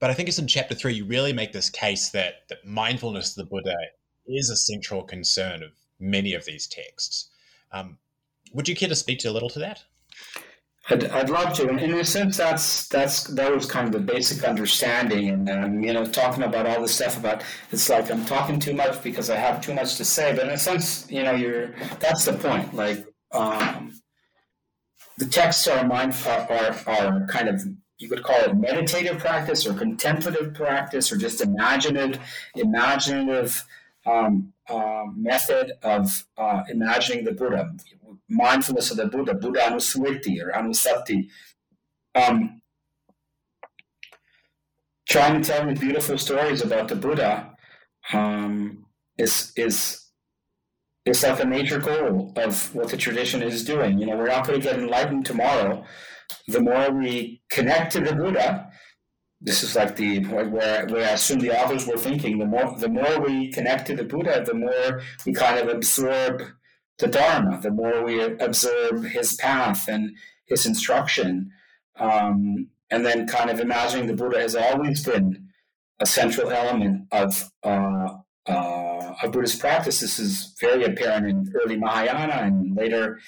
but 0.00 0.08
I 0.08 0.14
think 0.14 0.30
it's 0.30 0.38
in 0.38 0.48
chapter 0.48 0.74
three, 0.74 0.94
you 0.94 1.04
really 1.04 1.34
make 1.34 1.52
this 1.52 1.68
case 1.68 2.08
that, 2.12 2.48
that 2.48 2.64
mindfulness 2.64 3.36
of 3.36 3.44
the 3.44 3.50
Buddha 3.50 3.76
is 4.26 4.48
a 4.48 4.56
central 4.56 5.02
concern 5.02 5.62
of 5.62 5.72
many 6.00 6.32
of 6.32 6.46
these 6.46 6.66
texts. 6.66 7.28
Um, 7.72 7.98
would 8.54 8.70
you 8.70 8.74
care 8.74 8.88
to 8.88 8.96
speak 8.96 9.18
to 9.18 9.28
a 9.28 9.32
little 9.32 9.50
to 9.50 9.58
that? 9.58 9.84
I'd, 10.88 11.04
I'd 11.06 11.30
love 11.30 11.52
to, 11.54 11.68
and 11.68 11.80
in 11.80 11.94
a 11.94 12.04
sense, 12.04 12.36
that's 12.36 12.86
that's 12.88 13.24
that 13.24 13.52
was 13.52 13.66
kind 13.66 13.86
of 13.86 13.92
the 13.92 14.12
basic 14.12 14.44
understanding, 14.44 15.30
and 15.30 15.48
um, 15.50 15.82
you 15.82 15.92
know, 15.92 16.06
talking 16.06 16.44
about 16.44 16.66
all 16.66 16.80
this 16.80 16.94
stuff 16.94 17.18
about 17.18 17.42
it's 17.72 17.88
like 17.88 18.10
I'm 18.10 18.24
talking 18.24 18.60
too 18.60 18.72
much 18.72 19.02
because 19.02 19.28
I 19.28 19.36
have 19.36 19.60
too 19.60 19.74
much 19.74 19.96
to 19.96 20.04
say, 20.04 20.32
but 20.32 20.44
in 20.44 20.50
a 20.50 20.58
sense, 20.58 21.10
you 21.10 21.24
know, 21.24 21.32
you're 21.32 21.74
that's 21.98 22.24
the 22.24 22.34
point. 22.34 22.72
Like 22.72 23.04
um, 23.32 24.00
the 25.18 25.26
texts 25.26 25.66
are 25.66 25.84
mind 25.84 26.14
are, 26.24 26.46
are, 26.52 26.76
are 26.86 27.26
kind 27.26 27.48
of 27.48 27.62
you 27.98 28.08
could 28.08 28.22
call 28.22 28.40
it 28.42 28.56
meditative 28.56 29.18
practice 29.18 29.66
or 29.66 29.74
contemplative 29.74 30.54
practice 30.54 31.10
or 31.10 31.16
just 31.16 31.40
imaginative 31.40 32.20
imaginative 32.54 33.64
um, 34.06 34.52
uh, 34.68 35.04
method 35.14 35.72
of 35.82 36.26
uh, 36.36 36.62
imagining 36.68 37.24
the 37.24 37.32
Buddha 37.32 37.72
mindfulness 38.28 38.90
of 38.90 38.96
the 38.96 39.06
Buddha, 39.06 39.34
Buddha 39.34 39.60
Anusmriti 39.60 40.42
or 40.42 40.52
Anusati. 40.52 41.28
Um, 42.14 42.60
trying 45.08 45.40
to 45.40 45.48
tell 45.48 45.64
me 45.64 45.74
beautiful 45.74 46.18
stories 46.18 46.62
about 46.62 46.88
the 46.88 46.96
Buddha 46.96 47.54
um, 48.12 48.86
is 49.18 49.52
is 49.56 50.06
is 51.04 51.22
like 51.22 51.40
a 51.40 51.46
major 51.46 51.78
goal 51.78 52.32
of 52.36 52.74
what 52.74 52.88
the 52.88 52.96
tradition 52.96 53.42
is 53.42 53.64
doing. 53.64 53.98
You 53.98 54.06
know, 54.06 54.16
we're 54.16 54.26
not 54.26 54.46
going 54.46 54.60
to 54.60 54.66
get 54.66 54.78
enlightened 54.78 55.24
tomorrow. 55.24 55.84
The 56.48 56.60
more 56.60 56.90
we 56.90 57.42
connect 57.48 57.92
to 57.92 58.00
the 58.00 58.14
Buddha, 58.14 58.70
this 59.40 59.62
is 59.62 59.76
like 59.76 59.96
the 59.96 60.20
where, 60.24 60.86
where 60.86 61.08
I 61.08 61.12
assume 61.12 61.40
the 61.40 61.58
authors 61.58 61.86
were 61.86 61.98
thinking. 61.98 62.38
The 62.38 62.46
more 62.46 62.74
the 62.78 62.88
more 62.88 63.20
we 63.20 63.52
connect 63.52 63.86
to 63.88 63.96
the 63.96 64.04
Buddha, 64.04 64.42
the 64.46 64.54
more 64.54 65.02
we 65.24 65.32
kind 65.32 65.58
of 65.58 65.68
absorb 65.68 66.42
the 66.98 67.06
Dharma. 67.06 67.60
The 67.60 67.70
more 67.70 68.02
we 68.02 68.22
absorb 68.22 69.04
his 69.04 69.34
path 69.34 69.88
and 69.88 70.16
his 70.46 70.64
instruction, 70.64 71.50
um, 71.98 72.68
and 72.90 73.04
then 73.04 73.26
kind 73.26 73.50
of 73.50 73.60
imagining 73.60 74.06
the 74.06 74.14
Buddha 74.14 74.40
has 74.40 74.56
always 74.56 75.04
been 75.04 75.48
a 76.00 76.06
central 76.06 76.50
element 76.50 77.06
of 77.12 77.50
uh, 77.62 78.08
uh, 78.46 79.28
Buddhist 79.28 79.60
practice. 79.60 80.00
This 80.00 80.18
is 80.18 80.54
very 80.60 80.84
apparent 80.84 81.28
in 81.28 81.52
early 81.54 81.76
Mahayana 81.76 82.34
and 82.34 82.76
later 82.76 83.18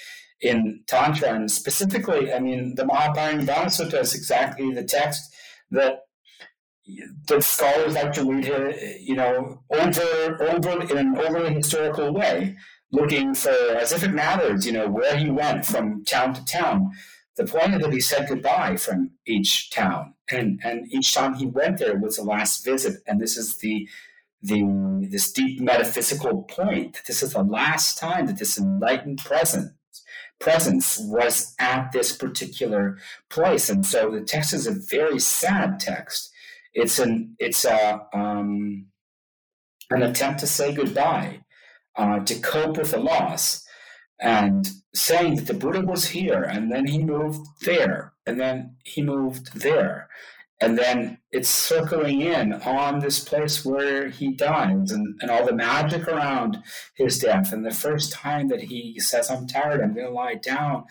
in 0.40 0.82
Tantra. 0.86 1.34
And 1.34 1.50
specifically, 1.50 2.32
I 2.32 2.38
mean, 2.38 2.74
the 2.74 2.84
Mahaparinirvana 2.84 3.66
Sutta 3.66 4.00
is 4.00 4.14
exactly 4.14 4.72
the 4.72 4.84
text 4.84 5.34
that 5.71 6.01
the 7.27 7.41
scholars 7.41 7.95
like 7.95 8.12
to 8.14 8.25
read 8.25 8.45
here, 8.45 8.71
you 9.01 9.14
know, 9.14 9.62
over, 9.71 10.43
over 10.43 10.83
in 10.83 10.97
an 10.97 11.19
overly 11.19 11.55
historical 11.55 12.12
way, 12.12 12.57
looking 12.93 13.35
for 13.35 13.51
as 13.51 13.93
if 13.93 14.03
it 14.03 14.12
matters, 14.12 14.66
you 14.66 14.73
know, 14.73 14.89
where 14.89 15.16
he 15.16 15.31
went 15.31 15.66
from 15.66 16.05
town 16.05 16.35
to 16.35 16.45
town. 16.45 16.91
The 17.37 17.45
point 17.45 17.75
is 17.75 17.83
that 17.83 17.93
he 17.93 18.01
said 18.01 18.29
goodbye 18.29 18.77
from 18.77 19.12
each 19.27 19.71
town, 19.71 20.14
and 20.31 20.59
and 20.64 20.93
each 20.93 21.14
time 21.14 21.35
he 21.35 21.47
went 21.47 21.79
there 21.79 21.97
was 21.97 22.16
the 22.16 22.25
last 22.25 22.64
visit, 22.64 23.01
and 23.07 23.21
this 23.21 23.37
is 23.37 23.59
the 23.59 23.89
the 24.43 25.07
this 25.09 25.31
deep 25.33 25.61
metaphysical 25.61 26.43
point. 26.43 27.01
This 27.07 27.23
is 27.23 27.35
the 27.35 27.45
last 27.45 27.97
time 27.99 28.27
that 28.27 28.39
this 28.39 28.59
enlightened 28.59 29.19
presence 29.19 29.73
presence 30.41 30.99
was 30.99 31.55
at 31.59 31.93
this 31.93 32.16
particular 32.16 32.99
place, 33.28 33.68
and 33.68 33.84
so 33.84 34.11
the 34.11 34.20
text 34.20 34.53
is 34.53 34.66
a 34.66 34.72
very 34.72 35.18
sad 35.18 35.80
text. 35.80 36.30
It's 36.74 36.99
an 36.99 37.34
it's 37.39 37.64
a 37.64 38.07
um, 38.12 38.86
an 39.91 40.03
attempt 40.03 40.41
to 40.41 40.47
say 40.47 40.72
goodbye, 40.74 41.41
uh, 41.97 42.20
to 42.20 42.34
cope 42.41 42.76
with 42.76 42.93
the 42.93 42.99
loss, 42.99 43.64
and 44.20 44.68
saying 44.95 45.36
that 45.36 45.47
the 45.47 45.55
Buddha 45.55 45.80
was 45.80 46.09
here, 46.09 46.43
and 46.43 46.70
then 46.70 46.86
he 46.86 46.99
moved 46.99 47.47
there, 47.62 48.12
and 48.26 48.41
then 48.41 48.76
he 48.84 49.03
moved 49.03 49.61
there, 49.61 50.09
and 50.61 50.76
then 50.76 51.18
it's 51.30 51.48
circling 51.48 52.20
in 52.20 52.52
on 52.52 52.98
this 52.98 53.20
place 53.20 53.64
where 53.64 54.09
he 54.09 54.32
dies 54.32 54.90
and, 54.90 55.18
and 55.20 55.30
all 55.30 55.46
the 55.46 55.52
magic 55.52 56.09
around 56.09 56.59
his 56.94 57.18
death. 57.18 57.52
And 57.52 57.64
the 57.64 57.70
first 57.70 58.12
time 58.12 58.48
that 58.48 58.62
he 58.62 58.98
says 58.98 59.30
i'm 59.30 59.46
tired 59.46 59.80
i'm 59.80 59.94
going 59.94 60.06
to 60.06 60.12
lie 60.12 60.34
down. 60.34 60.84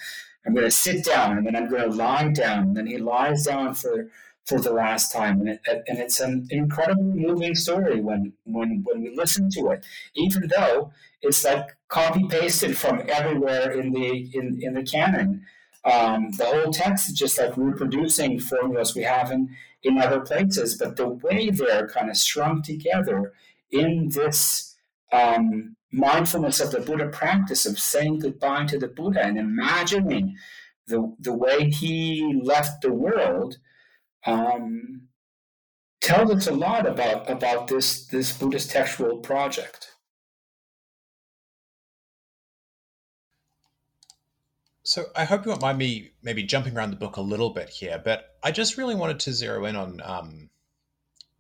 I'm 0.46 0.54
going 0.54 0.66
to 0.66 0.72
sit 0.72 1.04
down 1.04 1.38
and 1.38 1.46
then 1.46 1.56
i'm 1.56 1.70
going 1.70 1.90
to 1.90 1.96
lie 1.96 2.30
down. 2.30 2.64
And 2.64 2.78
then 2.78 2.88
he 2.88 2.98
lies 2.98 3.46
down 3.46 3.74
for 3.74 4.10
for 4.46 4.62
the 4.62 4.72
last 4.72 5.12
time. 5.12 5.42
And, 5.42 5.50
it, 5.50 5.62
and 5.66 5.98
it's 5.98 6.22
an 6.22 6.48
incredibly 6.50 7.04
moving 7.04 7.54
story 7.54 8.00
when 8.00 8.34
when 8.46 8.84
when 8.86 9.02
we 9.02 9.14
listen 9.16 9.50
to 9.52 9.72
it. 9.72 9.86
Even 10.16 10.48
though 10.48 10.92
it's 11.22 11.44
like 11.44 11.76
copy 11.90 12.26
pasted 12.30 12.78
from 12.78 13.02
everywhere 13.10 13.72
in 13.72 13.92
the 13.92 14.30
in, 14.34 14.60
in 14.62 14.74
the 14.76 14.84
canon 14.84 15.46
um, 15.88 16.32
the 16.32 16.46
whole 16.46 16.72
text 16.72 17.08
is 17.08 17.16
just 17.16 17.40
like 17.40 17.56
reproducing 17.56 18.40
formulas 18.40 18.94
we 18.94 19.04
have 19.04 19.32
in, 19.32 19.56
in 19.84 19.98
other 19.98 20.20
places, 20.20 20.78
but 20.78 20.98
the 20.98 21.08
way 21.08 21.50
they're 21.50 21.88
kind 21.88 22.10
of 22.10 22.18
strung 22.18 22.62
together 22.62 23.32
in 23.72 24.10
this 24.10 24.76
um, 25.14 25.78
mindfulness 25.92 26.60
of 26.60 26.72
the 26.72 26.82
Buddha 26.82 27.08
practice 27.08 27.66
of 27.66 27.80
saying 27.80 28.20
goodbye 28.20 28.66
to 28.66 28.78
the 28.78 28.90
Buddha 28.90 29.24
and 29.24 29.38
imagining 29.38 30.36
the, 30.88 31.16
the 31.20 31.34
way 31.34 31.70
he 31.70 32.38
left 32.44 32.82
the 32.82 32.92
world 32.92 33.58
um, 34.26 35.04
tells 36.02 36.32
us 36.32 36.48
a 36.48 36.52
lot 36.52 36.86
about, 36.86 37.30
about 37.30 37.70
this, 37.70 38.08
this 38.08 38.38
Buddhist 38.38 38.72
textual 38.72 39.20
project. 39.20 39.92
So 44.88 45.08
I 45.18 45.26
hope 45.26 45.44
you 45.44 45.50
won't 45.50 45.62
mind 45.62 45.78
me 45.78 46.12
maybe 46.24 46.44
jumping 46.44 46.74
around 46.74 46.92
the 46.92 46.96
book 46.96 47.18
a 47.18 47.22
little 47.22 47.50
bit 47.50 47.68
here, 47.68 48.02
but 48.02 48.38
I 48.42 48.52
just 48.52 48.78
really 48.78 48.96
wanted 48.96 49.20
to 49.20 49.34
zero 49.34 49.66
in 49.66 49.76
on 49.76 50.02
um, 50.02 50.50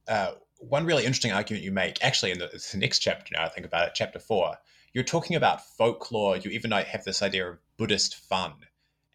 uh, 0.06 0.32
one 0.60 0.86
really 0.86 1.06
interesting 1.06 1.32
argument 1.32 1.64
you 1.64 1.72
make. 1.72 2.04
Actually, 2.04 2.32
in 2.32 2.40
the, 2.40 2.48
the, 2.48 2.78
next 2.78 3.00
chapter, 3.00 3.34
now 3.34 3.46
I 3.46 3.48
think 3.48 3.66
about 3.66 3.88
it, 3.88 3.94
chapter 3.96 4.20
four, 4.20 4.58
you're 4.92 5.06
talking 5.06 5.38
about 5.38 5.66
folklore. 5.66 6.36
You 6.36 6.52
even 6.52 6.72
have 6.72 7.06
this 7.06 7.22
idea 7.22 7.50
of 7.50 7.58
Buddhist 7.78 8.18
fun, 8.18 8.52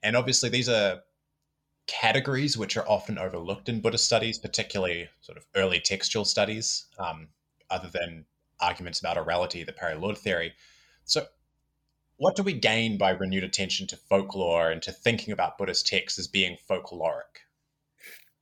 and 0.02 0.16
obviously 0.16 0.48
these 0.48 0.70
are 0.70 1.02
categories 1.86 2.56
which 2.56 2.78
are 2.78 2.88
often 2.88 3.18
overlooked 3.18 3.68
in 3.68 3.82
Buddhist 3.82 4.06
studies, 4.06 4.38
particularly 4.38 5.10
sort 5.20 5.36
of 5.36 5.44
early 5.54 5.78
textual 5.78 6.24
studies, 6.24 6.86
um, 6.98 7.28
other 7.68 7.90
than 7.92 8.24
arguments 8.60 8.98
about 8.98 9.18
orality, 9.18 9.66
the 9.66 9.74
Parry-Lord 9.74 10.16
theory. 10.16 10.54
So 11.04 11.26
what 12.22 12.36
do 12.36 12.44
we 12.44 12.52
gain 12.52 12.96
by 12.96 13.10
renewed 13.10 13.42
attention 13.42 13.84
to 13.88 13.96
folklore 13.96 14.70
and 14.70 14.80
to 14.80 14.92
thinking 14.92 15.32
about 15.32 15.58
Buddhist 15.58 15.88
texts 15.88 16.20
as 16.20 16.28
being 16.28 16.56
folkloric? 16.70 17.42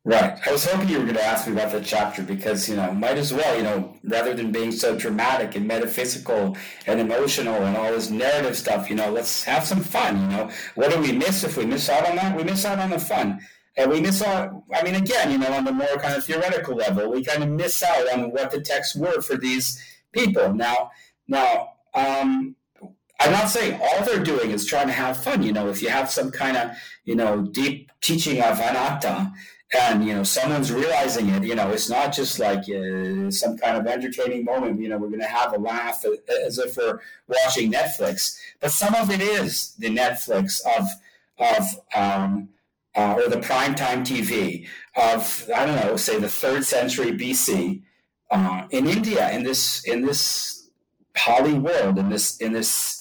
Right. 0.05 0.39
I 0.47 0.53
was 0.53 0.67
hoping 0.67 0.91
you 0.91 0.99
were 0.99 1.05
going 1.05 1.17
to 1.17 1.25
ask 1.25 1.47
me 1.47 1.55
about 1.55 1.73
that 1.73 1.85
chapter 1.85 2.23
because, 2.23 2.69
you 2.69 2.77
know, 2.77 2.93
might 2.93 3.17
as 3.17 3.33
well, 3.33 3.57
you 3.57 3.63
know, 3.63 3.97
rather 4.05 4.35
than 4.35 4.53
being 4.53 4.71
so 4.71 4.97
dramatic 4.97 5.57
and 5.57 5.67
metaphysical 5.67 6.59
and 6.87 7.01
emotional 7.01 7.55
and 7.55 7.75
all 7.75 7.91
this 7.91 8.11
narrative 8.11 8.55
stuff, 8.55 8.91
you 8.91 8.97
know, 8.97 9.11
let's 9.11 9.45
have 9.45 9.65
some 9.65 9.81
fun, 9.81 10.21
you 10.21 10.37
know. 10.37 10.51
What 10.75 10.93
do 10.93 11.01
we 11.01 11.13
miss 11.13 11.43
if 11.43 11.57
we 11.57 11.65
miss 11.65 11.89
out 11.89 12.07
on 12.07 12.17
that? 12.17 12.37
We 12.37 12.45
miss 12.45 12.67
out 12.67 12.81
on 12.81 12.91
the 12.91 12.99
fun. 12.99 13.41
And 13.79 13.91
we 13.91 14.03
miss 14.03 14.21
out, 14.21 14.63
I 14.75 14.83
mean, 14.83 14.97
again, 14.97 15.31
you 15.31 15.39
know, 15.39 15.53
on 15.55 15.65
the 15.65 15.73
more 15.73 15.97
kind 15.97 16.15
of 16.15 16.25
theoretical 16.25 16.77
level, 16.77 17.11
we 17.11 17.25
kind 17.25 17.43
of 17.43 17.49
miss 17.49 17.83
out 17.83 18.13
on 18.13 18.31
what 18.31 18.51
the 18.51 18.61
texts 18.61 18.95
were 18.95 19.23
for 19.23 19.39
these 19.39 19.83
people. 20.13 20.53
Now, 20.53 20.91
now, 21.29 21.71
um, 21.95 22.57
I'm 23.21 23.33
not 23.33 23.51
saying 23.51 23.79
all 23.83 24.03
they're 24.03 24.25
doing 24.25 24.51
is 24.51 24.65
trying 24.65 24.87
to 24.87 24.95
have 24.95 25.23
fun. 25.23 25.43
You 25.43 25.53
know, 25.53 25.69
if 25.69 25.83
you 25.83 25.91
have 25.91 26.11
some 26.11 26.31
kind 26.31 26.57
of, 26.57 26.71
you 27.05 27.15
know, 27.15 27.43
deep 27.43 27.93
teaching 28.01 28.39
of 28.39 28.59
anatta 28.59 29.31
and, 29.79 30.05
you 30.05 30.15
know, 30.15 30.23
someone's 30.23 30.73
realizing 30.73 31.29
it, 31.29 31.45
you 31.45 31.55
know, 31.55 31.71
it's 31.71 31.91
not 31.91 32.15
just 32.15 32.39
like 32.39 32.61
uh, 32.61 33.31
some 33.31 33.59
kind 33.59 33.77
of 33.77 33.87
entertaining 33.87 34.45
moment, 34.45 34.81
you 34.81 34.89
know, 34.89 34.97
we're 34.97 35.09
going 35.09 35.21
to 35.21 35.27
have 35.27 35.53
a 35.53 35.59
laugh 35.59 36.03
as 36.47 36.59
if 36.59 36.79
we're 36.79 36.99
watching 37.29 37.71
Netflix. 37.71 38.39
But 38.59 38.73
some 38.73 38.95
of 38.95 39.11
it 39.11 39.21
is 39.21 39.75
the 39.79 39.91
Netflix 39.91 40.61
of, 40.79 40.89
of, 41.39 41.65
um, 41.95 42.49
uh, 42.97 43.15
or 43.15 43.29
the 43.29 43.37
primetime 43.37 44.01
TV 44.01 44.67
of, 44.97 45.49
I 45.55 45.67
don't 45.67 45.77
know, 45.77 45.97
say 45.97 46.19
the 46.19 46.29
third 46.29 46.65
century 46.65 47.13
BC 47.13 47.83
uh, 48.31 48.67
in 48.71 48.89
India, 48.89 49.31
in 49.31 49.43
this, 49.45 49.85
in 49.85 50.07
this 50.07 50.71
Pali 51.15 51.53
world, 51.53 51.99
in 51.99 52.09
this, 52.09 52.39
in 52.39 52.53
this, 52.53 53.00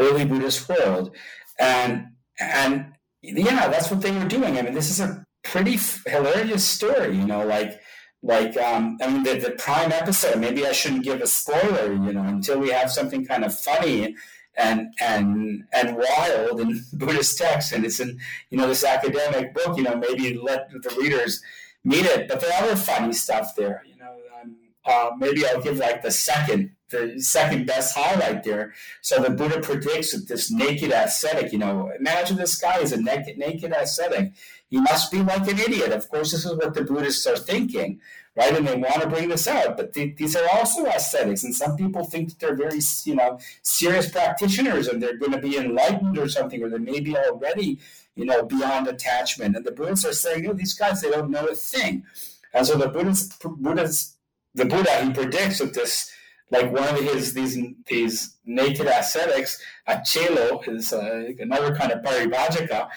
early 0.00 0.24
Buddhist 0.24 0.68
world. 0.68 1.14
And 1.58 2.06
and 2.38 2.92
yeah, 3.22 3.68
that's 3.68 3.90
what 3.90 4.00
they 4.00 4.10
were 4.12 4.26
doing. 4.26 4.58
I 4.58 4.62
mean, 4.62 4.74
this 4.74 4.90
is 4.90 5.00
a 5.00 5.24
pretty 5.44 5.78
hilarious 6.06 6.64
story, 6.64 7.16
you 7.16 7.26
know, 7.26 7.46
like 7.46 7.80
like 8.22 8.56
um, 8.56 8.98
I 9.00 9.08
mean 9.08 9.22
the, 9.22 9.38
the 9.38 9.50
prime 9.52 9.92
episode. 9.92 10.38
Maybe 10.38 10.66
I 10.66 10.72
shouldn't 10.72 11.04
give 11.04 11.20
a 11.20 11.26
spoiler, 11.26 11.92
you 11.92 12.12
know, 12.12 12.22
until 12.22 12.58
we 12.58 12.70
have 12.70 12.90
something 12.90 13.24
kind 13.26 13.44
of 13.44 13.58
funny 13.58 14.14
and 14.56 14.92
and 15.00 15.64
and 15.72 15.96
wild 15.96 16.60
in 16.60 16.84
Buddhist 16.92 17.38
texts, 17.38 17.72
and 17.72 17.84
it's 17.84 18.00
in 18.00 18.18
you 18.50 18.58
know 18.58 18.66
this 18.66 18.84
academic 18.84 19.54
book. 19.54 19.76
You 19.76 19.84
know, 19.84 19.96
maybe 19.96 20.36
let 20.36 20.70
the 20.70 20.96
readers 21.00 21.42
meet 21.84 22.04
it. 22.04 22.28
But 22.28 22.40
there 22.40 22.52
are 22.52 22.64
other 22.64 22.76
funny 22.76 23.12
stuff 23.12 23.54
there. 23.56 23.82
You 23.86 23.96
know, 23.96 24.16
um, 24.40 24.56
uh, 24.84 25.10
maybe 25.18 25.46
I'll 25.46 25.62
give 25.62 25.78
like 25.78 26.02
the 26.02 26.10
second 26.10 26.72
the 26.90 27.20
second 27.20 27.66
best 27.66 27.96
highlight 27.96 28.44
there. 28.44 28.74
So 29.00 29.22
the 29.22 29.30
Buddha 29.30 29.60
predicts 29.60 30.12
that 30.12 30.28
this 30.28 30.50
naked 30.50 30.90
ascetic, 30.90 31.52
you 31.52 31.58
know, 31.58 31.90
imagine 31.98 32.36
this 32.36 32.60
guy 32.60 32.78
is 32.78 32.92
a 32.92 33.00
naked, 33.00 33.38
naked 33.38 33.72
ascetic. 33.72 34.32
He 34.68 34.80
must 34.80 35.10
be 35.10 35.22
like 35.22 35.48
an 35.48 35.58
idiot. 35.58 35.92
Of 35.92 36.08
course, 36.08 36.32
this 36.32 36.44
is 36.44 36.54
what 36.54 36.74
the 36.74 36.84
Buddhists 36.84 37.26
are 37.26 37.36
thinking, 37.36 38.00
right? 38.36 38.56
And 38.56 38.66
they 38.66 38.76
want 38.76 39.02
to 39.02 39.08
bring 39.08 39.28
this 39.28 39.48
out. 39.48 39.76
But 39.76 39.92
th- 39.92 40.16
these 40.16 40.36
are 40.36 40.48
also 40.52 40.86
ascetics. 40.86 41.42
And 41.44 41.54
some 41.54 41.76
people 41.76 42.04
think 42.04 42.28
that 42.28 42.38
they're 42.38 42.56
very, 42.56 42.80
you 43.04 43.14
know, 43.14 43.38
serious 43.62 44.10
practitioners 44.10 44.86
and 44.86 45.02
they're 45.02 45.16
going 45.16 45.32
to 45.32 45.38
be 45.38 45.56
enlightened 45.56 46.18
or 46.18 46.28
something, 46.28 46.62
or 46.62 46.68
they 46.68 46.78
may 46.78 47.00
be 47.00 47.16
already, 47.16 47.80
you 48.14 48.24
know, 48.24 48.44
beyond 48.44 48.86
attachment. 48.86 49.56
And 49.56 49.64
the 49.64 49.72
Buddhists 49.72 50.04
are 50.04 50.12
saying, 50.12 50.46
oh, 50.48 50.52
these 50.52 50.74
guys, 50.74 51.00
they 51.00 51.10
don't 51.10 51.30
know 51.30 51.46
a 51.46 51.54
thing. 51.54 52.04
And 52.52 52.66
so 52.66 52.76
the 52.76 52.88
Buddhists 52.88 54.16
the 54.54 54.64
Buddha, 54.64 55.04
he 55.04 55.12
predicts 55.12 55.58
that 55.58 55.74
this 55.74 56.10
like 56.50 56.72
one 56.72 56.88
of 56.88 57.00
his 57.00 57.32
these 57.32 57.58
these 57.86 58.36
naked 58.44 58.86
ascetics, 58.86 59.62
Achelo 59.88 60.66
is 60.68 60.92
uh, 60.92 61.30
another 61.38 61.74
kind 61.74 61.92
of 61.92 62.02
parivajaka, 62.02 62.88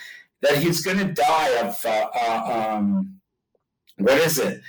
that 0.41 0.57
he's 0.57 0.81
going 0.81 0.97
to 0.97 1.13
die 1.13 1.59
of 1.59 1.85
uh, 1.85 2.07
uh, 2.15 2.75
um, 2.77 3.19
what 3.97 4.17
is 4.17 4.39
it? 4.39 4.61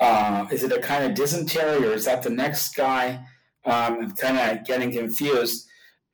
Uh, 0.00 0.46
is 0.50 0.62
it 0.62 0.72
a 0.72 0.80
kind 0.80 1.04
of 1.04 1.14
dysentery 1.14 1.86
or 1.86 1.92
is 1.92 2.06
that 2.06 2.22
the 2.22 2.30
next 2.30 2.74
guy? 2.74 3.26
Um, 3.66 3.98
I'm 4.00 4.16
kind 4.16 4.38
of 4.38 4.66
getting 4.66 4.90
confused. 4.90 5.66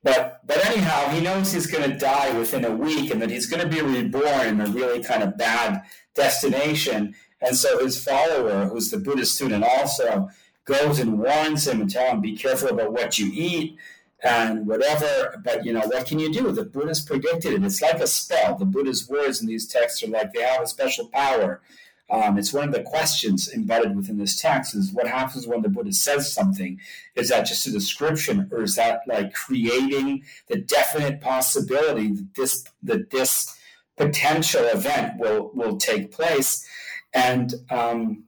But 0.03 0.41
but 0.47 0.65
anyhow, 0.67 1.09
he 1.11 1.21
knows 1.21 1.53
he's 1.53 1.67
going 1.67 1.89
to 1.91 1.97
die 1.97 2.37
within 2.37 2.65
a 2.65 2.71
week 2.71 3.11
and 3.11 3.23
that 3.23 3.31
he's 3.31 3.47
going 3.47 3.63
to 3.63 3.69
be 3.69 3.81
reborn 3.81 4.47
in 4.49 4.61
a 4.61 4.67
really 4.67 5.03
kind 5.03 5.23
of 5.23 5.39
bad 5.39 5.83
destination. 6.15 7.15
And 7.41 7.57
so 7.57 7.79
his 7.85 8.03
follower, 8.03 8.67
who's 8.67 8.91
the 8.91 8.99
Buddhist 8.99 9.35
student, 9.35 9.63
also 9.63 10.29
goes 10.67 10.99
and 10.99 11.19
warns 11.19 11.67
him 11.67 11.81
and 11.81 11.91
tell 11.91 12.13
him, 12.13 12.21
be 12.21 12.37
careful 12.37 12.69
about 12.69 12.93
what 12.93 13.19
you 13.19 13.31
eat 13.33 13.77
and 14.23 14.67
whatever. 14.67 15.41
But 15.43 15.65
you 15.65 15.73
know, 15.73 15.81
what 15.81 16.07
can 16.07 16.19
you 16.19 16.33
do? 16.33 16.53
The 16.53 16.65
Buddha's 16.65 17.01
predicted 17.01 17.55
it. 17.55 17.65
It's 17.65 17.81
like 17.81 18.01
a 18.01 18.07
spell. 18.07 18.57
The 18.57 18.65
Buddha's 18.65 19.09
words 19.09 19.41
in 19.41 19.47
these 19.47 19.67
texts 19.67 20.03
are 20.03 20.09
like 20.09 20.33
they 20.33 20.43
have 20.43 20.63
a 20.63 20.67
special 20.67 21.09
power. 21.09 21.63
Um, 22.09 22.39
it's 22.39 22.53
one 22.53 22.69
of 22.69 22.75
the 22.75 22.83
questions 22.83 23.53
embedded 23.53 23.97
within 23.97 24.19
this 24.19 24.41
text 24.41 24.77
is 24.77 24.93
what 24.93 25.09
happens 25.09 25.47
when 25.47 25.63
the 25.63 25.69
Buddha 25.69 25.93
says 25.93 26.33
something? 26.33 26.79
Is 27.17 27.31
that 27.31 27.47
just 27.47 27.67
a 27.67 27.73
description, 27.73 28.49
or 28.53 28.63
is 28.63 28.77
that 28.77 29.01
like 29.09 29.33
creating 29.35 30.23
the 30.47 30.59
definite 30.59 31.21
possibility 31.21 32.13
that 32.13 32.35
this 32.37 32.65
that 32.85 33.11
this 33.11 33.57
potential 33.97 34.65
event 34.67 35.19
will 35.19 35.51
will 35.53 35.79
take 35.79 36.13
place? 36.13 36.65
And 37.13 37.55
um, 37.71 38.26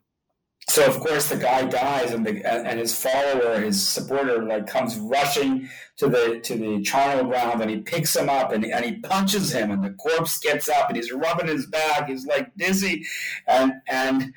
so 0.69 0.85
of 0.87 1.01
course 1.01 1.29
the 1.29 1.37
guy 1.37 1.65
dies 1.65 2.13
and 2.13 2.25
the 2.25 2.45
and 2.47 2.79
his 2.79 2.95
follower 2.99 3.61
his 3.61 3.87
supporter 3.87 4.43
like 4.43 4.67
comes 4.67 4.97
rushing 4.99 5.69
to 5.97 6.09
the 6.09 6.41
to 6.41 6.57
the 6.57 6.83
charnel 6.83 7.25
ground 7.25 7.61
and 7.61 7.71
he 7.71 7.79
picks 7.79 8.15
him 8.15 8.29
up 8.29 8.53
and, 8.53 8.65
and 8.65 8.85
he 8.85 8.97
punches 9.01 9.53
him 9.53 9.71
and 9.71 9.83
the 9.83 9.91
corpse 9.91 10.39
gets 10.39 10.69
up 10.69 10.89
and 10.89 10.97
he's 10.97 11.13
rubbing 11.13 11.47
his 11.47 11.67
back 11.67 12.09
he's 12.09 12.27
like 12.27 12.55
dizzy 12.57 13.05
and 13.47 13.73
and 13.89 14.33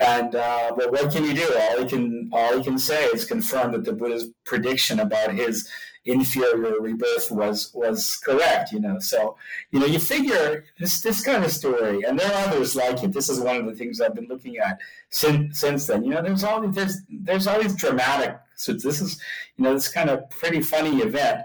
and 0.00 0.34
uh, 0.34 0.72
but 0.76 0.90
what 0.90 1.12
can 1.12 1.24
you 1.24 1.34
do? 1.34 1.56
All 1.56 1.82
he 1.82 1.88
can 1.88 2.28
all 2.32 2.58
he 2.58 2.64
can 2.64 2.78
say 2.78 3.04
is 3.06 3.24
confirm 3.24 3.72
that 3.72 3.84
the 3.84 3.92
buddha's 3.92 4.28
prediction 4.44 4.98
about 4.98 5.32
his 5.32 5.68
inferior 6.04 6.80
rebirth 6.80 7.30
was 7.30 7.72
was 7.74 8.16
correct 8.24 8.72
you 8.72 8.80
know? 8.80 8.98
So 8.98 9.36
you 9.70 9.80
know 9.80 9.86
you 9.86 9.98
figure 9.98 10.64
this 10.78 11.00
this 11.00 11.24
kind 11.24 11.44
of 11.44 11.50
story 11.50 12.02
and 12.02 12.18
there 12.18 12.30
are 12.30 12.48
others 12.48 12.76
like 12.76 13.02
it. 13.02 13.12
This 13.12 13.28
is 13.28 13.40
one 13.40 13.56
of 13.56 13.66
the 13.66 13.74
things 13.74 14.00
i've 14.00 14.14
been 14.14 14.28
looking 14.28 14.58
at 14.58 14.78
since 15.10 15.60
since 15.60 15.86
then. 15.86 16.04
You 16.04 16.10
know 16.10 16.22
there's 16.22 16.44
all 16.44 16.66
there's 16.68 16.98
there's 17.08 17.46
always 17.46 17.74
dramatic 17.74 18.38
so 18.56 18.72
this 18.72 19.00
is 19.00 19.20
you 19.56 19.64
know 19.64 19.74
this 19.74 19.88
kind 19.88 20.10
of 20.10 20.28
pretty 20.30 20.60
funny 20.60 20.98
event. 20.98 21.42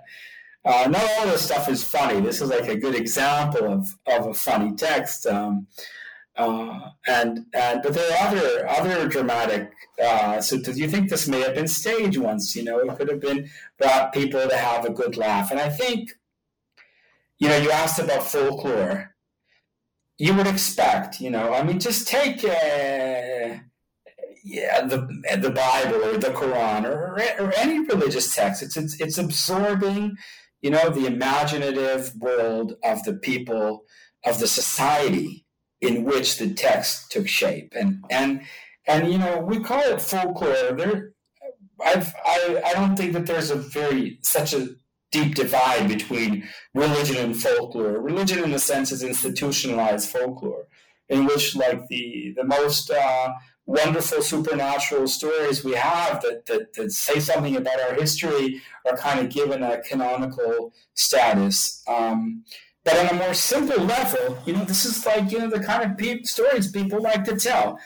Uh, 0.65 0.87
not 0.89 1.09
all 1.17 1.25
this 1.25 1.43
stuff 1.45 1.69
is 1.69 1.83
funny. 1.83 2.19
This 2.19 2.41
is 2.41 2.49
like 2.49 2.67
a 2.67 2.75
good 2.75 2.95
example 2.95 3.71
of 3.71 3.97
of 4.07 4.27
a 4.27 4.33
funny 4.33 4.75
text. 4.75 5.25
Um, 5.25 5.67
uh, 6.39 6.91
and 7.05 7.45
and 7.53 7.81
but 7.83 7.93
there 7.93 8.11
are 8.11 8.27
other 8.27 8.67
other 8.67 9.07
dramatic. 9.07 9.71
Uh, 10.03 10.39
so 10.39 10.57
do 10.57 10.71
you 10.71 10.87
think 10.87 11.09
this 11.09 11.27
may 11.27 11.41
have 11.41 11.55
been 11.55 11.67
staged 11.67 12.17
once? 12.17 12.55
You 12.55 12.63
know, 12.63 12.79
it 12.79 12.97
could 12.97 13.09
have 13.09 13.19
been 13.19 13.49
brought 13.77 14.13
people 14.13 14.47
to 14.47 14.57
have 14.57 14.85
a 14.85 14.89
good 14.89 15.17
laugh. 15.17 15.51
And 15.51 15.59
I 15.59 15.69
think, 15.69 16.13
you 17.39 17.49
know, 17.49 17.57
you 17.57 17.71
asked 17.71 17.99
about 17.99 18.23
folklore. 18.23 19.15
You 20.17 20.33
would 20.33 20.47
expect, 20.47 21.21
you 21.21 21.29
know, 21.29 21.53
I 21.53 21.63
mean, 21.63 21.79
just 21.79 22.07
take. 22.07 22.43
Uh, 22.43 23.59
yeah, 24.41 24.85
the 24.85 24.99
the 25.41 25.51
Bible 25.51 26.05
or 26.05 26.17
the 26.17 26.29
Quran 26.29 26.85
or, 26.85 27.19
or 27.39 27.53
any 27.57 27.79
religious 27.79 28.33
text. 28.33 28.63
It's, 28.63 28.77
it's 28.77 28.99
it's 29.01 29.17
absorbing, 29.17 30.15
you 30.61 30.71
know, 30.71 30.89
the 30.89 31.05
imaginative 31.05 32.15
world 32.15 32.75
of 32.83 33.03
the 33.03 33.13
people 33.13 33.83
of 34.25 34.39
the 34.39 34.47
society 34.47 35.45
in 35.81 36.03
which 36.03 36.37
the 36.37 36.53
text 36.53 37.11
took 37.11 37.27
shape. 37.27 37.73
And 37.75 38.03
and 38.09 38.41
and 38.87 39.11
you 39.11 39.17
know, 39.17 39.39
we 39.39 39.59
call 39.59 39.81
it 39.81 40.01
folklore. 40.01 40.73
There 40.73 41.13
I've 41.83 42.13
I, 42.25 42.61
I 42.65 42.73
don't 42.73 42.95
think 42.95 43.13
that 43.13 43.25
there's 43.25 43.51
a 43.51 43.55
very 43.55 44.19
such 44.21 44.53
a 44.53 44.69
deep 45.11 45.35
divide 45.35 45.87
between 45.87 46.47
religion 46.73 47.17
and 47.17 47.35
folklore. 47.35 47.99
Religion 47.99 48.43
in 48.43 48.53
a 48.53 48.59
sense 48.59 48.91
is 48.91 49.03
institutionalized 49.03 50.09
folklore, 50.09 50.67
in 51.07 51.25
which 51.25 51.55
like 51.55 51.87
the 51.87 52.33
the 52.35 52.43
most 52.43 52.91
uh, 52.91 53.33
wonderful 53.69 54.21
supernatural 54.21 55.07
stories 55.07 55.63
we 55.63 55.73
have 55.73 56.23
that, 56.23 56.43
that, 56.47 56.73
that 56.73 56.91
say 56.91 57.19
something 57.19 57.55
about 57.55 57.79
our 57.79 57.93
history 57.93 58.59
are 58.83 58.97
kind 58.97 59.19
of 59.19 59.29
given 59.29 59.61
a 59.61 59.79
canonical 59.83 60.73
status. 60.95 61.83
Um, 61.87 62.43
but 62.83 62.97
on 62.97 63.09
a 63.09 63.13
more 63.13 63.33
simple 63.33 63.83
level, 63.83 64.37
you 64.45 64.53
know, 64.53 64.63
this 64.63 64.85
is 64.85 65.05
like 65.05 65.31
you 65.31 65.39
know 65.39 65.49
the 65.49 65.59
kind 65.59 65.89
of 65.89 65.97
pe- 65.97 66.23
stories 66.23 66.71
people 66.71 67.01
like 67.01 67.23
to 67.25 67.35
tell, 67.35 67.79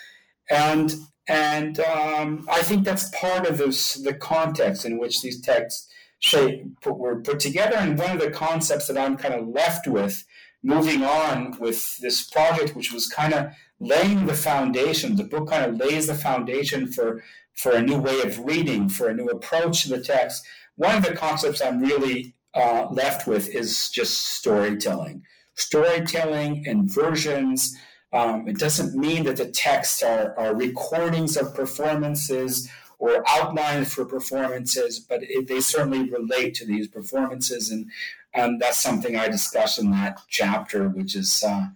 and 0.49 0.93
and 1.27 1.79
um, 1.79 2.47
I 2.51 2.61
think 2.61 2.83
that's 2.83 3.09
part 3.09 3.47
of 3.47 3.57
this 3.57 3.95
the 3.95 4.13
context 4.13 4.85
in 4.85 4.99
which 4.99 5.21
these 5.21 5.41
texts 5.41 5.89
shape 6.19 6.85
were 6.85 7.21
put 7.21 7.39
together. 7.39 7.75
And 7.75 7.97
one 7.97 8.11
of 8.11 8.19
the 8.19 8.31
concepts 8.31 8.87
that 8.87 8.97
I'm 8.97 9.17
kind 9.17 9.33
of 9.33 9.47
left 9.47 9.87
with, 9.87 10.25
moving 10.63 11.03
on 11.03 11.57
with 11.59 11.97
this 11.97 12.23
project, 12.29 12.75
which 12.75 12.93
was 12.93 13.07
kind 13.07 13.33
of 13.33 13.51
laying 13.79 14.25
the 14.25 14.33
foundation. 14.33 15.15
The 15.15 15.25
book 15.25 15.49
kind 15.49 15.65
of 15.65 15.77
lays 15.77 16.07
the 16.07 16.15
foundation 16.15 16.91
for 16.91 17.23
for 17.53 17.73
a 17.73 17.81
new 17.81 17.97
way 17.97 18.21
of 18.21 18.39
reading, 18.39 18.89
for 18.89 19.09
a 19.09 19.13
new 19.13 19.27
approach 19.27 19.83
to 19.83 19.89
the 19.89 20.01
text. 20.01 20.43
One 20.75 20.95
of 20.95 21.03
the 21.03 21.15
concepts 21.15 21.61
I'm 21.61 21.81
really 21.81 22.33
uh, 22.55 22.87
left 22.91 23.27
with 23.27 23.49
is 23.49 23.89
just 23.89 24.19
storytelling. 24.25 25.23
Storytelling 25.55 26.67
and 26.67 26.89
versions. 26.89 27.75
Um, 28.11 28.47
it 28.47 28.57
doesn't 28.57 28.95
mean 28.95 29.23
that 29.23 29.37
the 29.37 29.49
texts 29.49 30.03
are, 30.03 30.37
are 30.37 30.55
recordings 30.55 31.35
of 31.37 31.55
performances 31.55 32.69
or 32.99 33.23
outlines 33.27 33.93
for 33.93 34.05
performances, 34.05 34.99
but 34.99 35.23
it, 35.23 35.47
they 35.47 35.59
certainly 35.59 36.09
relate 36.09 36.53
to 36.55 36.65
these 36.65 36.87
performances, 36.87 37.69
and 37.69 38.61
that's 38.61 38.77
something 38.79 39.17
I 39.17 39.27
discuss 39.27 39.77
in 39.77 39.91
that 39.91 40.21
chapter, 40.29 40.87
which 40.89 41.15
is 41.15 41.43
uh, 41.43 41.67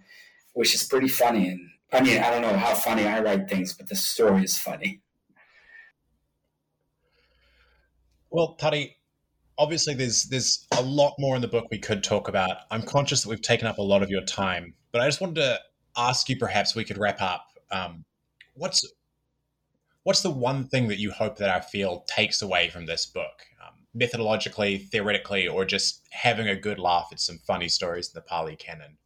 which 0.54 0.74
is 0.74 0.84
pretty 0.84 1.08
funny. 1.08 1.48
And 1.48 1.70
I 1.92 2.00
mean, 2.00 2.18
I 2.18 2.30
don't 2.30 2.42
know 2.42 2.56
how 2.56 2.74
funny 2.74 3.06
I 3.06 3.20
write 3.20 3.48
things, 3.48 3.72
but 3.72 3.88
the 3.88 3.96
story 3.96 4.44
is 4.44 4.58
funny. 4.58 5.00
Well, 8.30 8.54
Tari, 8.54 8.97
obviously 9.58 9.92
there's 9.92 10.24
there's 10.24 10.66
a 10.78 10.82
lot 10.82 11.14
more 11.18 11.34
in 11.36 11.42
the 11.42 11.48
book 11.48 11.66
we 11.70 11.78
could 11.78 12.02
talk 12.02 12.28
about. 12.28 12.58
I'm 12.70 12.82
conscious 12.82 13.22
that 13.22 13.28
we've 13.28 13.42
taken 13.42 13.66
up 13.66 13.78
a 13.78 13.82
lot 13.82 14.02
of 14.02 14.08
your 14.08 14.22
time, 14.22 14.74
but 14.92 15.00
I 15.00 15.06
just 15.06 15.20
wanted 15.20 15.36
to 15.36 15.58
ask 15.96 16.28
you 16.28 16.36
perhaps 16.36 16.74
we 16.74 16.84
could 16.84 16.98
wrap 16.98 17.20
up. 17.20 17.48
Um, 17.70 18.04
what's 18.54 18.90
what's 20.04 20.22
the 20.22 20.30
one 20.30 20.64
thing 20.68 20.88
that 20.88 20.98
you 20.98 21.10
hope 21.10 21.36
that 21.38 21.50
our 21.50 21.62
field 21.62 22.06
takes 22.06 22.40
away 22.40 22.70
from 22.70 22.86
this 22.86 23.04
book, 23.04 23.44
um, 23.62 23.74
methodologically, 23.94 24.88
theoretically, 24.88 25.48
or 25.48 25.64
just 25.64 26.06
having 26.10 26.48
a 26.48 26.56
good 26.56 26.78
laugh 26.78 27.08
at 27.12 27.20
some 27.20 27.38
funny 27.38 27.68
stories 27.68 28.08
in 28.08 28.12
the 28.14 28.22
Pali 28.22 28.56
canon? 28.56 28.96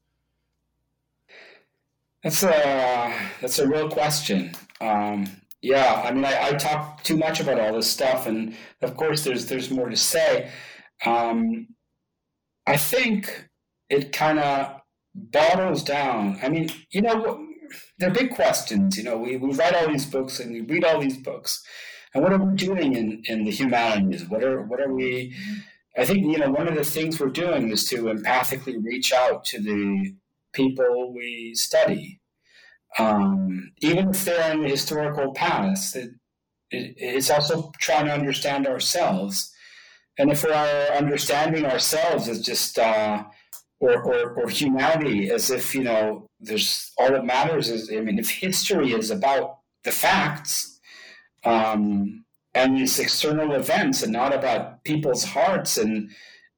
That's 2.23 2.45
a 2.45 3.13
that's 3.41 3.59
a 3.59 3.67
real 3.67 3.89
question. 3.89 4.55
Um, 4.81 5.27
yeah, 5.63 6.03
I 6.05 6.13
mean, 6.13 6.25
I, 6.25 6.49
I, 6.49 6.53
talk 6.55 7.05
too 7.05 7.17
much 7.17 7.39
about 7.39 7.61
all 7.61 7.75
this 7.75 7.89
stuff, 7.89 8.27
and 8.27 8.57
of 8.83 8.97
course, 8.97 9.23
there's 9.23 9.47
there's 9.47 9.71
more 9.71 9.89
to 9.89 9.97
say. 9.97 10.51
Um, 11.07 11.69
I 12.67 12.77
think 12.77 13.49
it 13.89 14.13
kind 14.13 14.41
of 14.41 14.81
bottles 15.15 15.85
down. 15.85 16.39
I 16.43 16.49
mean, 16.49 16.71
you 16.91 17.03
know, 17.03 17.47
they're 17.99 18.11
big 18.11 18.35
questions. 18.35 18.99
You 18.99 19.05
know, 19.05 19.19
we, 19.19 19.37
we 19.37 19.55
write 19.55 19.75
all 19.75 19.89
these 19.89 20.07
books 20.07 20.41
and 20.41 20.53
we 20.53 20.61
read 20.63 20.85
all 20.85 21.01
these 21.01 21.17
books, 21.17 21.65
and 22.13 22.25
what 22.25 22.33
are 22.33 22.39
we 22.39 22.57
doing 22.57 22.95
in, 22.97 23.23
in 23.27 23.45
the 23.45 23.53
humanities? 23.53 24.29
What 24.29 24.43
are 24.43 24.63
what 24.63 24.81
are 24.81 24.93
we? 24.93 25.33
I 25.97 26.05
think 26.05 26.25
you 26.27 26.39
know 26.39 26.51
one 26.51 26.67
of 26.67 26.75
the 26.75 26.85
things 26.85 27.21
we're 27.21 27.29
doing 27.29 27.71
is 27.71 27.89
to 27.91 28.05
empathically 28.05 28.83
reach 28.83 29.13
out 29.13 29.45
to 29.47 29.61
the 29.61 30.17
people 30.53 31.15
we 31.15 31.55
study 31.55 32.21
um, 32.99 33.73
even 33.81 34.11
if 34.11 34.25
they're 34.25 34.53
in 34.53 34.65
historical 34.65 35.33
past, 35.33 35.97
it, 35.97 36.11
it, 36.71 36.95
it's 36.97 37.31
also 37.31 37.73
trying 37.79 38.07
to 38.07 38.13
understand 38.13 38.67
ourselves. 38.67 39.53
And 40.19 40.31
if 40.31 40.45
we're 40.45 40.53
understanding 40.97 41.65
ourselves 41.65 42.29
as 42.29 42.41
just, 42.41 42.79
uh, 42.79 43.25
or, 43.81 44.03
or, 44.03 44.31
or 44.35 44.49
humanity 44.49 45.31
as 45.31 45.51
if, 45.51 45.75
you 45.75 45.83
know, 45.83 46.27
there's 46.39 46.93
all 46.99 47.11
that 47.11 47.25
matters 47.25 47.69
is, 47.71 47.91
I 47.91 48.01
mean, 48.01 48.19
if 48.19 48.31
history 48.31 48.93
is 48.93 49.11
about 49.11 49.59
the 49.85 49.91
facts 49.91 50.79
um, 51.45 52.25
and 52.55 52.77
these 52.77 52.99
external 52.99 53.53
events 53.53 54.03
and 54.03 54.13
not 54.13 54.35
about 54.35 54.85
people's 54.85 55.25
hearts 55.25 55.79
and, 55.79 56.11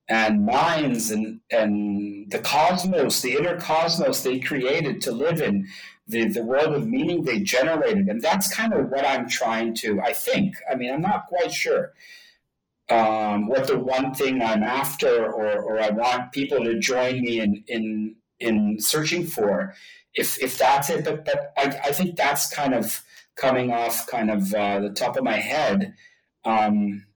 and 0.09 0.45
minds 0.45 1.11
and, 1.11 1.41
and 1.51 2.31
the 2.31 2.41
cosmos, 2.41 3.23
the 3.23 3.37
inner 3.37 3.59
cosmos 3.59 4.23
they 4.23 4.39
created 4.39 5.01
to 5.03 5.13
live 5.13 5.41
in, 5.41 5.67
the, 6.07 6.29
the 6.29 6.43
world 6.43 6.75
of 6.75 6.87
meaning 6.87 7.25
they 7.25 7.41
generated. 7.41 8.09
And 8.09 8.21
that's 8.21 8.55
kind 8.55 8.73
of 8.73 8.91
what 8.91 9.07
I'm 9.07 9.29
trying 9.29 9.75
to, 9.77 10.01
I 10.01 10.13
think, 10.13 10.57
I 10.71 10.75
mean, 10.75 10.93
I'm 10.93 11.01
not 11.01 11.27
quite 11.27 11.53
sure 11.53 11.93
um, 12.91 13.49
what 13.49 13.67
the 13.67 13.79
one 13.79 14.13
thing 14.13 14.43
I'm 14.43 14.63
after 14.63 15.25
or, 15.25 15.59
or 15.59 15.81
I 15.81 15.91
want 15.91 16.33
people 16.33 16.63
to 16.65 16.79
join 16.79 17.23
me 17.23 17.41
in, 17.41 17.65
in, 17.67 18.17
in 18.39 18.79
searching 18.81 19.27
for, 19.27 19.75
if, 20.15 20.39
if 20.43 20.59
that's 20.59 20.91
it. 20.91 21.05
But, 21.05 21.25
but 21.25 21.53
I, 21.57 21.79
I 21.85 21.93
think 21.93 22.17
that's 22.17 22.55
kind 22.55 22.75
of 22.75 23.03
coming 23.37 23.73
off 23.73 24.07
kind 24.07 24.31
of 24.31 24.55
uh, 24.55 24.81
the 24.81 24.91
top 24.91 25.17
of 25.17 25.25
my 25.25 25.37
head. 25.37 25.95
Um, 26.45 27.07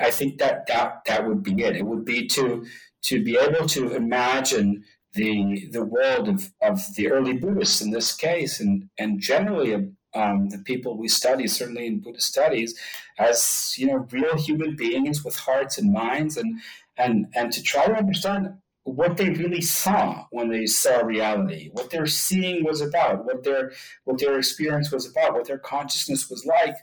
I 0.00 0.10
think 0.10 0.38
that, 0.38 0.66
that 0.68 1.04
that 1.06 1.26
would 1.26 1.42
be 1.42 1.62
it. 1.62 1.76
It 1.76 1.84
would 1.84 2.04
be 2.04 2.26
to 2.28 2.64
to 3.02 3.22
be 3.22 3.36
able 3.36 3.66
to 3.68 3.94
imagine 3.94 4.84
the 5.14 5.68
the 5.70 5.84
world 5.84 6.28
of, 6.28 6.52
of 6.60 6.80
the 6.96 7.10
early 7.10 7.34
Buddhists 7.34 7.80
in 7.80 7.90
this 7.90 8.14
case, 8.14 8.60
and 8.60 8.88
and 8.98 9.20
generally 9.20 9.94
um, 10.14 10.48
the 10.48 10.58
people 10.58 10.96
we 10.96 11.08
study, 11.08 11.46
certainly 11.46 11.86
in 11.86 12.00
Buddhist 12.00 12.28
studies, 12.28 12.78
as 13.18 13.74
you 13.76 13.86
know, 13.86 14.06
real 14.10 14.36
human 14.36 14.76
beings 14.76 15.24
with 15.24 15.36
hearts 15.36 15.78
and 15.78 15.92
minds, 15.92 16.36
and 16.36 16.60
and 16.96 17.26
and 17.34 17.52
to 17.52 17.62
try 17.62 17.86
to 17.86 17.94
understand 17.94 18.54
what 18.84 19.16
they 19.16 19.30
really 19.30 19.62
saw 19.62 20.26
when 20.30 20.50
they 20.50 20.66
saw 20.66 21.00
reality, 21.00 21.70
what 21.72 21.90
their 21.90 22.06
seeing 22.06 22.64
was 22.64 22.80
about, 22.80 23.24
what 23.24 23.42
their 23.42 23.72
what 24.04 24.18
their 24.18 24.38
experience 24.38 24.92
was 24.92 25.08
about, 25.10 25.32
what 25.32 25.46
their 25.46 25.58
consciousness 25.58 26.28
was 26.28 26.44
like. 26.44 26.76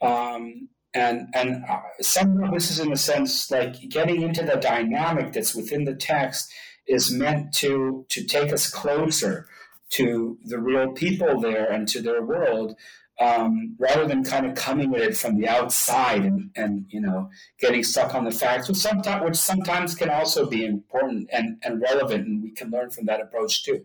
Um, 0.00 0.68
and 0.92 1.28
and 1.34 1.64
uh, 1.68 1.80
some 2.00 2.42
of 2.42 2.52
this 2.52 2.70
is 2.70 2.80
in 2.80 2.92
a 2.92 2.96
sense 2.96 3.50
like 3.50 3.88
getting 3.88 4.22
into 4.22 4.42
the 4.42 4.56
dynamic 4.56 5.32
that's 5.32 5.54
within 5.54 5.84
the 5.84 5.94
text 5.94 6.52
is 6.86 7.10
meant 7.10 7.52
to 7.54 8.06
to 8.08 8.24
take 8.24 8.52
us 8.52 8.70
closer 8.70 9.48
to 9.88 10.38
the 10.44 10.58
real 10.58 10.92
people 10.92 11.40
there 11.40 11.70
and 11.70 11.86
to 11.88 12.02
their 12.02 12.22
world 12.24 12.76
um, 13.18 13.74
rather 13.78 14.06
than 14.06 14.24
kind 14.24 14.44
of 14.46 14.54
coming 14.54 14.94
at 14.94 15.00
it 15.00 15.16
from 15.16 15.40
the 15.40 15.48
outside 15.48 16.24
and, 16.24 16.50
and 16.54 16.86
you 16.90 17.00
know 17.00 17.30
getting 17.58 17.82
stuck 17.82 18.14
on 18.14 18.24
the 18.24 18.30
facts, 18.30 18.68
which 18.68 18.76
sometimes 18.76 19.24
which 19.24 19.36
sometimes 19.36 19.94
can 19.94 20.10
also 20.10 20.46
be 20.46 20.64
important 20.64 21.28
and, 21.32 21.58
and 21.62 21.80
relevant, 21.80 22.26
and 22.26 22.42
we 22.42 22.50
can 22.50 22.70
learn 22.70 22.90
from 22.90 23.06
that 23.06 23.20
approach 23.20 23.64
too. 23.64 23.84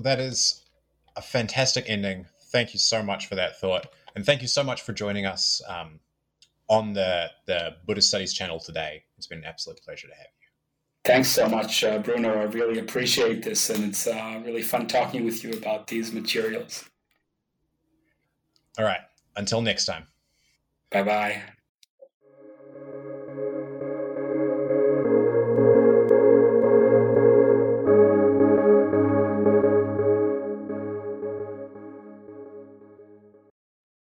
That 0.00 0.20
is 0.20 0.64
a 1.16 1.22
fantastic 1.22 1.86
ending. 1.88 2.26
Thank 2.52 2.72
you 2.72 2.78
so 2.78 3.02
much 3.02 3.26
for 3.26 3.34
that 3.34 3.58
thought, 3.58 3.86
and 4.14 4.24
thank 4.24 4.42
you 4.42 4.48
so 4.48 4.62
much 4.62 4.80
for 4.80 4.92
joining 4.92 5.26
us 5.26 5.60
um, 5.68 5.98
on 6.70 6.94
the 6.94 7.28
the 7.46 7.76
Buddhist 7.86 8.08
Studies 8.08 8.32
channel 8.32 8.58
today. 8.58 9.02
It's 9.18 9.26
been 9.26 9.38
an 9.38 9.44
absolute 9.44 9.82
pleasure 9.82 10.06
to 10.06 10.14
have 10.14 10.26
you. 10.40 10.46
Thanks 11.04 11.28
so 11.28 11.48
much, 11.48 11.82
uh, 11.82 11.98
Bruno. 11.98 12.40
I 12.40 12.44
really 12.44 12.78
appreciate 12.78 13.42
this, 13.42 13.68
and 13.68 13.84
it's 13.84 14.06
uh, 14.06 14.40
really 14.44 14.62
fun 14.62 14.86
talking 14.86 15.24
with 15.24 15.42
you 15.44 15.52
about 15.52 15.86
these 15.86 16.12
materials. 16.12 16.84
All 18.78 18.84
right. 18.84 19.00
Until 19.36 19.60
next 19.60 19.86
time. 19.86 20.06
Bye 20.90 21.02
bye. 21.02 21.42